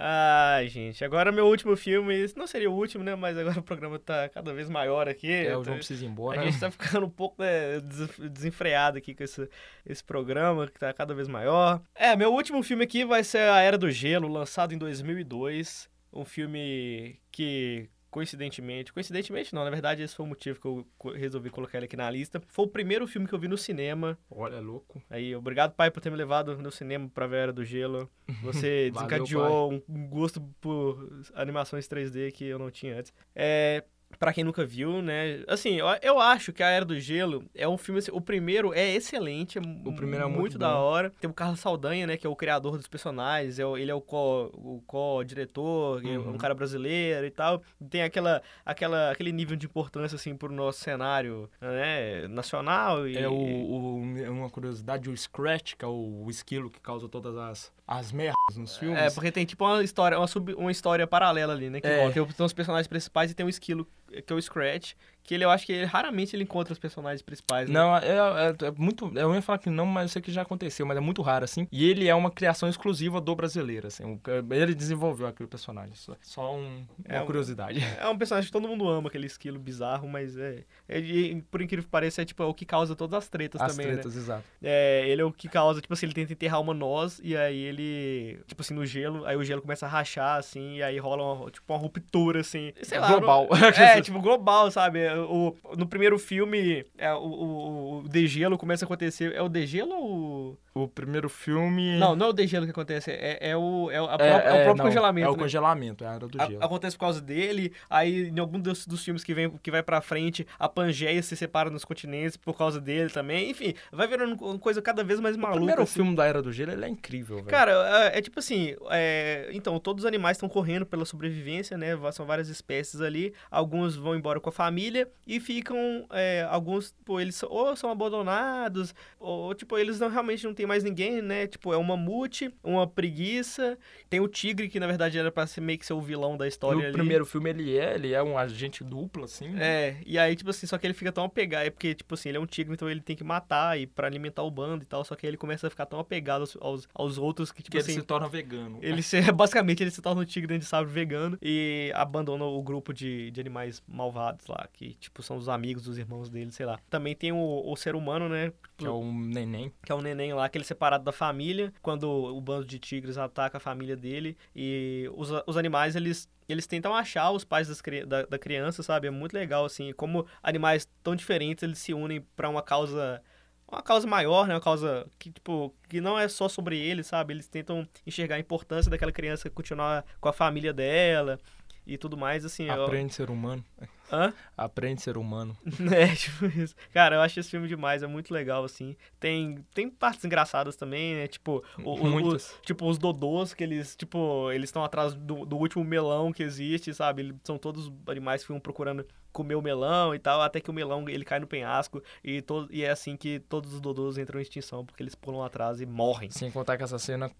Ai, 0.00 0.58
Ai, 0.58 0.68
gente, 0.68 1.04
agora 1.04 1.30
meu 1.32 1.46
último 1.46 1.76
filme, 1.76 2.26
não 2.36 2.46
seria 2.46 2.70
o 2.70 2.74
último, 2.74 3.02
né? 3.04 3.14
Mas 3.14 3.36
agora 3.38 3.58
o 3.60 3.62
programa 3.62 3.98
tá 3.98 4.28
cada 4.28 4.52
vez 4.54 4.68
maior 4.68 5.08
aqui. 5.08 5.30
É, 5.30 5.56
o 5.56 5.62
João 5.64 5.76
precisa 5.76 6.04
ir 6.04 6.08
embora. 6.08 6.40
A 6.40 6.44
gente 6.44 6.58
tá 6.58 6.70
ficando 6.70 7.06
um 7.06 7.10
pouco 7.10 7.42
né, 7.42 7.80
des- 7.80 8.18
desenfreado 8.30 8.98
aqui 8.98 9.14
com 9.14 9.22
esse, 9.24 9.48
esse 9.86 10.02
programa, 10.02 10.66
que 10.66 10.78
tá 10.78 10.92
cada 10.92 11.14
vez 11.14 11.28
maior. 11.28 11.80
É, 11.94 12.14
meu 12.16 12.32
último 12.32 12.62
filme 12.62 12.84
aqui 12.84 13.04
vai 13.04 13.22
ser 13.24 13.38
A 13.50 13.60
Era 13.60 13.76
do 13.78 13.90
Gelo, 13.90 14.28
lançado 14.28 14.74
em 14.74 14.78
2002. 14.78 15.88
Um 16.12 16.24
filme 16.24 17.20
que, 17.30 17.88
coincidentemente... 18.18 18.92
Coincidentemente 18.92 19.54
não, 19.54 19.64
na 19.64 19.70
verdade 19.70 20.02
esse 20.02 20.14
foi 20.14 20.26
o 20.26 20.28
motivo 20.28 20.60
que 20.60 20.66
eu 20.66 21.12
resolvi 21.12 21.50
colocar 21.50 21.78
ele 21.78 21.86
aqui 21.86 21.96
na 21.96 22.10
lista. 22.10 22.42
Foi 22.48 22.64
o 22.64 22.68
primeiro 22.68 23.06
filme 23.06 23.28
que 23.28 23.34
eu 23.34 23.38
vi 23.38 23.46
no 23.46 23.56
cinema. 23.56 24.18
Olha, 24.28 24.58
louco. 24.60 25.00
Aí, 25.08 25.34
obrigado, 25.36 25.72
pai, 25.74 25.90
por 25.90 26.00
ter 26.00 26.10
me 26.10 26.16
levado 26.16 26.56
no 26.58 26.70
cinema 26.70 27.08
pra 27.08 27.26
Era 27.26 27.52
do 27.52 27.64
Gelo. 27.64 28.10
Você 28.42 28.90
Valeu, 28.92 29.08
desencadeou 29.08 29.72
um 29.72 29.82
um 29.88 30.08
gosto 30.08 30.40
por 30.60 31.22
animações 31.34 31.88
3D 31.88 32.32
que 32.32 32.44
eu 32.44 32.58
não 32.58 32.70
tinha 32.70 32.98
antes. 32.98 33.12
É... 33.34 33.84
Pra 34.18 34.32
quem 34.32 34.42
nunca 34.42 34.64
viu, 34.64 35.00
né? 35.02 35.44
Assim, 35.46 35.74
eu, 35.76 35.86
eu 36.02 36.18
acho 36.18 36.52
que 36.52 36.62
A 36.62 36.68
Era 36.70 36.84
do 36.84 36.98
Gelo 36.98 37.44
é 37.54 37.68
um 37.68 37.76
filme... 37.78 37.98
assim, 38.00 38.10
o 38.12 38.20
primeiro 38.20 38.72
é 38.74 38.88
excelente. 38.94 39.58
O 39.58 39.92
primeiro 39.94 40.24
é 40.24 40.28
muito 40.28 40.58
da 40.58 40.70
bom. 40.72 40.80
hora. 40.80 41.12
Tem 41.20 41.30
o 41.30 41.32
Carlos 41.32 41.60
Saldanha, 41.60 42.06
né? 42.06 42.16
Que 42.16 42.26
é 42.26 42.30
o 42.30 42.34
criador 42.34 42.76
dos 42.78 42.88
personagens. 42.88 43.58
É 43.60 43.66
o- 43.66 43.76
ele 43.76 43.90
é 43.90 43.94
o 43.94 44.00
co- 44.00 44.82
co-diretor, 45.12 46.04
é 46.04 46.18
Uhum. 46.18 46.30
um 46.30 46.38
cara 46.38 46.54
brasileiro 46.54 47.26
e 47.26 47.30
tal. 47.30 47.62
Tem 47.90 48.02
aquela, 48.02 48.42
aquela, 48.64 49.10
aquele 49.10 49.30
nível 49.32 49.56
de 49.56 49.66
importância, 49.66 50.16
assim, 50.16 50.34
pro 50.36 50.50
nosso 50.52 50.80
cenário 50.80 51.48
né, 51.60 52.26
nacional. 52.28 53.06
E, 53.06 53.16
É 53.16 53.28
o, 53.28 53.32
o- 53.34 54.00
uma 54.30 54.50
curiosidade, 54.50 55.08
o 55.08 55.16
Scratch, 55.16 55.74
que 55.76 55.84
é 55.84 55.88
o, 55.88 56.24
o 56.24 56.30
esquilo 56.30 56.70
que 56.70 56.80
causa 56.80 57.08
todas 57.08 57.36
as, 57.36 57.72
as 57.86 58.12
merdas 58.12 58.34
nos 58.56 58.76
filmes. 58.76 58.98
É, 58.98 59.10
porque 59.10 59.30
tem 59.30 59.44
tipo 59.44 59.64
uma 59.64 59.82
história, 59.82 60.18
uma, 60.18 60.26
sub- 60.26 60.54
uma 60.54 60.70
história 60.72 61.06
paralela 61.06 61.52
ali, 61.52 61.70
né? 61.70 61.80
Que 61.80 61.86
É. 61.86 62.00
rola. 62.00 62.12
tem, 62.12 62.24
tem 62.24 62.46
os 62.46 62.52
personagens 62.52 62.86
principais 62.88 63.30
e 63.30 63.34
tem 63.34 63.46
o 63.46 63.48
esquilo, 63.48 63.86
que 64.10 64.32
é 64.32 64.36
o 64.36 64.40
Scratch, 64.40 64.94
que 65.28 65.34
ele, 65.34 65.44
eu 65.44 65.50
acho 65.50 65.66
que 65.66 65.72
ele, 65.72 65.84
raramente 65.84 66.34
ele 66.34 66.44
encontra 66.44 66.72
os 66.72 66.78
personagens 66.78 67.20
principais, 67.20 67.68
né? 67.68 67.74
Não, 67.78 67.94
é, 67.94 68.00
é- 68.08 68.66
é 68.66 68.70
muito. 68.76 69.12
Eu 69.14 69.34
ia 69.34 69.42
falar 69.42 69.58
que 69.58 69.68
não, 69.68 69.84
mas 69.84 70.04
eu 70.04 70.08
sei 70.08 70.22
que 70.22 70.32
já 70.32 70.40
aconteceu, 70.40 70.86
mas 70.86 70.96
é 70.96 71.00
muito 71.00 71.20
raro, 71.20 71.44
assim. 71.44 71.68
E 71.70 71.88
ele 71.88 72.08
é 72.08 72.14
uma 72.14 72.30
criação 72.30 72.66
exclusiva 72.66 73.20
do 73.20 73.34
brasileiro, 73.36 73.86
assim. 73.88 74.04
o- 74.04 74.20
ele 74.54 74.74
desenvolveu 74.74 75.26
aquele 75.26 75.46
personagem. 75.48 75.94
Só, 75.94 76.16
só 76.22 76.54
um- 76.56 76.86
É 77.04 77.16
uma 77.16 77.22
um- 77.24 77.26
curiosidade. 77.26 77.78
É 78.00 78.08
um 78.08 78.16
personagem 78.16 78.46
que 78.48 78.52
todo 78.52 78.66
mundo 78.66 78.88
ama, 78.88 79.08
aquele 79.08 79.26
esquilo 79.26 79.58
bizarro, 79.58 80.08
mas 80.08 80.36
é... 80.38 80.64
Ele, 80.88 81.42
por 81.50 81.60
incrível 81.60 81.84
que 81.84 81.90
pareça, 81.90 82.22
é 82.22 82.24
tipo 82.24 82.42
é 82.42 82.46
o 82.46 82.54
que 82.54 82.64
causa 82.64 82.96
todas 82.96 83.18
as 83.18 83.28
tretas 83.28 83.60
As 83.60 83.72
também, 83.72 83.86
né? 83.88 83.92
tretas, 83.94 84.16
exato. 84.16 84.44
É, 84.62 85.06
ele 85.08 85.20
é 85.20 85.24
o 85.24 85.30
que 85.32 85.48
causa, 85.48 85.80
tipo 85.82 85.92
assim, 85.92 86.06
ele 86.06 86.14
tenta 86.14 86.32
enterrar 86.32 86.60
uma 86.60 86.72
noz 86.72 87.20
e 87.22 87.36
aí 87.36 87.58
ele, 87.58 88.40
tipo 88.46 88.62
assim, 88.62 88.72
no 88.72 88.86
gelo, 88.86 89.26
aí 89.26 89.36
o 89.36 89.44
gelo 89.44 89.60
começa 89.60 89.84
a 89.84 89.88
rachar, 89.88 90.38
assim, 90.38 90.76
e 90.76 90.82
aí 90.82 90.96
rola 90.98 91.22
uma, 91.34 91.50
tipo, 91.50 91.70
uma 91.72 91.78
ruptura, 91.78 92.40
assim, 92.40 92.72
sei 92.82 92.98
lá. 92.98 93.08
Global. 93.08 93.46
no- 93.50 93.56
é, 93.82 94.00
tipo, 94.02 94.20
global, 94.20 94.70
sabe? 94.70 95.00
O, 95.28 95.56
no 95.76 95.86
primeiro 95.86 96.18
filme, 96.18 96.84
é, 96.96 97.12
o, 97.14 97.18
o, 97.18 97.98
o 98.04 98.08
degelo 98.08 98.56
começa 98.58 98.84
a 98.84 98.86
acontecer, 98.86 99.32
é 99.34 99.42
o 99.42 99.48
degelo 99.48 99.92
ou... 99.94 100.58
O 100.74 100.86
primeiro 100.86 101.28
filme. 101.28 101.98
Não, 101.98 102.14
não 102.14 102.26
é 102.26 102.28
o 102.28 102.32
degelo 102.32 102.64
que 102.64 102.70
acontece, 102.70 103.10
é, 103.10 103.50
é 103.50 103.56
o, 103.56 103.90
é, 103.90 104.00
o- 104.00 104.06
a 104.08 104.14
é, 104.14 104.16
própria- 104.16 104.26
é 104.28 104.52
o 104.52 104.56
é, 104.56 104.62
próprio 104.62 104.76
não, 104.76 104.84
congelamento, 104.84 105.26
É 105.26 105.28
o 105.28 105.32
né? 105.32 105.38
congelamento, 105.38 106.04
é 106.04 106.06
a 106.06 106.14
era 106.14 106.28
do 106.28 106.40
A- 106.40 106.46
gelo. 106.46 106.64
acontece 106.64 106.96
por 106.96 107.00
causa 107.00 107.20
dele, 107.20 107.72
aí 107.90 108.28
em 108.28 108.38
algum 108.38 108.60
dos, 108.60 108.86
dos 108.86 109.02
filmes 109.04 109.24
que, 109.24 109.34
vem, 109.34 109.50
que 109.50 109.72
vai 109.72 109.82
pra 109.82 110.00
frente, 110.00 110.46
a 110.56 110.68
Pangeia 110.68 111.20
se 111.20 111.34
separa 111.36 111.68
nos 111.68 111.84
continentes 111.84 112.36
por 112.36 112.56
causa 112.56 112.80
dele 112.80 113.10
também, 113.10 113.50
enfim, 113.50 113.74
vai 113.90 114.06
virando 114.06 114.36
uma 114.44 114.58
coisa 114.58 114.80
cada 114.80 115.02
vez 115.02 115.18
mais 115.18 115.34
O 115.34 115.40
maluca. 115.40 115.56
primeiro 115.58 115.82
assim. 115.82 115.94
filme 115.94 116.14
da 116.14 116.24
Era 116.26 116.40
do 116.40 116.52
Gelo, 116.52 116.70
ele 116.70 116.84
é 116.84 116.88
incrível, 116.88 117.36
velho. 117.38 117.48
Cara, 117.48 117.72
é, 118.12 118.18
é 118.18 118.22
tipo 118.22 118.38
assim, 118.38 118.76
é, 118.92 119.50
então, 119.52 119.80
todos 119.80 120.04
os 120.04 120.06
animais 120.08 120.36
estão 120.36 120.48
correndo 120.48 120.86
pela 120.86 121.04
sobrevivência, 121.04 121.76
né? 121.76 121.88
São 122.12 122.24
várias 122.24 122.48
espécies 122.48 123.00
ali. 123.00 123.32
Alguns 123.50 123.96
vão 123.96 124.14
embora 124.14 124.38
com 124.38 124.48
a 124.48 124.52
família 124.52 124.97
e 125.26 125.38
ficam. 125.38 126.06
é, 126.10 126.46
alguns, 126.50 126.90
tipo, 126.90 127.20
eles 127.20 127.42
ou 127.42 127.76
são 127.76 127.90
abandonados, 127.90 128.94
ou, 129.20 129.54
tipo, 129.54 129.76
eles 129.78 130.00
não 130.00 130.08
realmente 130.08 130.44
não 130.44 130.54
tem 130.54 130.66
mais 130.66 130.82
ninguém, 130.82 131.20
né? 131.22 131.46
Tipo, 131.46 131.72
é 131.72 131.78
um 131.78 131.82
mamute, 131.82 132.52
uma 132.62 132.86
preguiça. 132.86 133.78
Tem 134.08 134.20
o 134.20 134.28
tigre, 134.28 134.68
que 134.68 134.80
na 134.80 134.86
verdade 134.86 135.18
era 135.18 135.30
pra 135.30 135.46
ser 135.46 135.60
meio 135.60 135.78
que 135.78 135.86
ser 135.86 135.92
o 135.92 136.00
vilão 136.00 136.36
da 136.36 136.46
história 136.46 136.80
no 136.80 136.84
ali. 136.84 136.92
primeiro 136.92 137.24
filme 137.26 137.50
ele 137.50 137.76
é, 137.76 137.94
ele 137.94 138.12
é 138.12 138.22
um 138.22 138.38
agente 138.38 138.82
duplo, 138.82 139.24
assim. 139.24 139.58
É, 139.58 139.96
e 140.06 140.18
aí, 140.18 140.34
tipo 140.34 140.50
assim, 140.50 140.66
só 140.66 140.78
que 140.78 140.86
ele 140.86 140.94
fica 140.94 141.12
tão 141.12 141.24
apegado, 141.24 141.66
é 141.66 141.70
porque, 141.70 141.94
tipo 141.94 142.14
assim, 142.14 142.28
ele 142.28 142.38
é 142.38 142.40
um 142.40 142.46
tigre, 142.46 142.72
então 142.74 142.88
ele 142.88 143.00
tem 143.00 143.16
que 143.16 143.24
matar 143.24 143.78
e 143.78 143.86
pra 143.86 144.06
alimentar 144.06 144.42
o 144.42 144.50
bando 144.50 144.82
e 144.82 144.86
tal, 144.86 145.04
só 145.04 145.14
que 145.14 145.26
aí 145.26 145.30
ele 145.30 145.36
começa 145.36 145.66
a 145.66 145.70
ficar 145.70 145.86
tão 145.86 145.98
apegado 145.98 146.40
aos, 146.40 146.56
aos, 146.60 146.88
aos 146.94 147.18
outros 147.18 147.52
que, 147.52 147.62
tipo 147.62 147.72
que 147.72 147.78
assim... 147.78 147.92
ele 147.92 148.00
se 148.00 148.06
torna 148.06 148.28
vegano. 148.28 148.78
Ele 148.82 149.02
se, 149.02 149.20
basicamente 149.32 149.82
ele 149.82 149.90
se 149.90 150.00
torna 150.00 150.22
um 150.22 150.24
tigre 150.24 150.58
sabre 150.62 150.92
vegano 150.92 151.38
e 151.42 151.92
abandona 151.94 152.44
o 152.44 152.62
grupo 152.62 152.92
de, 152.92 153.30
de 153.30 153.40
animais 153.40 153.82
malvados 153.86 154.46
lá, 154.46 154.68
que 154.72 154.87
tipo 154.94 155.22
são 155.22 155.36
os 155.36 155.48
amigos 155.48 155.84
dos 155.84 155.98
irmãos 155.98 156.28
dele, 156.30 156.50
sei 156.52 156.66
lá. 156.66 156.78
Também 156.90 157.14
tem 157.14 157.32
o, 157.32 157.62
o 157.64 157.76
ser 157.76 157.94
humano, 157.94 158.28
né? 158.28 158.52
Que 158.76 158.86
é 158.86 158.90
um 158.90 159.12
neném. 159.12 159.72
Que 159.84 159.92
é 159.92 159.94
o 159.94 160.00
neném 160.02 160.32
lá, 160.32 160.44
aquele 160.44 160.64
separado 160.64 161.04
da 161.04 161.12
família, 161.12 161.72
quando 161.82 162.08
o 162.08 162.40
bando 162.40 162.64
de 162.66 162.78
tigres 162.78 163.18
ataca 163.18 163.56
a 163.56 163.60
família 163.60 163.96
dele. 163.96 164.36
E 164.54 165.10
os, 165.14 165.30
os 165.46 165.56
animais, 165.56 165.96
eles, 165.96 166.28
eles 166.48 166.66
tentam 166.66 166.94
achar 166.94 167.30
os 167.30 167.44
pais 167.44 167.68
das, 167.68 167.82
da, 168.06 168.22
da 168.24 168.38
criança, 168.38 168.82
sabe? 168.82 169.06
É 169.08 169.10
muito 169.10 169.32
legal, 169.34 169.64
assim, 169.64 169.92
como 169.92 170.26
animais 170.42 170.88
tão 171.02 171.14
diferentes, 171.16 171.62
eles 171.62 171.78
se 171.78 171.92
unem 171.94 172.20
pra 172.36 172.48
uma 172.48 172.62
causa 172.62 173.22
uma 173.70 173.82
causa 173.82 174.06
maior, 174.06 174.46
né? 174.48 174.54
Uma 174.54 174.62
causa 174.62 175.06
que, 175.18 175.30
tipo, 175.30 175.74
que 175.90 176.00
não 176.00 176.18
é 176.18 176.26
só 176.26 176.48
sobre 176.48 176.78
eles, 176.78 177.06
sabe? 177.06 177.34
Eles 177.34 177.48
tentam 177.48 177.86
enxergar 178.06 178.36
a 178.36 178.38
importância 178.38 178.90
daquela 178.90 179.12
criança 179.12 179.50
continuar 179.50 180.06
com 180.22 180.28
a 180.30 180.32
família 180.32 180.72
dela 180.72 181.38
e 181.86 181.98
tudo 181.98 182.16
mais, 182.16 182.46
assim. 182.46 182.66
eu- 182.66 182.86
Aprende 182.86 183.12
ser 183.12 183.28
humano. 183.28 183.62
Hã? 184.10 184.32
Aprende 184.56 185.02
ser 185.02 185.16
humano. 185.18 185.56
É, 185.94 186.14
tipo 186.14 186.46
isso. 186.46 186.74
Cara, 186.92 187.16
eu 187.16 187.20
acho 187.20 187.38
esse 187.40 187.50
filme 187.50 187.68
demais, 187.68 188.02
é 188.02 188.06
muito 188.06 188.32
legal, 188.32 188.64
assim. 188.64 188.96
Tem, 189.20 189.64
tem 189.74 189.88
partes 189.90 190.24
engraçadas 190.24 190.76
também, 190.76 191.14
né? 191.16 191.26
Tipo, 191.28 191.62
o, 191.78 191.90
o- 191.90 192.16
o- 192.34 192.38
tipo, 192.62 192.86
os 192.88 192.98
dodôs, 192.98 193.52
que 193.54 193.62
eles, 193.62 193.94
tipo, 193.96 194.50
eles 194.52 194.68
estão 194.68 194.82
atrás 194.84 195.14
do, 195.14 195.44
do 195.44 195.56
último 195.56 195.84
melão 195.84 196.32
que 196.32 196.42
existe, 196.42 196.92
sabe? 196.94 197.22
Eles 197.22 197.36
são 197.44 197.58
todos 197.58 197.92
animais 198.06 198.40
que 198.42 198.46
ficam 198.46 198.60
procurando 198.60 199.06
comer 199.32 199.54
o 199.54 199.62
melão 199.62 200.14
e 200.14 200.18
tal, 200.18 200.40
até 200.40 200.60
que 200.60 200.70
o 200.70 200.74
melão, 200.74 201.08
ele 201.08 201.24
cai 201.24 201.38
no 201.38 201.46
penhasco 201.46 202.02
e, 202.24 202.40
todo, 202.42 202.66
e 202.72 202.82
é 202.82 202.90
assim 202.90 203.16
que 203.16 203.38
todos 203.40 203.72
os 203.74 203.80
dodôs 203.80 204.18
entram 204.18 204.38
em 204.40 204.42
extinção, 204.42 204.84
porque 204.84 205.02
eles 205.02 205.14
pulam 205.14 205.44
atrás 205.44 205.80
e 205.80 205.86
morrem. 205.86 206.30
Sem 206.30 206.50
contar 206.50 206.76
que 206.76 206.82
essa 206.82 206.98
cena. 206.98 207.30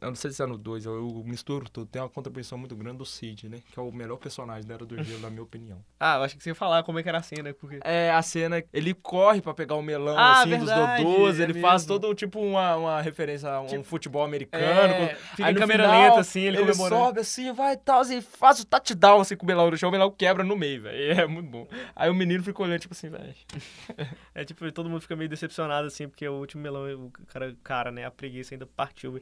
Eu 0.00 0.08
não 0.08 0.14
sei 0.14 0.30
se 0.30 0.42
é 0.42 0.46
no 0.46 0.56
2, 0.56 0.86
eu, 0.86 1.22
misturo 1.26 1.68
tudo. 1.68 1.86
Tem 1.86 2.00
uma 2.00 2.08
contribuição 2.08 2.56
muito 2.56 2.76
grande 2.76 2.98
do 2.98 3.04
Cid, 3.04 3.48
né? 3.48 3.58
Que 3.72 3.78
é 3.78 3.82
o 3.82 3.90
melhor 3.92 4.16
personagem 4.16 4.66
da 4.66 4.74
Era 4.74 4.86
do 4.86 5.02
Gelo, 5.02 5.20
na 5.20 5.30
minha 5.30 5.42
opinião. 5.42 5.78
Ah, 6.00 6.16
eu 6.18 6.22
acho 6.22 6.36
que 6.36 6.42
você 6.44 6.50
ia 6.50 6.54
falar 6.54 6.84
como 6.84 7.00
é 7.00 7.02
que 7.02 7.08
era 7.08 7.18
a 7.18 7.22
cena, 7.22 7.52
porque... 7.52 7.80
É 7.82 8.12
a 8.12 8.22
cena. 8.22 8.62
Ele 8.72 8.94
corre 8.94 9.40
pra 9.42 9.52
pegar 9.52 9.74
o 9.74 9.82
melão, 9.82 10.16
Ah, 10.16 10.40
assim, 10.42 10.50
verdade, 10.50 11.02
dos 11.02 11.12
Dodôs. 11.12 11.40
é 11.40 11.42
ele 11.42 11.54
faz 11.60 11.82
mesmo. 11.82 11.98
todo, 12.00 12.14
tipo, 12.14 12.40
uma, 12.40 12.76
uma 12.76 13.02
referência 13.02 13.50
a 13.50 13.60
um 13.60 13.66
Tipo, 13.66 13.82
futebol 13.82 14.22
americano. 14.22 14.64
É, 14.64 15.08
com- 15.08 15.16
fica 15.36 15.46
Aí 15.48 15.52
em 15.52 15.56
câmera 15.56 15.84
final, 15.84 16.02
lenta, 16.02 16.20
assim, 16.20 16.40
ele, 16.40 16.56
Ele 16.58 16.66
comemorando. 16.70 17.04
sobe 17.04 17.20
assim, 17.20 17.52
vai 17.52 17.74
e 17.74 17.76
tal, 17.78 18.02
e 18.04 18.22
faz 18.22 18.60
o 18.60 18.64
touchdown 18.64 19.20
assim 19.20 19.36
com 19.36 19.44
o 19.44 19.46
melão 19.46 19.68
no 19.70 19.76
chão, 19.76 19.88
o 19.88 19.92
melão 19.92 20.10
quebra 20.10 20.44
no 20.44 20.56
meio, 20.56 20.82
velho. 20.82 20.98
É 21.20 21.26
muito 21.26 21.50
bom. 21.50 21.66
Aí 21.96 22.08
o 22.08 22.14
menino 22.14 22.44
fica 22.44 22.62
olhando, 22.62 22.78
tipo 22.80 22.94
assim, 22.94 23.08
velho. 23.10 23.34
É 24.34 24.44
tipo, 24.44 24.70
todo 24.70 24.88
mundo 24.88 25.00
fica 25.00 25.16
meio 25.16 25.28
decepcionado, 25.28 25.88
assim, 25.88 26.08
porque 26.08 26.28
o 26.28 26.34
último 26.34 26.62
melão, 26.62 27.06
o 27.06 27.10
cara, 27.26 27.56
cara, 27.64 27.90
né, 27.90 28.04
a 28.04 28.10
preguiça 28.10 28.54
ainda 28.54 28.66
partiu. 28.66 29.20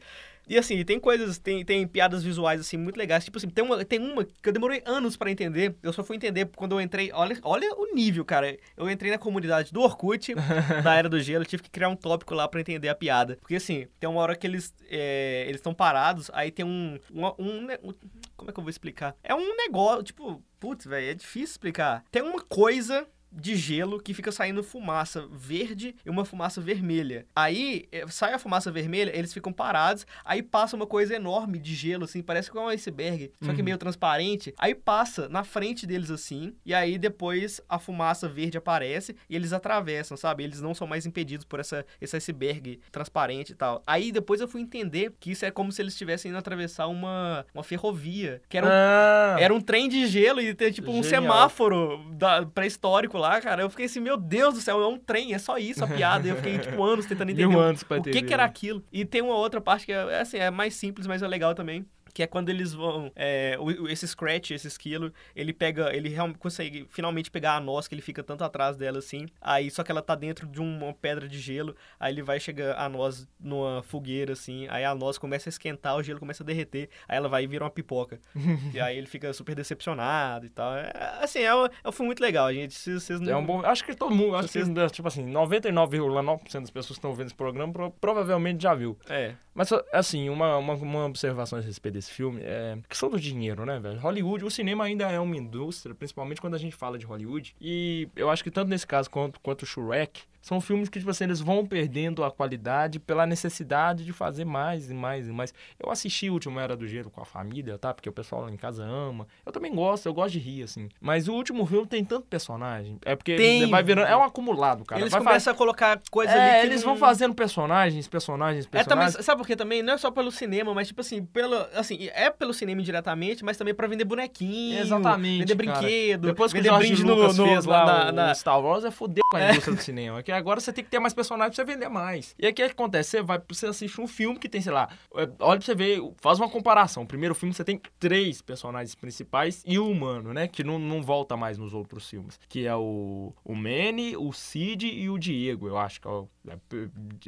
E 0.48 0.56
assim, 0.56 0.84
tem 0.84 1.00
coisas, 1.00 1.38
tem, 1.38 1.64
tem 1.64 1.86
piadas 1.86 2.22
visuais, 2.22 2.60
assim, 2.60 2.76
muito 2.76 2.96
legais. 2.96 3.24
Tipo 3.24 3.36
assim, 3.38 3.48
tem 3.48 3.64
uma, 3.64 3.84
tem 3.84 3.98
uma 3.98 4.24
que 4.24 4.48
eu 4.48 4.52
demorei 4.52 4.80
anos 4.86 5.16
pra 5.16 5.30
entender. 5.30 5.74
Eu 5.82 5.92
só 5.92 6.04
fui 6.04 6.16
entender 6.16 6.48
quando 6.54 6.72
eu 6.76 6.80
entrei. 6.80 7.10
Olha, 7.12 7.36
olha 7.42 7.68
o 7.74 7.92
nível, 7.94 8.24
cara. 8.24 8.56
Eu 8.76 8.88
entrei 8.88 9.10
na 9.10 9.18
comunidade 9.18 9.72
do 9.72 9.80
Orkut, 9.80 10.34
da 10.84 10.94
Era 10.94 11.08
do 11.08 11.18
Gelo, 11.18 11.44
tive 11.44 11.64
que 11.64 11.70
criar 11.70 11.88
um 11.88 11.96
tópico 11.96 12.34
lá 12.34 12.46
pra 12.46 12.60
entender 12.60 12.88
a 12.88 12.94
piada. 12.94 13.36
Porque 13.40 13.56
assim, 13.56 13.88
tem 13.98 14.08
uma 14.08 14.20
hora 14.20 14.36
que 14.36 14.46
eles 14.46 14.72
é, 14.88 15.42
eles 15.48 15.56
estão 15.56 15.74
parados, 15.74 16.30
aí 16.32 16.50
tem 16.52 16.64
um, 16.64 16.98
um, 17.12 17.26
um, 17.38 17.66
um- 17.82 17.94
Como 18.36 18.48
é 18.50 18.52
que 18.52 18.60
eu 18.60 18.62
vou 18.62 18.70
explicar? 18.70 19.16
É 19.24 19.34
um 19.34 19.56
negócio, 19.56 20.04
tipo, 20.04 20.40
putz, 20.60 20.86
velho, 20.86 21.10
é 21.10 21.14
difícil 21.14 21.52
explicar. 21.54 22.04
Tem 22.10 22.22
uma 22.22 22.40
coisa 22.42 23.04
de 23.36 23.54
gelo 23.54 24.00
que 24.00 24.14
fica 24.14 24.32
saindo 24.32 24.62
fumaça 24.62 25.26
verde 25.30 25.94
e 26.04 26.10
uma 26.10 26.24
fumaça 26.24 26.60
vermelha. 26.60 27.26
Aí 27.36 27.86
eh, 27.92 28.04
sai 28.08 28.32
a 28.32 28.38
fumaça 28.38 28.70
vermelha, 28.72 29.16
eles 29.16 29.32
ficam 29.32 29.52
parados, 29.52 30.06
aí 30.24 30.42
passa 30.42 30.74
uma 30.76 30.86
coisa 30.86 31.14
enorme 31.14 31.58
de 31.58 31.74
gelo, 31.74 32.04
assim, 32.04 32.22
parece 32.22 32.50
que 32.50 32.56
é 32.56 32.60
um 32.60 32.68
iceberg, 32.68 33.30
só 33.42 33.52
que 33.52 33.58
Uhum. 33.58 33.64
meio 33.64 33.78
transparente. 33.78 34.54
Aí 34.58 34.74
passa 34.74 35.28
na 35.28 35.44
frente 35.44 35.86
deles 35.86 36.10
assim, 36.10 36.54
e 36.64 36.72
aí 36.74 36.96
depois 36.98 37.60
a 37.68 37.78
fumaça 37.78 38.28
verde 38.28 38.56
aparece 38.58 39.14
e 39.28 39.36
eles 39.36 39.52
atravessam, 39.52 40.16
sabe? 40.16 40.42
Eles 40.44 40.60
não 40.60 40.74
são 40.74 40.86
mais 40.86 41.04
impedidos 41.06 41.44
por 41.44 41.60
essa, 41.60 41.84
esse 42.00 42.16
iceberg 42.16 42.80
transparente 42.90 43.50
e 43.52 43.54
tal. 43.54 43.82
Aí 43.86 44.10
depois 44.12 44.40
eu 44.40 44.48
fui 44.48 44.60
entender 44.60 45.12
que 45.20 45.30
isso 45.30 45.44
é 45.44 45.50
como 45.50 45.70
se 45.72 45.82
eles 45.82 45.92
estivessem 45.92 46.30
indo 46.30 46.38
atravessar 46.38 46.86
uma, 46.86 47.44
uma 47.52 47.62
ferrovia, 47.62 48.40
que 48.48 48.56
era 48.56 48.66
um 48.66 48.70
Ah, 48.70 49.36
era 49.38 49.52
um 49.54 49.60
trem 49.60 49.88
de 49.88 50.06
gelo 50.06 50.40
e 50.40 50.54
ter, 50.54 50.72
tipo, 50.72 50.90
um 50.90 51.02
Genial. 51.02 51.22
semáforo 51.22 52.04
da- 52.12 52.44
pré-histórico 52.46 53.18
lá, 53.18 53.25
cara. 53.40 53.62
Eu 53.62 53.70
fiquei 53.70 53.86
assim, 53.86 54.00
meu 54.00 54.16
Deus 54.16 54.54
do 54.54 54.60
céu, 54.60 54.80
é 54.82 54.86
um 54.86 54.98
trem, 54.98 55.34
é 55.34 55.38
só 55.38 55.58
isso 55.58 55.84
a 55.84 55.86
piada. 55.88 56.26
E 56.26 56.30
eu 56.30 56.36
fiquei, 56.36 56.58
tipo, 56.58 56.82
anos 56.82 57.06
tentando 57.06 57.30
entender 57.30 57.46
mil 57.46 57.58
o- 57.58 57.60
anos 57.60 57.82
pra 57.82 57.98
o 57.98 58.02
que 58.02 58.22
que 58.22 58.32
era 58.34 58.44
aquilo. 58.44 58.82
E 58.92 59.04
tem 59.04 59.22
uma 59.22 59.34
outra 59.34 59.60
parte 59.60 59.86
que 59.86 59.92
é, 59.92 59.96
é 59.96 60.20
assim, 60.20 60.38
é 60.38 60.50
mais 60.50 60.74
simples, 60.74 61.06
mas 61.06 61.22
é 61.22 61.28
legal 61.28 61.54
também. 61.54 61.84
Que 62.16 62.22
é 62.22 62.26
quando 62.26 62.48
eles 62.48 62.72
vão. 62.72 63.12
É, 63.14 63.58
esse 63.90 64.08
Scratch, 64.08 64.50
esse 64.52 64.66
esquilo, 64.66 65.12
ele 65.34 65.52
pega. 65.52 65.94
Ele 65.94 66.14
consegue 66.38 66.86
finalmente 66.88 67.30
pegar 67.30 67.56
a 67.56 67.60
noz, 67.60 67.86
que 67.86 67.94
ele 67.94 68.00
fica 68.00 68.22
tanto 68.22 68.42
atrás 68.42 68.74
dela 68.74 68.98
assim. 69.00 69.26
Aí 69.38 69.70
só 69.70 69.82
que 69.84 69.90
ela 69.92 70.00
tá 70.00 70.14
dentro 70.14 70.46
de 70.46 70.58
uma 70.58 70.94
pedra 70.94 71.28
de 71.28 71.38
gelo. 71.38 71.76
Aí 72.00 72.14
ele 72.14 72.22
vai 72.22 72.40
chegar 72.40 72.74
a 72.78 72.88
noz 72.88 73.28
numa 73.38 73.82
fogueira, 73.82 74.32
assim. 74.32 74.66
Aí 74.70 74.82
a 74.82 74.94
noz 74.94 75.18
começa 75.18 75.48
a 75.48 75.50
esquentar, 75.50 75.94
o 75.94 76.02
gelo 76.02 76.18
começa 76.18 76.42
a 76.42 76.46
derreter. 76.46 76.88
Aí 77.06 77.18
ela 77.18 77.28
vai 77.28 77.44
e 77.44 77.46
vira 77.46 77.62
uma 77.64 77.70
pipoca. 77.70 78.18
e 78.72 78.80
aí 78.80 78.96
ele 78.96 79.06
fica 79.06 79.30
super 79.34 79.54
decepcionado 79.54 80.46
e 80.46 80.48
tal. 80.48 80.74
É, 80.74 80.90
assim, 81.20 81.40
é 81.40 81.54
um, 81.54 81.66
é 81.66 81.88
um 81.88 81.92
filme 81.92 82.06
muito 82.06 82.20
legal, 82.22 82.50
gente. 82.50 82.72
Se 82.72 82.94
vocês 82.94 83.20
não. 83.20 83.30
É 83.30 83.36
um 83.36 83.44
bom. 83.44 83.60
Acho 83.62 83.84
que 83.84 83.94
todo 83.94 84.14
mundo, 84.14 84.36
acho 84.36 84.48
Vocês- 84.48 84.66
que, 84.66 84.88
tipo 84.90 85.06
assim, 85.06 85.26
99,9% 85.30 86.60
das 86.62 86.70
pessoas 86.70 86.86
que 86.86 86.92
estão 86.92 87.12
vendo 87.14 87.26
esse 87.26 87.34
programa 87.36 87.70
pro- 87.74 87.90
provavelmente 87.90 88.62
já 88.62 88.74
viu. 88.74 88.98
É. 89.06 89.34
Mas, 89.54 89.70
assim, 89.92 90.28
uma, 90.28 90.56
uma, 90.58 90.74
uma 90.74 91.04
observação 91.06 91.58
a 91.58 91.62
respeito 91.62 91.94
desse 91.94 92.05
filme 92.10 92.40
é 92.42 92.78
questão 92.88 93.08
do 93.10 93.18
dinheiro, 93.20 93.64
né, 93.64 93.78
velho? 93.78 93.98
Hollywood, 94.00 94.44
o 94.44 94.50
cinema 94.50 94.84
ainda 94.84 95.04
é 95.10 95.18
uma 95.20 95.36
indústria, 95.36 95.94
principalmente 95.94 96.40
quando 96.40 96.54
a 96.54 96.58
gente 96.58 96.74
fala 96.76 96.98
de 96.98 97.06
Hollywood. 97.06 97.54
E 97.60 98.08
eu 98.16 98.30
acho 98.30 98.42
que 98.44 98.50
tanto 98.50 98.68
nesse 98.68 98.86
caso 98.86 99.10
quanto, 99.10 99.40
quanto 99.40 99.62
o 99.62 99.66
Shrek, 99.66 100.22
são 100.40 100.60
filmes 100.60 100.88
que, 100.88 101.00
tipo 101.00 101.10
assim, 101.10 101.24
eles 101.24 101.40
vão 101.40 101.66
perdendo 101.66 102.22
a 102.22 102.30
qualidade 102.30 103.00
pela 103.00 103.26
necessidade 103.26 104.04
de 104.04 104.12
fazer 104.12 104.44
mais 104.44 104.88
e 104.88 104.94
mais 104.94 105.26
e 105.26 105.32
mais. 105.32 105.52
Eu 105.76 105.90
assisti 105.90 106.30
o 106.30 106.34
último 106.34 106.60
Era 106.60 106.76
do 106.76 106.86
Gelo 106.86 107.10
com 107.10 107.20
a 107.20 107.24
família, 107.24 107.76
tá? 107.78 107.92
Porque 107.92 108.08
o 108.08 108.12
pessoal 108.12 108.42
lá 108.42 108.50
em 108.52 108.56
casa 108.56 108.84
ama. 108.84 109.26
Eu 109.44 109.50
também 109.50 109.74
gosto, 109.74 110.06
eu 110.06 110.14
gosto 110.14 110.34
de 110.34 110.38
rir, 110.38 110.62
assim. 110.62 110.88
Mas 111.00 111.26
o 111.26 111.32
último 111.34 111.66
filme 111.66 111.84
tem 111.84 112.04
tanto 112.04 112.28
personagem. 112.28 112.96
É 113.04 113.16
porque 113.16 113.34
Tem. 113.34 113.68
vai 113.68 113.82
virando. 113.82 114.06
É 114.06 114.16
um 114.16 114.22
acumulado, 114.22 114.84
cara. 114.84 115.00
eles 115.00 115.10
vai 115.12 115.20
começam 115.20 115.52
a 115.52 115.56
colocar 115.56 116.00
coisa 116.12 116.32
é, 116.32 116.38
ali 116.50 116.60
que 116.60 116.66
eles 116.66 116.84
não- 116.84 116.90
vão 116.92 116.96
fazendo 116.96 117.34
personagens, 117.34 118.06
personagens, 118.06 118.66
É 118.66 118.68
também, 118.68 118.84
personagens. 118.84 119.24
sabe 119.24 119.40
por 119.40 119.46
quê 119.48 119.56
também? 119.56 119.82
Não 119.82 119.94
é 119.94 119.98
só 119.98 120.12
pelo 120.12 120.30
cinema, 120.30 120.72
mas 120.72 120.86
tipo 120.86 121.00
assim, 121.00 121.24
pelo, 121.24 121.56
assim, 121.74 121.95
é 122.12 122.30
pelo 122.30 122.52
cinema 122.54 122.80
indiretamente, 122.80 123.44
mas 123.44 123.56
também 123.56 123.74
pra 123.74 123.86
vender 123.86 124.04
bonequinho, 124.04 124.78
Exatamente, 124.78 125.38
vender 125.46 125.64
cara. 125.64 125.78
brinquedo, 125.80 126.26
Depois 126.28 126.52
que 126.52 126.58
o 126.58 126.62
vender 126.62 126.68
Jorge 126.74 126.88
brinde 126.94 127.02
Lucas 127.04 127.36
no, 127.38 127.44
no, 127.46 127.50
fez 127.52 127.64
lá 127.64 127.84
na- 127.86 128.10
o 128.10 128.12
na- 128.12 128.34
Star 128.34 128.60
Wars, 128.60 128.84
é 128.84 128.90
foder 128.90 129.22
com 129.30 129.36
a 129.36 129.40
indústria 129.50 129.76
do 129.76 129.82
cinema. 129.82 130.22
Que 130.22 130.32
agora 130.32 130.60
você 130.60 130.72
tem 130.72 130.84
que 130.84 130.90
ter 130.90 130.98
mais 130.98 131.14
personagens 131.14 131.54
pra 131.54 131.64
você 131.64 131.72
vender 131.72 131.88
mais. 131.88 132.34
E 132.38 132.46
aí 132.46 132.52
o 132.52 132.54
que 132.54 132.62
acontece? 132.62 133.10
Você 133.10 133.22
vai, 133.22 133.40
você 133.48 133.66
assiste 133.66 134.00
um 134.00 134.06
filme 134.06 134.38
que 134.38 134.48
tem, 134.48 134.60
sei 134.60 134.72
lá, 134.72 134.88
é, 135.14 135.28
olha 135.40 135.58
pra 135.58 135.60
você 135.66 135.74
ver, 135.74 136.00
faz 136.20 136.38
uma 136.38 136.48
comparação. 136.48 137.02
O 137.02 137.06
primeiro 137.06 137.34
filme 137.34 137.54
você 137.54 137.64
tem 137.64 137.80
três 137.98 138.40
personagens 138.42 138.94
principais 138.94 139.62
e 139.66 139.78
o 139.78 139.88
humano, 139.90 140.32
né? 140.32 140.48
Que 140.48 140.62
não, 140.64 140.78
não 140.78 141.02
volta 141.02 141.36
mais 141.36 141.56
nos 141.58 141.72
outros 141.74 142.08
filmes. 142.08 142.38
Que 142.48 142.66
é 142.66 142.74
o, 142.74 143.32
o 143.44 143.54
Manny, 143.54 144.16
o 144.16 144.32
Cid 144.32 144.86
e 144.86 145.08
o 145.08 145.18
Diego, 145.18 145.68
eu 145.68 145.76
acho 145.78 146.00
que 146.00 146.06
é, 146.08 146.10
o, 146.10 146.28
é, 146.48 146.56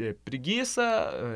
é 0.08 0.14
Preguiça, 0.24 0.82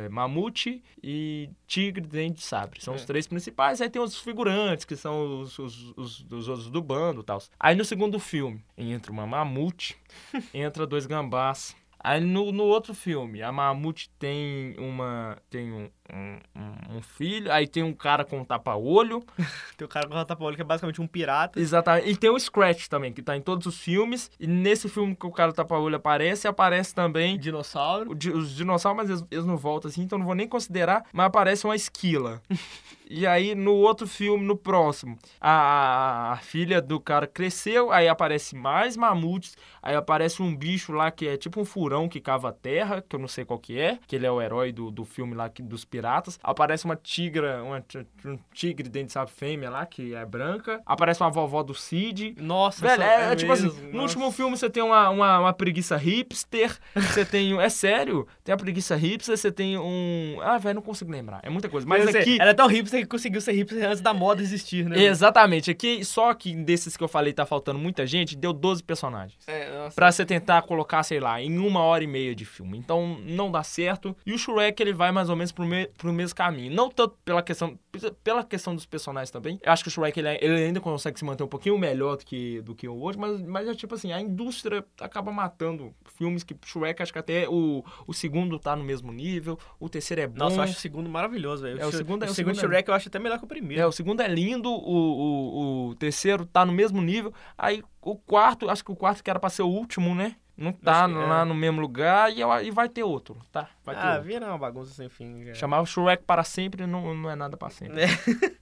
é, 0.04 0.08
Mamute 0.08 0.82
e 1.02 1.48
Tigre 1.72 2.06
Dente 2.06 2.34
de 2.40 2.42
Sabre. 2.42 2.82
São 2.82 2.94
os 2.94 3.02
É. 3.02 3.06
três 3.06 3.26
principais. 3.26 3.80
Aí 3.80 3.88
tem 3.88 4.02
os 4.02 4.18
figurantes, 4.18 4.84
que 4.84 4.94
são 4.94 5.40
os, 5.40 5.58
os, 5.58 5.92
os, 5.96 6.20
os 6.30 6.48
outros 6.48 6.68
do 6.68 6.82
bando 6.82 7.22
e 7.22 7.24
tal. 7.24 7.42
Aí 7.58 7.74
no 7.74 7.82
segundo 7.82 8.18
filme, 8.18 8.62
entra 8.76 9.10
uma 9.10 9.26
mamute, 9.26 9.96
entra 10.52 10.86
dois 10.86 11.06
gambás. 11.06 11.74
Aí 12.04 12.20
no, 12.20 12.50
no 12.52 12.64
outro 12.64 12.94
filme, 12.94 13.42
a 13.42 13.52
mamute 13.52 14.10
tem 14.18 14.74
uma. 14.78 15.38
tem 15.48 15.70
um, 15.72 15.88
um, 16.12 16.38
um- 16.56 16.96
um 16.96 17.00
filho, 17.02 17.50
aí 17.50 17.66
tem 17.66 17.82
um 17.82 17.94
cara 17.94 18.24
com 18.24 18.40
um 18.40 18.44
tapa-olho. 18.44 19.22
Tem 19.76 19.86
o 19.86 19.88
cara 19.88 20.06
com 20.06 20.14
o 20.14 20.24
tapa-olho, 20.24 20.54
que 20.54 20.62
é 20.62 20.64
basicamente 20.64 21.00
um 21.00 21.06
pirata. 21.06 21.58
Exatamente. 21.58 22.08
E 22.10 22.14
tem 22.16 22.28
o 22.30 22.38
Scratch 22.38 22.86
também, 22.86 23.12
que 23.12 23.22
tá 23.22 23.36
em 23.36 23.40
todos 23.40 23.66
os 23.66 23.78
filmes. 23.78 24.30
E 24.38 24.46
nesse 24.46 24.88
filme 24.88 25.16
que 25.16 25.26
o 25.26 25.30
cara 25.32 25.52
tapa-olho 25.52 25.96
aparece, 25.96 26.46
aparece 26.46 26.94
também 26.94 27.38
Dinossauro. 27.38 28.14
di- 28.14 28.30
os 28.30 28.54
dinossauros, 28.54 28.96
mas 28.98 29.08
eles, 29.10 29.24
eles 29.30 29.44
não 29.46 29.56
voltam 29.56 29.88
assim, 29.90 30.02
então 30.02 30.18
não 30.18 30.26
vou 30.26 30.34
nem 30.34 30.46
considerar, 30.46 31.04
mas 31.12 31.26
aparece 31.26 31.64
uma 31.64 31.74
esquila. 31.74 32.40
e 33.08 33.26
aí, 33.26 33.54
no 33.54 33.72
outro 33.72 34.06
filme, 34.06 34.44
no 34.44 34.56
próximo, 34.56 35.18
a, 35.40 36.32
a 36.32 36.36
filha 36.36 36.80
do 36.80 37.00
cara 37.00 37.26
cresceu, 37.26 37.90
aí 37.90 38.06
aparece 38.08 38.54
mais 38.54 38.96
mamutes, 38.96 39.56
aí 39.82 39.94
aparece 39.94 40.40
um 40.42 40.54
bicho 40.56 40.92
lá 40.92 41.10
que 41.10 41.26
é 41.26 41.36
tipo 41.36 41.60
um 41.60 41.64
furão 41.64 42.08
que 42.08 42.20
cava 42.20 42.48
a 42.50 42.52
terra, 42.52 43.02
que 43.06 43.14
eu 43.16 43.20
não 43.20 43.28
sei 43.28 43.44
qual 43.44 43.58
que 43.58 43.78
é, 43.78 43.98
que 44.06 44.16
ele 44.16 44.26
é 44.26 44.30
o 44.30 44.40
herói 44.40 44.72
do, 44.72 44.90
do 44.90 45.04
filme 45.04 45.34
lá 45.34 45.48
que- 45.48 45.62
dos 45.62 45.84
piratas. 45.84 46.38
Aparece 46.42 46.84
uma 46.84 46.96
tigra, 46.96 47.62
uma, 47.62 47.84
um 48.24 48.38
tigre 48.52 48.88
dentro 48.88 49.08
de 49.08 49.12
sabe, 49.12 49.30
fêmea 49.30 49.68
lá, 49.70 49.84
que 49.86 50.14
é 50.14 50.24
branca. 50.24 50.80
Aparece 50.86 51.20
uma 51.22 51.30
vovó 51.30 51.62
do 51.62 51.74
Cid. 51.74 52.34
Nossa, 52.38 52.80
Velho, 52.86 53.02
é, 53.02 53.32
é 53.32 53.36
tipo 53.36 53.50
mesmo, 53.52 53.68
assim, 53.70 53.80
no 53.86 53.92
nossa. 53.92 54.02
último 54.02 54.30
filme 54.30 54.56
você 54.56 54.70
tem 54.70 54.82
uma, 54.82 55.08
uma, 55.10 55.38
uma 55.40 55.52
preguiça 55.52 55.96
hipster, 55.96 56.76
você 56.94 57.24
tem, 57.24 57.58
é 57.60 57.68
sério, 57.68 58.26
tem 58.44 58.52
a 58.52 58.56
preguiça 58.56 58.94
hipster, 58.96 59.36
você 59.36 59.50
tem 59.50 59.78
um, 59.78 60.38
ah, 60.42 60.58
velho, 60.58 60.76
não 60.76 60.82
consigo 60.82 61.10
lembrar, 61.10 61.40
é 61.42 61.50
muita 61.50 61.68
coisa, 61.68 61.86
mas 61.86 62.10
sei, 62.10 62.20
aqui, 62.20 62.38
Ela 62.40 62.50
é 62.50 62.54
tão 62.54 62.66
hipster 62.66 63.00
que 63.00 63.06
conseguiu 63.06 63.40
ser 63.40 63.52
hipster 63.52 63.84
antes 63.88 64.00
da 64.00 64.12
moda 64.14 64.42
existir, 64.42 64.84
né? 64.88 65.02
exatamente, 65.02 65.70
aqui, 65.70 66.04
só 66.04 66.32
que 66.34 66.54
desses 66.54 66.96
que 66.96 67.02
eu 67.04 67.08
falei 67.08 67.32
tá 67.32 67.44
faltando 67.46 67.78
muita 67.78 68.06
gente, 68.06 68.36
deu 68.36 68.52
12 68.52 68.82
personagens. 68.82 69.38
É, 69.46 69.71
Pra 69.94 70.10
você 70.12 70.24
tentar 70.24 70.62
colocar, 70.62 71.02
sei 71.02 71.20
lá, 71.20 71.40
em 71.40 71.58
uma 71.58 71.80
hora 71.80 72.02
e 72.04 72.06
meia 72.06 72.34
de 72.34 72.44
filme. 72.44 72.78
Então, 72.78 73.18
não 73.24 73.50
dá 73.50 73.62
certo. 73.62 74.16
E 74.26 74.32
o 74.32 74.38
Shrek, 74.38 74.82
ele 74.82 74.92
vai 74.92 75.10
mais 75.12 75.28
ou 75.28 75.36
menos 75.36 75.52
pro, 75.52 75.64
me- 75.64 75.86
pro 75.98 76.12
mesmo 76.12 76.34
caminho. 76.36 76.72
Não 76.74 76.88
tanto 76.90 77.16
pela 77.24 77.42
questão, 77.42 77.78
pela 78.22 78.44
questão 78.44 78.74
dos 78.74 78.86
personagens 78.86 79.30
também. 79.30 79.58
Eu 79.62 79.72
acho 79.72 79.82
que 79.82 79.88
o 79.88 79.92
Shrek, 79.92 80.18
ele, 80.18 80.28
ele 80.40 80.64
ainda 80.64 80.80
consegue 80.80 81.18
se 81.18 81.24
manter 81.24 81.42
um 81.44 81.48
pouquinho 81.48 81.78
melhor 81.78 82.16
do 82.16 82.24
que, 82.24 82.60
do 82.62 82.74
que 82.74 82.86
o 82.88 82.94
outro. 82.96 83.20
Mas, 83.20 83.40
mas 83.42 83.68
é 83.68 83.74
tipo 83.74 83.94
assim, 83.94 84.12
a 84.12 84.20
indústria 84.20 84.84
acaba 85.00 85.30
matando 85.32 85.94
filmes 86.18 86.42
que 86.42 86.56
Shrek, 86.64 87.02
acho 87.02 87.12
que 87.12 87.18
até 87.18 87.48
o, 87.48 87.84
o 88.06 88.12
segundo 88.12 88.58
tá 88.58 88.74
no 88.76 88.84
mesmo 88.84 89.12
nível. 89.12 89.58
O 89.80 89.88
terceiro 89.88 90.22
é 90.22 90.26
bom. 90.26 90.38
Nossa, 90.38 90.56
eu 90.56 90.62
acho 90.62 90.72
o 90.76 90.80
segundo 90.80 91.08
maravilhoso, 91.08 91.62
velho. 91.62 91.80
É, 91.80 91.86
o 91.86 91.92
segundo 91.92 92.24
é- 92.24 92.28
o 92.28 92.30
o 92.30 92.34
segundo 92.34 92.54
segundo 92.54 92.72
é- 92.72 92.76
Shrek 92.76 92.88
eu 92.88 92.94
acho 92.94 93.08
até 93.08 93.18
melhor 93.18 93.38
que 93.38 93.44
o 93.44 93.48
primeiro. 93.48 93.82
É, 93.82 93.86
o 93.86 93.92
segundo 93.92 94.20
é 94.20 94.28
lindo, 94.28 94.70
o, 94.70 94.76
o, 94.76 95.88
o 95.90 95.94
terceiro 95.96 96.44
tá 96.46 96.64
no 96.64 96.72
mesmo 96.72 97.00
nível. 97.00 97.32
Aí 97.56 97.82
o 98.00 98.16
quarto, 98.16 98.68
acho 98.68 98.84
que 98.84 98.90
o 98.90 98.96
quarto 98.96 99.22
que 99.22 99.30
era 99.30 99.38
pra 99.38 99.48
ser 99.48 99.61
o 99.62 99.68
último, 99.68 100.14
né? 100.14 100.36
Não 100.56 100.72
tá 100.72 101.08
que 101.08 101.14
é. 101.14 101.16
lá 101.16 101.44
no 101.44 101.54
mesmo 101.54 101.80
lugar 101.80 102.30
e, 102.30 102.40
e 102.66 102.70
vai 102.70 102.88
ter 102.88 103.02
outro, 103.02 103.38
tá? 103.50 103.68
Vai 103.84 103.94
ter 103.94 104.02
ah, 104.02 104.10
outro. 104.12 104.24
vira 104.24 104.46
uma 104.46 104.58
bagunça 104.58 104.92
sem 104.92 105.08
fim. 105.08 105.40
cara. 105.44 105.54
Chamar 105.54 105.80
o 105.80 105.86
Shrek 105.86 106.24
para 106.24 106.44
sempre 106.44 106.86
não, 106.86 107.14
não 107.14 107.30
é 107.30 107.34
nada 107.34 107.56
para 107.56 107.70
sempre. 107.70 108.02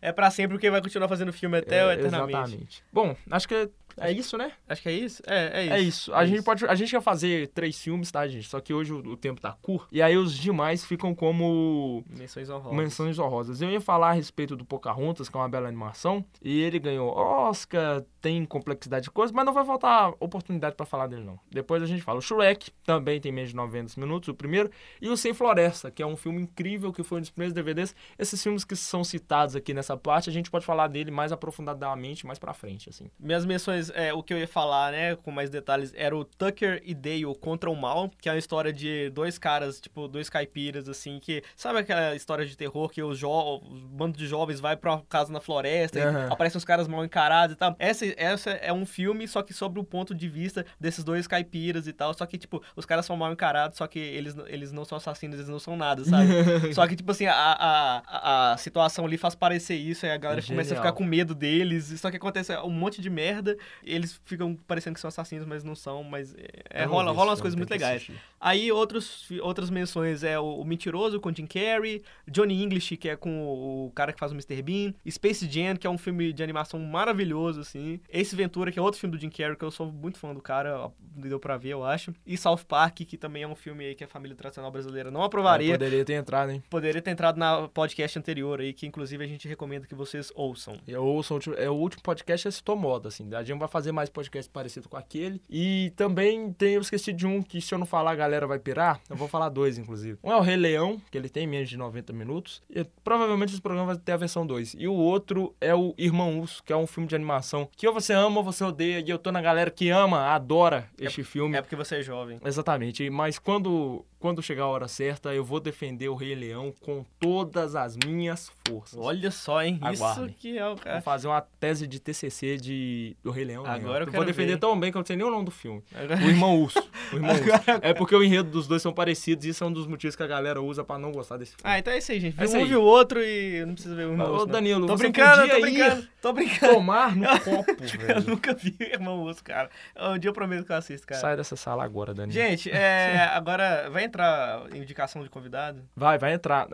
É 0.00 0.12
pra 0.12 0.30
sempre 0.30 0.56
porque 0.56 0.70
vai 0.70 0.80
continuar 0.82 1.08
fazendo 1.08 1.32
filme 1.32 1.58
até 1.58 1.78
É, 1.78 1.94
eternamente. 1.94 2.36
Exatamente. 2.36 2.84
Bom, 2.92 3.16
acho 3.30 3.48
que 3.48 3.70
é 3.98 4.12
isso, 4.12 4.36
né? 4.36 4.52
Acho 4.68 4.82
que 4.82 4.88
é 4.88 4.92
isso? 4.92 5.22
É, 5.26 5.60
é 5.60 5.64
isso. 5.64 5.72
É 5.74 5.80
isso. 5.80 6.14
A 6.14 6.26
gente 6.26 6.42
pode, 6.42 6.66
a 6.66 6.74
gente 6.74 6.92
ia 6.92 7.00
fazer 7.00 7.48
três 7.48 7.80
filmes, 7.80 8.10
tá, 8.10 8.26
gente? 8.28 8.46
Só 8.46 8.60
que 8.60 8.74
hoje 8.74 8.92
o, 8.92 8.98
o 8.98 9.16
tempo 9.16 9.40
tá 9.40 9.56
curto. 9.60 9.88
E 9.90 10.02
aí 10.02 10.16
os 10.16 10.36
demais 10.36 10.84
ficam 10.84 11.14
como 11.14 12.04
Menções 12.08 12.50
honrosas. 12.50 12.76
menções 12.78 13.18
honrosas. 13.18 13.62
Eu 13.62 13.70
ia 13.70 13.80
falar 13.80 14.10
a 14.10 14.12
respeito 14.12 14.54
do 14.54 14.64
Pocahontas, 14.64 15.28
que 15.28 15.36
é 15.36 15.40
uma 15.40 15.48
bela 15.48 15.66
animação, 15.66 16.24
e 16.42 16.60
ele 16.60 16.78
ganhou 16.78 17.08
Oscar, 17.16 18.04
tem 18.26 18.44
complexidade 18.44 19.04
de 19.04 19.10
coisas, 19.12 19.32
mas 19.32 19.46
não 19.46 19.52
vai 19.52 19.64
faltar 19.64 20.12
oportunidade 20.18 20.74
pra 20.74 20.84
falar 20.84 21.06
dele, 21.06 21.22
não. 21.22 21.38
Depois 21.48 21.80
a 21.80 21.86
gente 21.86 22.02
fala. 22.02 22.18
O 22.18 22.20
Shrek 22.20 22.72
também 22.84 23.20
tem 23.20 23.30
menos 23.30 23.50
de 23.50 23.56
90 23.56 24.00
minutos, 24.00 24.28
o 24.28 24.34
primeiro, 24.34 24.68
e 25.00 25.08
o 25.08 25.16
Sem 25.16 25.32
Floresta, 25.32 25.92
que 25.92 26.02
é 26.02 26.06
um 26.06 26.16
filme 26.16 26.42
incrível, 26.42 26.92
que 26.92 27.04
foi 27.04 27.18
um 27.18 27.20
dos 27.20 27.30
primeiros 27.30 27.54
DVDs. 27.54 27.94
Esses 28.18 28.42
filmes 28.42 28.64
que 28.64 28.74
são 28.74 29.04
citados 29.04 29.54
aqui 29.54 29.72
nessa 29.72 29.96
parte, 29.96 30.28
a 30.28 30.32
gente 30.32 30.50
pode 30.50 30.66
falar 30.66 30.88
dele 30.88 31.12
mais 31.12 31.30
aprofundadamente, 31.30 32.26
mais 32.26 32.36
pra 32.36 32.52
frente, 32.52 32.88
assim. 32.88 33.08
Minhas 33.16 33.46
menções, 33.46 33.90
é, 33.90 34.12
o 34.12 34.24
que 34.24 34.34
eu 34.34 34.38
ia 34.38 34.48
falar, 34.48 34.90
né, 34.90 35.14
com 35.14 35.30
mais 35.30 35.48
detalhes, 35.48 35.92
era 35.94 36.16
o 36.16 36.24
Tucker 36.24 36.82
e 36.84 36.94
Dale 36.94 37.32
contra 37.40 37.70
o 37.70 37.76
mal, 37.76 38.10
que 38.20 38.28
é 38.28 38.32
uma 38.32 38.38
história 38.38 38.72
de 38.72 39.08
dois 39.10 39.38
caras, 39.38 39.80
tipo, 39.80 40.08
dois 40.08 40.28
caipiras, 40.28 40.88
assim, 40.88 41.20
que... 41.20 41.44
Sabe 41.54 41.78
aquela 41.78 42.16
história 42.16 42.44
de 42.44 42.56
terror 42.56 42.88
que 42.88 43.04
os, 43.04 43.16
jo 43.16 43.60
os 43.70 43.84
bando 43.84 44.18
de 44.18 44.26
jovens 44.26 44.58
vai 44.58 44.76
pra 44.76 45.00
casa 45.08 45.32
na 45.32 45.40
floresta 45.40 46.00
Aham. 46.00 46.26
e 46.28 46.32
aparecem 46.32 46.58
os 46.58 46.64
caras 46.64 46.88
mal 46.88 47.04
encarados 47.04 47.54
e 47.54 47.56
tal? 47.56 47.76
Essa, 47.78 48.04
essa 48.16 48.50
é 48.50 48.72
um 48.72 48.86
filme, 48.86 49.26
só 49.28 49.42
que 49.42 49.52
sobre 49.52 49.78
o 49.80 49.84
ponto 49.84 50.14
de 50.14 50.28
vista 50.28 50.64
desses 50.80 51.04
dois 51.04 51.26
caipiras 51.26 51.86
e 51.86 51.92
tal, 51.92 52.12
só 52.14 52.26
que, 52.26 52.38
tipo, 52.38 52.62
os 52.74 52.84
caras 52.84 53.06
são 53.06 53.16
mal 53.16 53.32
encarados, 53.32 53.78
só 53.78 53.86
que 53.86 53.98
eles, 53.98 54.34
eles 54.46 54.72
não 54.72 54.84
são 54.84 54.96
assassinos, 54.98 55.36
eles 55.36 55.48
não 55.48 55.58
são 55.58 55.76
nada, 55.76 56.04
sabe? 56.04 56.28
só 56.74 56.86
que, 56.86 56.96
tipo 56.96 57.10
assim, 57.10 57.26
a, 57.26 57.34
a, 57.34 58.52
a, 58.52 58.56
situação 58.56 59.04
ali 59.04 59.16
faz 59.16 59.34
parecer 59.34 59.76
isso, 59.76 60.06
aí 60.06 60.12
a 60.12 60.16
galera 60.16 60.40
É 60.40 60.44
começa 60.44 60.68
a 60.68 60.76
genial. 60.76 60.84
ficar 60.84 60.92
com 60.92 61.04
medo 61.04 61.34
deles, 61.34 61.94
só 62.00 62.10
que 62.10 62.16
acontece 62.16 62.56
um 62.58 62.70
monte 62.70 63.00
de 63.00 63.10
merda, 63.10 63.56
eles 63.82 64.20
ficam 64.24 64.56
parecendo 64.66 64.94
que 64.94 65.00
são 65.00 65.08
assassinos, 65.08 65.46
mas 65.46 65.62
não 65.62 65.74
são, 65.74 66.02
mas 66.02 66.34
é, 66.70 66.84
não 66.84 66.92
rola, 66.92 67.12
rola 67.12 67.30
umas 67.30 67.40
coisas 67.40 67.56
muito 67.56 67.70
legais. 67.70 67.96
assistir. 67.96 68.20
Aí 68.40 68.70
outros, 68.70 69.28
outras 69.42 69.70
menções 69.70 70.22
é 70.22 70.38
o, 70.38 70.60
o 70.60 70.64
Mentiroso 70.64 71.20
com 71.20 71.32
Jim 71.32 71.46
Carrey, 71.46 72.02
Johnny 72.28 72.62
English, 72.62 72.96
que 72.96 73.08
é 73.08 73.16
com 73.16 73.42
o, 73.42 73.86
o 73.86 73.90
cara 73.92 74.12
que 74.12 74.18
faz 74.18 74.32
o 74.32 74.34
Mr. 74.34 74.62
Bean, 74.62 74.94
Space 75.08 75.48
Jam, 75.50 75.76
que 75.76 75.86
é 75.86 75.90
um 75.90 75.98
filme 75.98 76.32
de 76.32 76.42
animação 76.42 76.78
maravilhoso, 76.80 77.60
assim, 77.60 78.00
Ace 78.12 78.34
Ventura, 78.34 78.70
que 78.70 78.78
é 78.78 78.82
outro 78.82 79.00
filme 79.00 79.16
do 79.16 79.20
Jim 79.20 79.30
Carrey, 79.30 79.56
que 79.56 79.64
eu 79.64 79.70
sou 79.70 79.90
muito 79.90 80.18
fã 80.18 80.32
do 80.34 80.40
cara, 80.40 80.90
deu 81.00 81.38
pra 81.38 81.56
ver, 81.56 81.70
eu 81.70 81.84
acho. 81.84 82.12
E 82.26 82.36
South 82.36 82.64
Park, 82.68 82.98
que 82.98 83.16
também 83.16 83.42
é 83.42 83.48
um 83.48 83.54
filme 83.54 83.84
aí 83.84 83.94
que 83.94 84.04
a 84.04 84.08
família 84.08 84.36
tradicional 84.36 84.70
brasileira 84.70 85.10
não 85.10 85.22
aprovaria. 85.22 85.74
É, 85.74 85.78
poderia 85.78 86.04
ter 86.04 86.14
entrado, 86.14 86.50
hein? 86.50 86.62
Poderia 86.68 87.02
ter 87.02 87.10
entrado 87.10 87.38
na 87.38 87.68
podcast 87.68 88.18
anterior 88.18 88.60
aí, 88.60 88.72
que 88.72 88.86
inclusive 88.86 89.22
a 89.22 89.26
gente 89.26 89.48
recomenda 89.48 89.86
que 89.86 89.94
vocês 89.94 90.32
ouçam. 90.34 90.76
Eu 90.86 91.04
ouço, 91.04 91.38
é 91.56 91.68
o 91.70 91.74
último 91.74 92.02
podcast, 92.02 92.48
esse 92.48 92.62
moda, 92.76 93.08
assim. 93.08 93.32
A 93.34 93.42
gente 93.42 93.58
vai 93.58 93.68
fazer 93.68 93.92
mais 93.92 94.10
podcast 94.10 94.50
parecido 94.50 94.88
com 94.88 94.96
aquele. 94.96 95.40
E 95.48 95.92
também 95.96 96.52
tem, 96.52 96.74
eu 96.74 96.80
esqueci 96.80 97.12
de 97.12 97.26
um 97.26 97.42
que 97.42 97.60
se 97.60 97.74
eu 97.74 97.78
não 97.78 97.86
falar 97.86 98.12
a 98.12 98.14
galera 98.14 98.46
vai 98.46 98.58
pirar. 98.58 99.00
Eu 99.08 99.16
vou 99.16 99.28
falar 99.28 99.48
dois, 99.48 99.78
inclusive. 99.78 100.18
Um 100.22 100.30
é 100.30 100.36
o 100.36 100.40
Rei 100.40 100.56
Leão, 100.56 101.00
que 101.10 101.16
ele 101.16 101.28
tem 101.28 101.46
menos 101.46 101.68
de 101.68 101.76
90 101.76 102.12
minutos. 102.12 102.62
E 102.68 102.84
provavelmente 103.04 103.52
esse 103.52 103.62
programa 103.62 103.86
vai 103.86 103.96
ter 103.96 104.12
a 104.12 104.16
versão 104.16 104.46
2. 104.46 104.76
E 104.78 104.88
o 104.88 104.94
outro 104.94 105.54
é 105.60 105.74
o 105.74 105.94
Irmão 105.96 106.40
Urso, 106.40 106.62
que 106.62 106.72
é 106.72 106.76
um 106.76 106.86
filme 106.86 107.08
de 107.08 107.14
animação 107.14 107.68
que 107.76 107.85
ou 107.86 107.94
você 107.94 108.12
ama 108.12 108.38
ou 108.38 108.44
você 108.44 108.64
odeia. 108.64 109.00
E 109.00 109.10
eu 109.10 109.18
tô 109.18 109.30
na 109.30 109.40
galera 109.40 109.70
que 109.70 109.88
ama, 109.90 110.34
adora 110.34 110.88
este 110.98 111.20
é, 111.20 111.24
filme. 111.24 111.56
É 111.56 111.62
porque 111.62 111.76
você 111.76 111.96
é 111.96 112.02
jovem. 112.02 112.38
Exatamente. 112.44 113.08
Mas 113.10 113.38
quando 113.38 114.04
quando 114.18 114.42
chegar 114.42 114.64
a 114.64 114.68
hora 114.68 114.88
certa, 114.88 115.34
eu 115.34 115.44
vou 115.44 115.60
defender 115.60 116.08
o 116.08 116.14
Rei 116.14 116.34
Leão 116.34 116.72
com 116.80 117.04
todas 117.20 117.76
as 117.76 117.96
minhas 117.96 118.50
forças. 118.66 118.98
Olha 118.98 119.30
só, 119.30 119.62
hein? 119.62 119.78
Aguardem. 119.82 120.26
Isso 120.26 120.34
que 120.38 120.58
é 120.58 120.66
o 120.66 120.76
cara. 120.76 120.96
Vou 120.96 121.02
fazer 121.02 121.28
uma 121.28 121.40
tese 121.40 121.86
de 121.86 122.00
TCC 122.00 122.56
de 122.56 123.16
do 123.22 123.30
Rei 123.30 123.44
Leão. 123.44 123.66
Agora 123.66 124.04
eu, 124.04 124.08
eu 124.08 124.12
vou 124.12 124.24
defender 124.24 124.52
ver. 124.52 124.58
tão 124.58 124.78
bem 124.78 124.90
que 124.90 124.96
eu 124.96 125.00
não 125.00 125.06
sei 125.06 125.16
nem 125.16 125.26
o 125.26 125.30
nome 125.30 125.44
do 125.44 125.50
filme. 125.50 125.82
Agora... 125.94 126.20
O 126.20 126.28
Irmão 126.28 126.60
Urso. 126.60 126.90
O 127.12 127.16
Irmão 127.16 127.32
Urso. 127.36 127.44
É 127.82 127.92
porque 127.92 128.14
o 128.14 128.22
enredo 128.22 128.50
dos 128.50 128.66
dois 128.66 128.82
são 128.82 128.92
parecidos 128.92 129.44
e 129.44 129.50
isso 129.50 129.62
é 129.62 129.66
um 129.66 129.72
dos 129.72 129.86
motivos 129.86 130.16
que 130.16 130.22
a 130.22 130.26
galera 130.26 130.60
usa 130.62 130.82
pra 130.82 130.98
não 130.98 131.12
gostar 131.12 131.36
desse 131.36 131.52
filme. 131.52 131.62
Ah, 131.64 131.78
então 131.78 131.92
é 131.92 131.98
isso 131.98 132.12
aí, 132.12 132.20
gente. 132.20 132.40
É 132.40 132.48
um 132.48 132.54
aí. 132.54 132.64
viu 132.64 132.80
o 132.80 132.84
outro 132.84 133.22
e 133.22 133.64
não 133.66 133.74
precisa 133.74 133.94
ver 133.94 134.06
o 134.06 134.12
Irmão 134.12 134.30
Ô, 134.30 134.34
Urso. 134.34 134.46
Danilo, 134.46 134.86
tô 134.86 134.96
você 134.96 135.04
brincando, 135.04 135.48
tô 135.48 135.60
brincando. 135.60 136.08
Tô 136.22 136.32
brincando. 136.32 136.74
Tomar 136.74 137.14
no 137.14 137.26
copo, 137.40 137.76
velho. 137.76 138.10
Eu 138.10 138.20
nunca 138.22 138.54
vi 138.54 138.74
o 138.80 138.82
Irmão 138.82 139.22
Urso, 139.22 139.44
cara. 139.44 139.68
Um 139.96 140.18
dia 140.18 140.30
eu 140.30 140.34
prometo 140.34 140.64
que 140.64 140.72
eu 140.72 140.76
assisto, 140.76 141.06
cara. 141.06 141.20
Sai 141.20 141.36
dessa 141.36 141.54
sala 141.54 141.84
agora, 141.84 142.14
Danilo. 142.14 142.32
Gente, 142.32 142.70
é, 142.70 143.30
agora 143.32 143.88
vai 143.90 144.05
entrar 144.06 144.74
indicação 144.74 145.22
de 145.22 145.30
convidado? 145.30 145.82
Vai, 145.94 146.18
vai 146.18 146.32
entrar. 146.32 146.66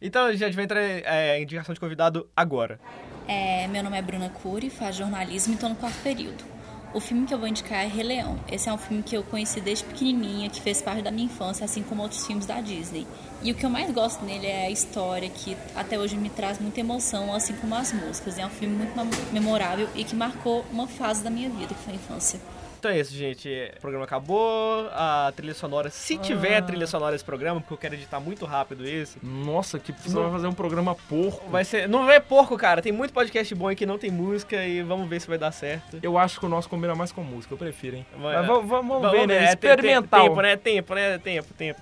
Então, 0.00 0.32
gente, 0.34 0.54
vai 0.54 0.64
entrar 0.64 0.80
é, 0.80 1.40
indicação 1.40 1.72
de 1.72 1.80
convidado 1.80 2.28
agora. 2.36 2.80
É, 3.26 3.66
meu 3.68 3.82
nome 3.82 3.96
é 3.96 4.02
Bruna 4.02 4.30
Cury, 4.30 4.70
faço 4.70 4.98
jornalismo 4.98 5.52
e 5.52 5.54
estou 5.54 5.68
no 5.68 5.76
quarto 5.76 6.02
período. 6.02 6.58
O 6.94 7.00
filme 7.00 7.26
que 7.26 7.34
eu 7.34 7.38
vou 7.38 7.46
indicar 7.46 7.84
é 7.84 7.86
Rei 7.86 8.02
Leão. 8.02 8.40
Esse 8.50 8.70
é 8.70 8.72
um 8.72 8.78
filme 8.78 9.02
que 9.02 9.14
eu 9.14 9.22
conheci 9.22 9.60
desde 9.60 9.84
pequenininha, 9.84 10.48
que 10.48 10.62
fez 10.62 10.80
parte 10.80 11.02
da 11.02 11.10
minha 11.10 11.26
infância, 11.26 11.62
assim 11.62 11.82
como 11.82 12.02
outros 12.02 12.26
filmes 12.26 12.46
da 12.46 12.62
Disney. 12.62 13.06
E 13.42 13.52
o 13.52 13.54
que 13.54 13.66
eu 13.66 13.68
mais 13.68 13.90
gosto 13.92 14.24
nele 14.24 14.46
é 14.46 14.66
a 14.66 14.70
história, 14.70 15.28
que 15.28 15.54
até 15.76 15.98
hoje 15.98 16.16
me 16.16 16.30
traz 16.30 16.58
muita 16.58 16.80
emoção, 16.80 17.34
assim 17.34 17.54
como 17.56 17.74
as 17.74 17.92
músicas. 17.92 18.38
É 18.38 18.46
um 18.46 18.50
filme 18.50 18.74
muito 18.74 18.94
memorável 19.32 19.86
e 19.94 20.02
que 20.02 20.16
marcou 20.16 20.64
uma 20.72 20.86
fase 20.86 21.22
da 21.22 21.28
minha 21.28 21.50
vida, 21.50 21.74
que 21.74 21.80
foi 21.82 21.92
a 21.92 21.96
infância. 21.96 22.40
Então 22.78 22.90
é 22.90 23.00
isso, 23.00 23.12
gente. 23.14 23.48
O 23.76 23.80
programa 23.80 24.04
acabou. 24.04 24.88
A 24.92 25.32
trilha 25.34 25.54
sonora, 25.54 25.90
se 25.90 26.16
tiver 26.16 26.58
Ah. 26.58 26.62
trilha 26.62 26.86
sonora 26.86 27.14
esse 27.16 27.24
programa, 27.24 27.60
porque 27.60 27.74
eu 27.74 27.78
quero 27.78 27.94
editar 27.94 28.20
muito 28.20 28.44
rápido 28.46 28.86
esse. 28.86 29.18
Nossa, 29.22 29.78
que 29.78 29.92
você 29.92 30.14
Não. 30.14 30.22
vai 30.24 30.32
fazer 30.32 30.46
um 30.46 30.52
programa 30.52 30.94
porco. 30.94 31.48
Vai 31.50 31.64
ser. 31.64 31.88
Não 31.88 32.08
é 32.10 32.20
porco, 32.20 32.56
cara. 32.56 32.80
Tem 32.80 32.92
muito 32.92 33.12
podcast 33.12 33.52
bom 33.54 33.66
aí 33.68 33.74
que 33.76 33.84
não 33.86 33.98
tem 33.98 34.10
música 34.10 34.64
e 34.64 34.82
vamos 34.82 35.08
ver 35.08 35.20
se 35.20 35.26
vai 35.28 35.38
dar 35.38 35.50
certo. 35.50 35.98
Eu 36.02 36.16
acho 36.16 36.38
que 36.38 36.46
o 36.46 36.48
nosso 36.48 36.68
combina 36.68 36.94
mais 36.94 37.10
com 37.10 37.22
música, 37.22 37.52
eu 37.54 37.58
prefiro, 37.58 37.96
hein? 37.96 38.06
Vai- 38.16 38.36
Mas 38.36 38.46
vamos, 38.46 38.68
vamos 38.68 39.02
Vamos 39.02 39.10
ver, 39.12 39.26
né? 39.26 39.34
é, 39.34 39.38
tem- 39.38 39.56
tem- 39.56 39.70
Experimental. 39.70 40.22
Tempo, 40.28 40.40
né? 40.42 40.56
Tempo, 40.56 40.94
né? 40.94 41.18
Tempo, 41.18 41.54
tempo. 41.54 41.80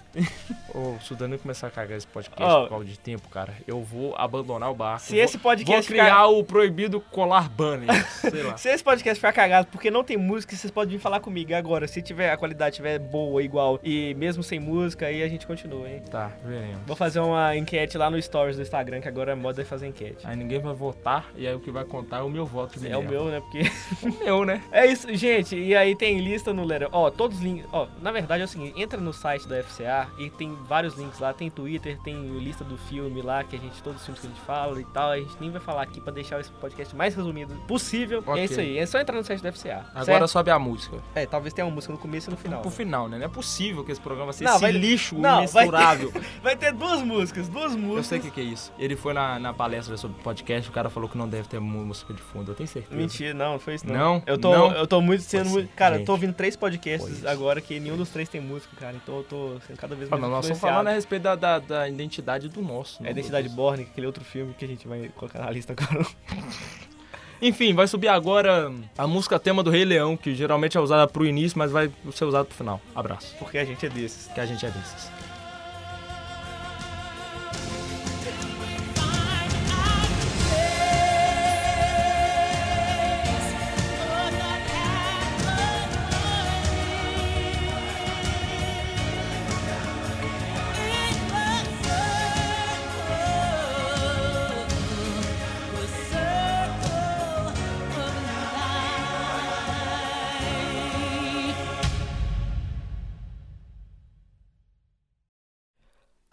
Ô, 0.76 1.00
se 1.00 1.14
o 1.14 1.16
Danilo 1.16 1.38
começar 1.38 1.68
a 1.68 1.70
cagar 1.70 1.96
esse 1.96 2.06
podcast 2.06 2.52
Ó. 2.54 2.62
por 2.64 2.68
causa 2.68 2.84
de 2.84 2.98
tempo, 2.98 3.26
cara, 3.30 3.54
eu 3.66 3.80
vou 3.82 4.14
abandonar 4.14 4.70
o 4.70 4.74
barco. 4.74 5.06
Se 5.06 5.14
Vou- 5.14 5.24
esse 5.24 5.38
podcast 5.38 5.80
Vou 5.88 5.88
criar 5.88 6.04
ficar- 6.04 6.26
o 6.26 6.44
proibido 6.44 7.00
colar 7.00 7.48
banner, 7.48 7.88
sei 8.10 8.42
lá. 8.42 8.56
Se 8.58 8.68
esse 8.68 8.84
podcast 8.84 9.18
ficar 9.18 9.32
cagado 9.32 9.68
porque 9.72 9.90
não 9.90 10.04
tem 10.04 10.18
música, 10.18 10.54
vocês 10.54 10.70
podem 10.70 10.96
vir 10.98 11.02
falar 11.02 11.20
comigo 11.20 11.54
agora. 11.54 11.88
Se 11.88 12.02
tiver 12.02 12.30
a 12.30 12.36
qualidade 12.36 12.76
tiver 12.76 12.98
boa, 12.98 13.42
igual, 13.42 13.80
e 13.82 14.12
mesmo 14.16 14.42
sem 14.42 14.60
música, 14.60 15.06
aí 15.06 15.22
a 15.22 15.28
gente 15.28 15.46
continua, 15.46 15.88
hein? 15.88 16.02
Tá, 16.10 16.30
veremos. 16.44 16.82
Vou 16.86 16.94
fazer 16.94 17.20
uma 17.20 17.56
enquete 17.56 17.96
lá 17.96 18.10
no 18.10 18.20
Stories 18.20 18.56
do 18.56 18.62
Instagram, 18.62 19.00
que 19.00 19.08
agora 19.08 19.32
é 19.32 19.34
moda 19.34 19.64
fazer 19.64 19.86
enquete. 19.86 20.26
Aí 20.26 20.36
ninguém 20.36 20.58
vai 20.60 20.74
votar, 20.74 21.24
e 21.36 21.46
aí 21.46 21.54
o 21.54 21.60
que 21.60 21.70
vai 21.70 21.84
contar 21.86 22.18
é 22.18 22.22
o 22.22 22.28
meu 22.28 22.44
voto. 22.44 22.78
É 22.86 22.94
o 22.98 23.02
meu, 23.02 23.24
né? 23.26 23.40
Porque. 23.40 23.62
O 24.02 24.24
meu, 24.24 24.44
né? 24.44 24.62
É 24.70 24.84
isso, 24.84 25.08
gente. 25.16 25.56
E 25.56 25.74
aí 25.74 25.96
tem 25.96 26.18
lista 26.20 26.52
no 26.52 26.64
Letter. 26.64 26.88
Ó, 26.92 27.10
todos 27.10 27.38
os 27.38 27.42
links. 27.42 27.66
Ó, 27.72 27.86
na 28.02 28.12
verdade 28.12 28.42
é 28.42 28.44
o 28.44 28.48
seguinte: 28.48 28.78
entra 28.78 29.00
no 29.00 29.14
site 29.14 29.48
da 29.48 29.62
FCA 29.62 30.06
e 30.18 30.28
tem 30.28 30.54
vários 30.66 30.94
links 30.96 31.18
lá. 31.18 31.32
Tem 31.32 31.50
Twitter, 31.50 31.98
tem 32.02 32.38
lista 32.38 32.64
do 32.64 32.76
filme 32.76 33.22
lá, 33.22 33.42
que 33.44 33.56
a 33.56 33.58
gente, 33.58 33.82
todos 33.82 34.00
os 34.00 34.04
filmes 34.06 34.20
que 34.20 34.26
a 34.26 34.30
gente 34.30 34.40
fala 34.42 34.80
e 34.80 34.84
tal. 34.86 35.10
A 35.10 35.18
gente 35.18 35.36
nem 35.40 35.50
vai 35.50 35.60
falar 35.60 35.82
aqui 35.82 36.00
pra 36.00 36.12
deixar 36.12 36.40
esse 36.40 36.50
podcast 36.52 36.94
mais 36.94 37.14
resumido 37.14 37.54
possível. 37.66 38.22
E 38.26 38.30
Ok. 38.30 38.42
é 38.42 38.44
isso 38.44 38.60
aí. 38.60 38.78
É 38.78 38.86
só 38.86 38.98
entrar 38.98 39.16
no 39.16 39.24
site 39.24 39.42
da 39.42 39.50
FCA. 39.52 39.84
Agora 39.90 40.04
certo? 40.04 40.28
sobe 40.28 40.50
a 40.50 40.58
música. 40.58 40.98
É, 41.14 41.26
talvez 41.26 41.54
tenha 41.54 41.66
uma 41.66 41.74
música 41.74 41.92
no 41.92 41.98
começo 41.98 42.28
e 42.28 42.32
no 42.32 42.36
final. 42.36 42.60
Pro 42.62 42.70
final, 42.70 43.08
né? 43.08 43.18
Não 43.18 43.24
é 43.24 43.28
possível 43.28 43.84
que 43.84 43.92
esse 43.92 44.00
programa 44.00 44.32
seja 44.32 44.50
esse 44.50 44.60
vai- 44.60 44.72
lixo 44.72 45.14
Não, 45.16 45.46
vai 45.46 45.64
imensurável. 45.64 46.12
Vai 46.42 46.56
ter 46.56 46.72
duas 46.72 47.02
músicas, 47.02 47.48
duas 47.48 47.72
Eu 47.72 47.78
músicas. 47.78 48.06
sei 48.06 48.18
o 48.18 48.22
que, 48.22 48.30
que 48.30 48.40
é 48.40 48.44
isso. 48.44 48.72
Ele 48.78 48.94
foi 48.96 49.12
na, 49.12 49.38
na 49.38 49.52
palestra 49.54 49.96
sobre 49.96 50.20
podcast, 50.22 50.68
o 50.68 50.72
cara 50.72 50.88
falou 50.90 51.08
que 51.08 51.16
não 51.18 51.28
deve 51.28 51.48
ter 51.48 51.58
música 51.60 52.12
de 52.14 52.22
fundo. 52.22 52.52
Eu 52.52 52.54
tenho 52.54 52.68
certeza. 52.68 52.94
Mentira, 52.94 53.34
não, 53.34 53.52
não 53.52 53.58
foi 53.58 53.74
isso 53.74 53.86
não. 53.86 53.94
Não? 53.94 54.22
Eu 54.26 54.38
tô, 54.38 54.52
Não? 54.52 54.72
eu 54.72 54.86
tô 54.86 55.00
muito 55.00 55.22
sendo 55.22 55.50
muito. 55.50 55.68
é, 55.72 55.76
Cara, 55.76 55.94
eu 55.94 55.98
gente. 55.98 56.06
tô 56.06 56.12
ouvindo 56.12 56.32
três 56.34 56.56
podcasts 56.56 57.24
agora 57.26 57.60
que 57.60 57.78
nenhum 57.80 57.96
dos 57.96 58.10
três 58.10 58.28
tem 58.28 58.40
música, 58.40 58.74
cara. 58.78 58.96
Então 58.96 59.16
eu 59.18 59.24
tô 59.24 59.56
sendo 59.66 59.76
cada 59.76 59.94
vez 59.94 60.08
Ah, 60.12 60.16
mais. 60.16 60.22
mas 60.22 60.30
nós 60.30 60.45
influenciado. 60.52 60.74
falando 60.74 60.88
a 60.88 60.92
respeito 60.92 61.22
da, 61.22 61.34
da, 61.34 61.58
da 61.58 61.88
identidade 61.88 62.48
do 62.48 62.62
nosso. 62.62 63.00
É 63.00 63.04
né? 63.04 63.10
Identidade 63.10 63.48
Borne, 63.48 63.84
aquele 63.84 64.06
outro 64.06 64.24
filme 64.24 64.54
que 64.54 64.64
a 64.64 64.68
gente 64.68 64.86
vai 64.86 65.10
colocar 65.16 65.40
na 65.40 65.50
lista 65.50 65.72
agora. 65.72 66.06
Enfim, 67.40 67.74
vai 67.74 67.86
subir 67.86 68.08
agora 68.08 68.72
a 68.96 69.06
música 69.06 69.38
tema 69.38 69.62
do 69.62 69.70
Rei 69.70 69.84
Leão, 69.84 70.16
que 70.16 70.34
geralmente 70.34 70.76
é 70.78 70.80
usada 70.80 71.06
pro 71.06 71.26
início, 71.26 71.58
mas 71.58 71.70
vai 71.70 71.90
ser 72.12 72.24
usada 72.24 72.44
pro 72.44 72.54
final. 72.54 72.80
Abraço. 72.94 73.34
Porque 73.38 73.58
a 73.58 73.64
gente 73.64 73.84
é 73.84 73.88
desses. 73.90 74.28
Que 74.28 74.40
a 74.40 74.46
gente 74.46 74.64
é 74.64 74.70
desses. 74.70 75.10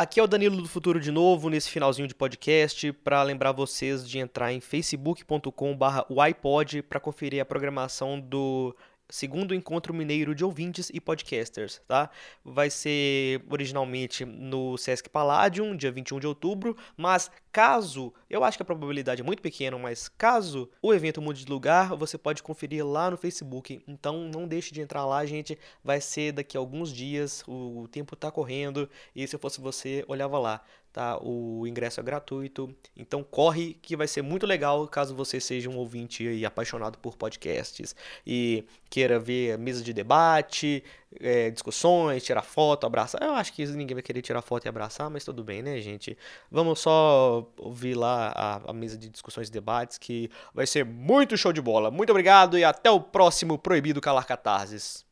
Aqui 0.03 0.19
é 0.19 0.23
o 0.23 0.27
Danilo 0.27 0.61
do 0.61 0.67
Futuro 0.67 0.99
de 0.99 1.11
novo, 1.11 1.49
nesse 1.49 1.69
finalzinho 1.69 2.09
de 2.09 2.13
podcast, 2.13 2.91
para 2.91 3.23
lembrar 3.23 3.53
vocês 3.53 4.05
de 4.05 4.19
entrar 4.19 4.51
em 4.51 4.59
facebook.com/ypod 4.59 6.81
para 6.81 6.99
conferir 6.99 7.41
a 7.41 7.45
programação 7.45 8.19
do 8.19 8.75
segundo 9.09 9.53
encontro 9.53 9.93
mineiro 9.93 10.33
de 10.33 10.43
ouvintes 10.43 10.89
e 10.93 10.99
podcasters, 10.99 11.81
tá? 11.87 12.09
Vai 12.43 12.69
ser 12.69 13.43
originalmente 13.49 14.25
no 14.25 14.77
Sesc 14.77 15.09
Palladium, 15.09 15.75
dia 15.75 15.91
21 15.91 16.19
de 16.19 16.27
outubro, 16.27 16.75
mas 16.97 17.29
caso, 17.51 18.13
eu 18.29 18.43
acho 18.43 18.57
que 18.57 18.63
a 18.63 18.65
probabilidade 18.65 19.21
é 19.21 19.23
muito 19.23 19.41
pequena, 19.41 19.77
mas 19.77 20.09
caso 20.09 20.69
o 20.81 20.93
evento 20.93 21.21
mude 21.21 21.45
de 21.45 21.51
lugar, 21.51 21.95
você 21.95 22.17
pode 22.17 22.41
conferir 22.41 22.85
lá 22.85 23.11
no 23.11 23.17
Facebook. 23.17 23.83
Então 23.87 24.29
não 24.33 24.47
deixe 24.47 24.73
de 24.73 24.81
entrar 24.81 25.05
lá, 25.05 25.25
gente. 25.25 25.57
Vai 25.83 26.01
ser 26.01 26.31
daqui 26.31 26.57
a 26.57 26.59
alguns 26.59 26.91
dias, 26.91 27.43
o 27.47 27.87
tempo 27.91 28.15
tá 28.15 28.31
correndo 28.31 28.89
e 29.15 29.27
se 29.27 29.35
eu 29.35 29.39
fosse 29.39 29.61
você, 29.61 30.03
olhava 30.07 30.39
lá. 30.39 30.63
Tá, 30.93 31.17
o 31.23 31.65
ingresso 31.65 31.99
é 31.99 32.03
gratuito, 32.03 32.71
então 32.95 33.23
corre 33.23 33.73
que 33.81 33.95
vai 33.95 34.07
ser 34.07 34.21
muito 34.21 34.45
legal 34.45 34.87
caso 34.87 35.15
você 35.15 35.39
seja 35.39 35.67
um 35.67 35.75
ouvinte 35.75 36.27
aí 36.27 36.45
apaixonado 36.45 36.99
por 36.99 37.17
podcasts 37.17 37.95
e 38.27 38.63
queira 38.91 39.17
ver 39.17 39.57
mesa 39.57 39.83
de 39.83 39.91
debate, 39.91 40.83
é, 41.19 41.49
discussões, 41.49 42.23
tirar 42.23 42.43
foto, 42.43 42.85
abraçar. 42.85 43.23
Eu 43.23 43.33
acho 43.33 43.53
que 43.53 43.65
ninguém 43.65 43.95
vai 43.95 44.03
querer 44.03 44.21
tirar 44.21 44.43
foto 44.43 44.65
e 44.65 44.69
abraçar, 44.69 45.09
mas 45.09 45.25
tudo 45.25 45.43
bem, 45.43 45.63
né, 45.63 45.81
gente? 45.81 46.15
Vamos 46.51 46.81
só 46.81 47.51
ouvir 47.57 47.95
lá 47.95 48.31
a, 48.35 48.69
a 48.69 48.73
mesa 48.73 48.95
de 48.95 49.09
discussões 49.09 49.47
e 49.47 49.51
debates 49.51 49.97
que 49.97 50.29
vai 50.53 50.67
ser 50.67 50.85
muito 50.85 51.35
show 51.35 51.51
de 51.51 51.59
bola. 51.59 51.89
Muito 51.89 52.11
obrigado 52.11 52.55
e 52.55 52.63
até 52.63 52.91
o 52.91 53.01
próximo 53.01 53.57
Proibido 53.57 53.99
Calar 53.99 54.27
Catarses. 54.27 55.03